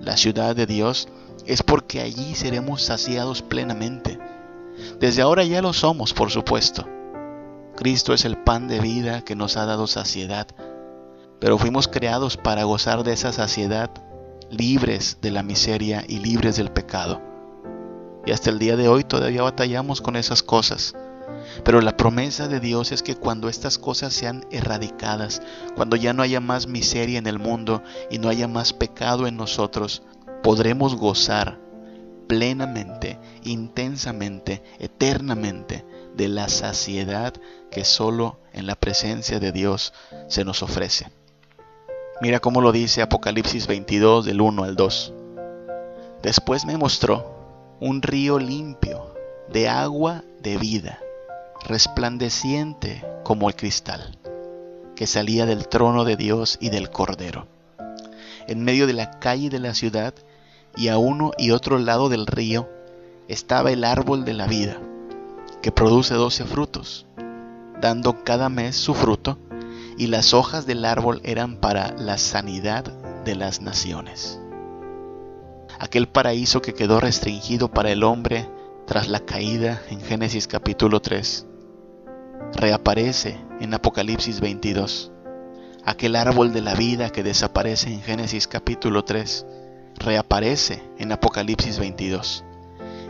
la 0.00 0.16
ciudad 0.16 0.54
de 0.54 0.66
Dios, 0.66 1.08
es 1.44 1.62
porque 1.62 2.00
allí 2.00 2.34
seremos 2.34 2.82
saciados 2.82 3.42
plenamente. 3.42 4.18
Desde 5.00 5.22
ahora 5.22 5.44
ya 5.44 5.62
lo 5.62 5.72
somos, 5.72 6.12
por 6.12 6.30
supuesto. 6.30 6.86
Cristo 7.76 8.14
es 8.14 8.24
el 8.24 8.38
pan 8.38 8.68
de 8.68 8.80
vida 8.80 9.22
que 9.22 9.36
nos 9.36 9.56
ha 9.56 9.66
dado 9.66 9.86
saciedad, 9.86 10.46
pero 11.40 11.58
fuimos 11.58 11.88
creados 11.88 12.36
para 12.36 12.64
gozar 12.64 13.04
de 13.04 13.12
esa 13.12 13.32
saciedad 13.32 13.90
libres 14.50 15.18
de 15.20 15.30
la 15.30 15.42
miseria 15.42 16.04
y 16.06 16.18
libres 16.18 16.56
del 16.56 16.70
pecado. 16.70 17.20
Y 18.24 18.32
hasta 18.32 18.50
el 18.50 18.58
día 18.58 18.76
de 18.76 18.88
hoy 18.88 19.04
todavía 19.04 19.42
batallamos 19.42 20.00
con 20.00 20.16
esas 20.16 20.42
cosas. 20.42 20.94
Pero 21.64 21.80
la 21.80 21.96
promesa 21.96 22.48
de 22.48 22.60
Dios 22.60 22.92
es 22.92 23.02
que 23.02 23.16
cuando 23.16 23.48
estas 23.48 23.78
cosas 23.78 24.12
sean 24.12 24.44
erradicadas, 24.50 25.42
cuando 25.74 25.96
ya 25.96 26.12
no 26.12 26.22
haya 26.22 26.40
más 26.40 26.66
miseria 26.66 27.18
en 27.18 27.26
el 27.26 27.38
mundo 27.38 27.82
y 28.10 28.18
no 28.18 28.28
haya 28.28 28.48
más 28.48 28.72
pecado 28.72 29.26
en 29.26 29.36
nosotros, 29.36 30.02
podremos 30.46 30.94
gozar 30.94 31.58
plenamente, 32.28 33.18
intensamente, 33.42 34.62
eternamente 34.78 35.84
de 36.14 36.28
la 36.28 36.48
saciedad 36.48 37.34
que 37.68 37.84
solo 37.84 38.38
en 38.52 38.68
la 38.68 38.76
presencia 38.76 39.40
de 39.40 39.50
Dios 39.50 39.92
se 40.28 40.44
nos 40.44 40.62
ofrece. 40.62 41.08
Mira 42.20 42.38
cómo 42.38 42.60
lo 42.60 42.70
dice 42.70 43.02
Apocalipsis 43.02 43.66
22 43.66 44.24
del 44.24 44.40
1 44.40 44.62
al 44.62 44.76
2. 44.76 45.14
Después 46.22 46.64
me 46.64 46.76
mostró 46.76 47.74
un 47.80 48.00
río 48.00 48.38
limpio 48.38 49.16
de 49.52 49.68
agua 49.68 50.22
de 50.42 50.58
vida, 50.58 51.00
resplandeciente 51.64 53.04
como 53.24 53.48
el 53.48 53.56
cristal, 53.56 54.16
que 54.94 55.08
salía 55.08 55.44
del 55.44 55.66
trono 55.66 56.04
de 56.04 56.14
Dios 56.14 56.56
y 56.60 56.70
del 56.70 56.88
Cordero. 56.90 57.48
En 58.46 58.62
medio 58.62 58.86
de 58.86 58.92
la 58.92 59.18
calle 59.18 59.50
de 59.50 59.58
la 59.58 59.74
ciudad 59.74 60.14
y 60.76 60.88
a 60.88 60.98
uno 60.98 61.32
y 61.38 61.50
otro 61.50 61.78
lado 61.78 62.08
del 62.08 62.26
río 62.26 62.68
estaba 63.28 63.72
el 63.72 63.84
árbol 63.84 64.24
de 64.24 64.34
la 64.34 64.46
vida, 64.46 64.78
que 65.62 65.72
produce 65.72 66.14
doce 66.14 66.44
frutos, 66.44 67.06
dando 67.80 68.22
cada 68.24 68.48
mes 68.48 68.76
su 68.76 68.94
fruto 68.94 69.38
y 69.96 70.08
las 70.08 70.34
hojas 70.34 70.66
del 70.66 70.84
árbol 70.84 71.20
eran 71.24 71.56
para 71.56 71.92
la 71.96 72.18
sanidad 72.18 72.84
de 73.24 73.34
las 73.34 73.60
naciones. 73.60 74.40
Aquel 75.78 76.08
paraíso 76.08 76.62
que 76.62 76.74
quedó 76.74 77.00
restringido 77.00 77.70
para 77.70 77.90
el 77.90 78.04
hombre 78.04 78.48
tras 78.86 79.08
la 79.08 79.20
caída 79.20 79.82
en 79.90 80.00
Génesis 80.00 80.46
capítulo 80.46 81.00
3, 81.00 81.46
reaparece 82.54 83.38
en 83.60 83.74
Apocalipsis 83.74 84.40
22. 84.40 85.12
Aquel 85.84 86.16
árbol 86.16 86.52
de 86.52 86.62
la 86.62 86.74
vida 86.74 87.10
que 87.10 87.22
desaparece 87.22 87.92
en 87.92 88.02
Génesis 88.02 88.46
capítulo 88.46 89.04
3, 89.04 89.46
reaparece 89.98 90.82
en 90.98 91.12
Apocalipsis 91.12 91.78
22. 91.78 92.44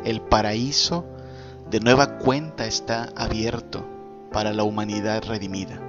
El 0.05 0.21
paraíso 0.21 1.05
de 1.71 1.81
nueva 1.81 2.19
cuenta 2.19 2.67
está 2.67 3.11
abierto 3.17 3.85
para 4.33 4.53
la 4.53 4.63
humanidad 4.63 5.25
redimida 5.25 5.81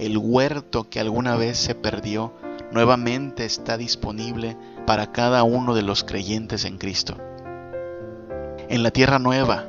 el 0.00 0.16
huerto 0.16 0.88
que 0.88 0.98
alguna 0.98 1.36
vez 1.36 1.58
se 1.58 1.74
perdió 1.74 2.32
nuevamente 2.72 3.44
está 3.44 3.76
disponible 3.76 4.56
para 4.86 5.12
cada 5.12 5.42
uno 5.42 5.74
de 5.74 5.82
los 5.82 6.04
creyentes 6.04 6.64
en 6.64 6.78
Cristo. 6.78 7.16
En 8.70 8.82
la 8.82 8.90
tierra 8.92 9.18
nueva, 9.18 9.66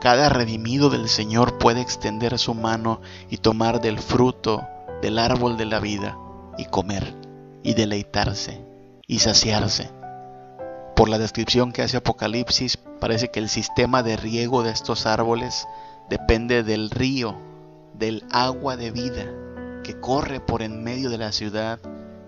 cada 0.00 0.28
redimido 0.28 0.90
del 0.90 1.08
Señor 1.08 1.58
puede 1.58 1.82
extender 1.82 2.36
su 2.40 2.54
mano 2.54 3.00
y 3.28 3.36
tomar 3.36 3.80
del 3.80 4.00
fruto 4.00 4.66
del 5.02 5.20
árbol 5.20 5.56
de 5.56 5.66
la 5.66 5.78
vida 5.78 6.18
y 6.58 6.64
comer 6.64 7.14
y 7.62 7.74
deleitarse 7.74 8.69
y 9.10 9.18
saciarse. 9.18 9.90
Por 10.94 11.08
la 11.08 11.18
descripción 11.18 11.72
que 11.72 11.82
hace 11.82 11.96
Apocalipsis, 11.96 12.76
parece 12.76 13.28
que 13.28 13.40
el 13.40 13.48
sistema 13.48 14.04
de 14.04 14.16
riego 14.16 14.62
de 14.62 14.70
estos 14.70 15.04
árboles 15.04 15.66
depende 16.08 16.62
del 16.62 16.90
río, 16.90 17.36
del 17.92 18.24
agua 18.30 18.76
de 18.76 18.92
vida 18.92 19.26
que 19.82 19.98
corre 19.98 20.38
por 20.38 20.62
en 20.62 20.84
medio 20.84 21.10
de 21.10 21.18
la 21.18 21.32
ciudad, 21.32 21.80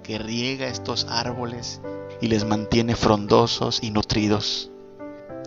que 0.02 0.18
riega 0.18 0.66
estos 0.66 1.06
árboles 1.08 1.80
y 2.20 2.26
les 2.26 2.44
mantiene 2.44 2.96
frondosos 2.96 3.78
y 3.80 3.92
nutridos. 3.92 4.72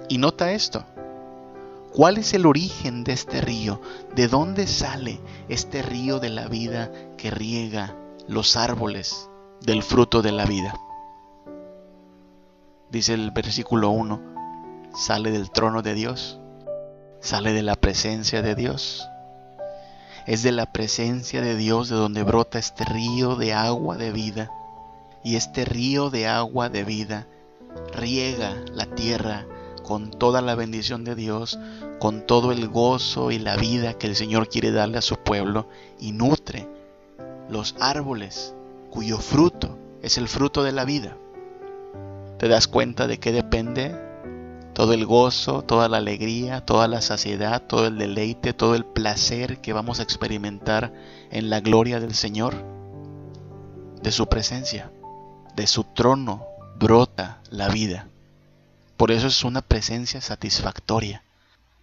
Y 0.08 0.20
nota 0.20 0.54
esto. 0.54 0.86
¿Cuál 1.92 2.18
es 2.18 2.34
el 2.34 2.46
origen 2.46 3.04
de 3.04 3.12
este 3.12 3.42
río? 3.42 3.82
¿De 4.16 4.30
dónde 4.30 4.68
sale 4.68 5.20
este 5.50 5.82
río 5.82 6.20
de 6.22 6.30
la 6.30 6.48
vida 6.48 6.94
que 7.18 7.30
riega 7.30 7.94
los 8.26 8.56
árboles 8.56 9.30
del 9.60 9.84
fruto 9.84 10.22
de 10.22 10.32
la 10.32 10.46
vida? 10.46 10.74
Dice 12.92 13.14
el 13.14 13.32
versículo 13.32 13.90
1, 13.90 14.22
sale 14.96 15.32
del 15.32 15.52
trono 15.52 15.82
de 15.82 15.94
Dios, 15.94 16.40
sale 17.20 17.52
de 17.54 17.64
la 17.64 17.76
presencia 17.76 18.42
de 18.42 18.56
Dios. 18.56 19.08
Es 20.28 20.44
de 20.44 20.52
la 20.52 20.72
presencia 20.72 21.42
de 21.42 21.56
Dios 21.56 21.90
de 21.90 21.96
donde 21.96 22.24
brota 22.24 22.60
este 22.60 22.86
río 22.86 23.36
de 23.36 23.54
agua 23.54 23.98
de 23.98 24.12
vida. 24.12 24.52
Y 25.24 25.36
este 25.36 25.66
río 25.66 26.10
de 26.10 26.28
agua 26.28 26.70
de 26.70 26.84
vida 26.84 27.28
riega 27.94 28.56
la 28.72 28.86
tierra 28.86 29.46
con 29.84 30.12
toda 30.12 30.42
la 30.42 30.56
bendición 30.56 31.04
de 31.04 31.16
Dios, 31.16 31.60
con 32.00 32.26
todo 32.26 32.52
el 32.52 32.68
gozo 32.68 33.32
y 33.32 33.40
la 33.40 33.56
vida 33.56 33.96
que 33.96 34.08
el 34.08 34.16
Señor 34.16 34.50
quiere 34.50 34.72
darle 34.72 34.98
a 34.98 35.04
su 35.04 35.18
pueblo 35.18 35.68
y 36.00 36.12
nutre 36.12 36.68
los 37.50 37.76
árboles 37.80 38.56
cuyo 38.90 39.18
fruto 39.18 39.78
es 40.02 40.18
el 40.18 40.28
fruto 40.28 40.64
de 40.64 40.72
la 40.72 40.86
vida. 40.86 41.18
¿Te 42.38 42.48
das 42.48 42.68
cuenta 42.68 43.08
de 43.08 43.18
qué 43.18 43.32
depende 43.32 43.96
todo 44.74 44.92
el 44.92 45.06
gozo, 45.06 45.62
toda 45.62 45.88
la 45.88 45.98
alegría, 45.98 46.66
toda 46.66 46.90
la 46.90 47.02
saciedad, 47.02 47.62
todo 47.62 47.88
el 47.88 47.98
deleite, 47.98 48.54
todo 48.54 48.76
el 48.76 48.84
placer 48.84 49.62
que 49.62 49.72
vamos 49.72 50.00
a 50.00 50.04
experimentar 50.04 50.94
en 51.32 51.50
la 51.50 51.62
gloria 51.62 52.02
del 52.02 52.14
Señor, 52.14 52.56
de 54.02 54.12
su 54.12 54.28
presencia, 54.28 54.92
de 55.56 55.66
su 55.66 55.86
trono 55.86 56.46
brota 56.78 57.40
la 57.50 57.70
vida. 57.70 58.10
Por 58.98 59.12
eso 59.12 59.28
es 59.28 59.46
una 59.46 59.62
presencia 59.62 60.20
satisfactoria. 60.20 61.24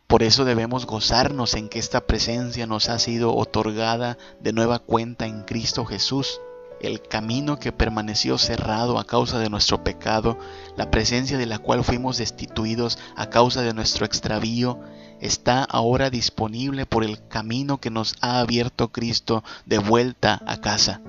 Por 0.06 0.22
eso 0.22 0.44
debemos 0.44 0.84
gozarnos 0.84 1.54
en 1.54 1.70
que 1.70 1.78
esta 1.78 2.02
presencia 2.02 2.66
nos 2.66 2.90
ha 2.90 2.98
sido 2.98 3.34
otorgada 3.34 4.18
de 4.40 4.52
nueva 4.52 4.80
cuenta 4.80 5.26
en 5.26 5.44
Cristo 5.44 5.86
Jesús 5.86 6.42
el 6.82 7.00
camino 7.00 7.58
que 7.58 7.72
permaneció 7.72 8.38
cerrado 8.38 8.98
a 8.98 9.04
causa 9.04 9.38
de 9.38 9.48
nuestro 9.48 9.84
pecado, 9.84 10.36
la 10.76 10.90
presencia 10.90 11.38
de 11.38 11.46
la 11.46 11.58
cual 11.58 11.84
fuimos 11.84 12.18
destituidos 12.18 12.98
a 13.16 13.30
causa 13.30 13.62
de 13.62 13.72
nuestro 13.72 14.04
extravío, 14.04 14.80
está 15.20 15.62
ahora 15.62 16.10
disponible 16.10 16.84
por 16.84 17.04
el 17.04 17.26
camino 17.28 17.78
que 17.78 17.90
nos 17.90 18.16
ha 18.20 18.40
abierto 18.40 18.90
Cristo 18.90 19.44
de 19.64 19.78
vuelta 19.78 20.42
a 20.44 20.60
casa. 20.60 21.00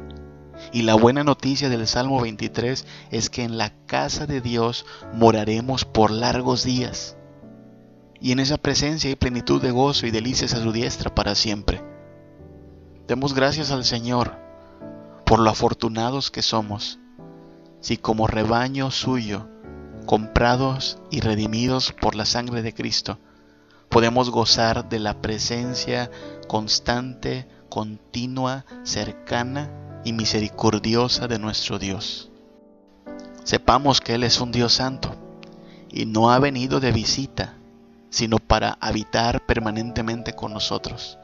Y 0.71 0.83
la 0.83 0.93
buena 0.93 1.23
noticia 1.23 1.69
del 1.69 1.87
Salmo 1.87 2.21
23 2.21 2.85
es 3.09 3.29
que 3.31 3.43
en 3.43 3.57
la 3.57 3.73
casa 3.87 4.27
de 4.27 4.41
Dios 4.41 4.85
moraremos 5.13 5.85
por 5.85 6.11
largos 6.11 6.63
días. 6.63 7.17
Y 8.21 8.31
en 8.31 8.39
esa 8.39 8.57
presencia 8.57 9.09
hay 9.09 9.15
plenitud 9.15 9.61
de 9.61 9.71
gozo 9.71 10.05
y 10.05 10.11
delicias 10.11 10.53
a 10.53 10.61
su 10.61 10.71
diestra 10.71 11.13
para 11.13 11.33
siempre. 11.33 11.83
Demos 13.07 13.33
gracias 13.33 13.71
al 13.71 13.83
Señor 13.83 14.42
por 15.33 15.39
lo 15.39 15.49
afortunados 15.49 16.29
que 16.29 16.43
somos, 16.43 16.99
si 17.81 17.97
como 17.97 18.27
rebaño 18.27 18.91
suyo, 18.91 19.47
comprados 20.05 20.99
y 21.09 21.21
redimidos 21.21 21.91
por 21.91 22.13
la 22.13 22.25
sangre 22.25 22.61
de 22.61 22.75
Cristo, 22.75 23.17
podemos 23.89 24.29
gozar 24.29 24.89
de 24.89 24.99
la 24.99 25.23
presencia 25.23 26.11
constante, 26.47 27.47
continua, 27.67 28.65
cercana 28.83 29.71
y 30.05 30.13
misericordiosa 30.13 31.27
de 31.27 31.39
nuestro 31.39 31.79
Dios. 31.79 32.29
Sepamos 33.43 34.01
que 34.01 34.13
Él 34.13 34.23
es 34.25 34.39
un 34.39 34.51
Dios 34.51 34.73
santo 34.73 35.15
y 35.89 36.05
no 36.05 36.31
ha 36.31 36.37
venido 36.37 36.79
de 36.79 36.91
visita, 36.91 37.55
sino 38.11 38.37
para 38.37 38.77
habitar 38.79 39.47
permanentemente 39.47 40.33
con 40.33 40.53
nosotros. 40.53 41.17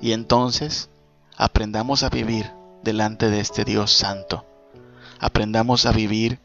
Y 0.00 0.12
entonces 0.12 0.88
aprendamos 1.36 2.04
a 2.04 2.10
vivir 2.10 2.56
delante 2.82 3.30
de 3.30 3.40
este 3.40 3.64
Dios 3.64 3.92
santo. 3.92 4.44
Aprendamos 5.20 5.86
a 5.86 5.92
vivir 5.92 6.40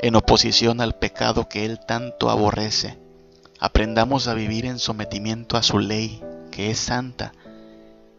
en 0.00 0.16
oposición 0.16 0.80
al 0.80 0.96
pecado 0.96 1.48
que 1.48 1.64
Él 1.64 1.80
tanto 1.86 2.30
aborrece. 2.30 2.98
Aprendamos 3.60 4.26
a 4.26 4.34
vivir 4.34 4.66
en 4.66 4.78
sometimiento 4.78 5.56
a 5.56 5.62
su 5.62 5.78
ley, 5.78 6.22
que 6.50 6.70
es 6.70 6.78
santa, 6.78 7.32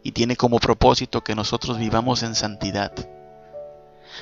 y 0.01 0.13
tiene 0.13 0.35
como 0.35 0.59
propósito 0.59 1.21
que 1.21 1.35
nosotros 1.35 1.77
vivamos 1.77 2.23
en 2.23 2.35
santidad. 2.35 2.93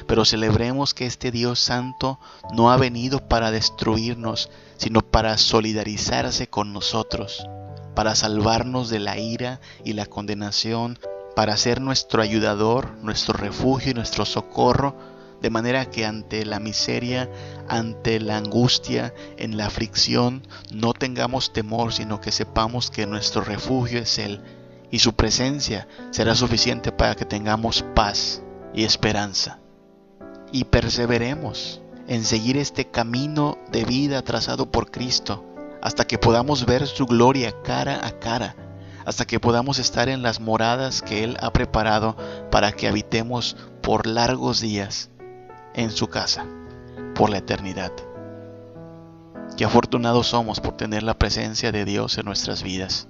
Pero 0.08 0.26
celebremos 0.26 0.94
que 0.94 1.06
este 1.06 1.32
Dios 1.32 1.60
santo 1.60 2.20
no 2.54 2.72
ha 2.72 2.78
venido 2.78 3.28
para 3.28 3.52
destruirnos, 3.52 4.50
sino 4.78 5.02
para 5.02 5.38
solidarizarse 5.38 6.48
con 6.48 6.74
nosotros, 6.74 7.46
para 7.94 8.16
salvarnos 8.16 8.90
de 8.90 9.00
la 9.00 9.18
ira 9.18 9.60
y 9.84 9.94
la 9.94 10.06
condenación 10.06 10.98
para 11.36 11.58
ser 11.58 11.82
nuestro 11.82 12.22
ayudador, 12.22 12.92
nuestro 13.02 13.34
refugio 13.34 13.92
y 13.92 13.94
nuestro 13.96 14.26
socorro 14.26 14.96
de 15.42 15.50
manera 15.50 15.90
que 15.90 16.06
ante 16.06 16.46
la 16.46 16.60
miseria, 16.60 17.30
ante 17.68 18.20
la 18.20 18.38
angustia, 18.38 19.14
en 19.38 19.58
la 19.58 19.66
aflicción, 19.66 20.48
no 20.72 20.94
tengamos 20.94 21.52
temor, 21.52 21.94
sino 21.94 22.22
que 22.22 22.32
sepamos 22.32 22.92
que 22.92 23.08
nuestro 23.08 23.42
refugio 23.42 24.00
es 24.00 24.20
Él 24.20 24.42
y 24.92 25.00
su 25.00 25.14
presencia 25.14 25.88
será 26.12 26.36
suficiente 26.36 26.92
para 26.92 27.16
que 27.16 27.26
tengamos 27.26 27.84
paz 27.96 28.44
y 28.74 28.84
esperanza. 28.84 29.60
Y 30.52 30.66
perseveremos 30.66 31.82
en 32.08 32.24
seguir 32.24 32.58
este 32.58 32.92
camino 32.92 33.58
de 33.72 33.84
vida 33.84 34.22
trazado 34.22 34.70
por 34.70 34.92
Cristo 34.92 35.46
hasta 35.82 36.06
que 36.06 36.20
podamos 36.20 36.66
ver 36.66 36.86
su 36.86 37.06
gloria 37.08 37.54
cara 37.64 38.06
a 38.06 38.12
cara, 38.20 38.56
hasta 39.06 39.26
que 39.26 39.40
podamos 39.40 39.80
estar 39.80 40.10
en 40.10 40.22
las 40.22 40.40
moradas 40.40 41.02
que 41.02 41.24
Él 41.24 41.38
ha 41.42 41.52
preparado 41.52 42.16
para 42.52 42.72
que 42.72 42.88
habitemos 42.88 43.56
por 43.82 44.08
largos 44.08 44.62
días 44.62 45.10
en 45.74 45.92
su 45.92 46.08
casa, 46.08 46.46
por 47.16 47.30
la 47.30 47.38
eternidad. 47.38 47.92
Qué 49.58 49.66
afortunados 49.66 50.28
somos 50.28 50.60
por 50.60 50.78
tener 50.78 51.04
la 51.04 51.18
presencia 51.18 51.72
de 51.72 51.86
Dios 51.86 52.18
en 52.18 52.26
nuestras 52.26 52.64
vidas. 52.64 53.08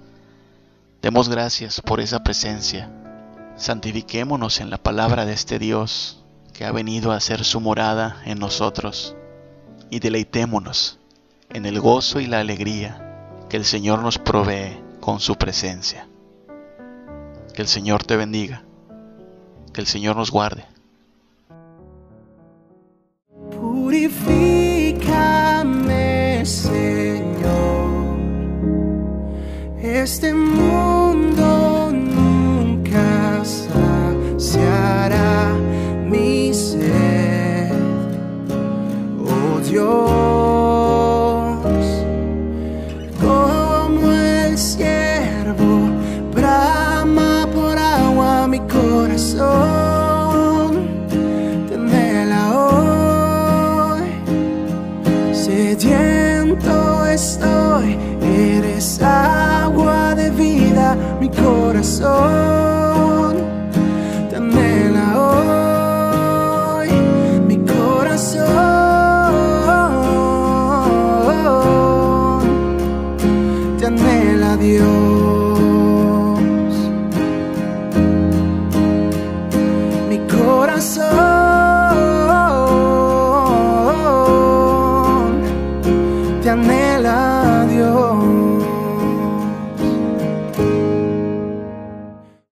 Demos 1.02 1.30
gracias 1.30 1.82
por 1.82 2.00
esa 2.00 2.24
presencia. 2.24 2.90
Santifiquémonos 3.56 4.60
en 4.60 4.70
la 4.70 4.78
palabra 4.78 5.26
de 5.26 5.34
este 5.34 5.60
Dios 5.60 6.24
que 6.54 6.66
ha 6.66 6.72
venido 6.72 7.12
a 7.12 7.20
ser 7.20 7.44
su 7.44 7.60
morada 7.60 8.22
en 8.26 8.40
nosotros 8.40 9.16
y 9.90 10.00
deleitémonos 10.00 11.00
en 11.50 11.66
el 11.66 11.80
gozo 11.80 12.20
y 12.20 12.28
la 12.28 12.40
alegría 12.40 13.46
que 13.50 13.58
el 13.58 13.66
Señor 13.66 14.02
nos 14.02 14.18
provee 14.18 14.80
con 15.02 15.20
su 15.20 15.36
presencia. 15.36 16.08
Que 17.54 17.62
el 17.62 17.68
Señor 17.68 18.06
te 18.06 18.16
bendiga, 18.16 18.64
que 19.74 19.82
el 19.82 19.88
Señor 19.88 20.16
nos 20.16 20.32
guarde. 20.32 20.64
Purifícame, 23.50 24.46
Señor. 26.46 27.92
Este 29.82 30.34
mundo 30.34 31.71
corazón. 61.82 62.71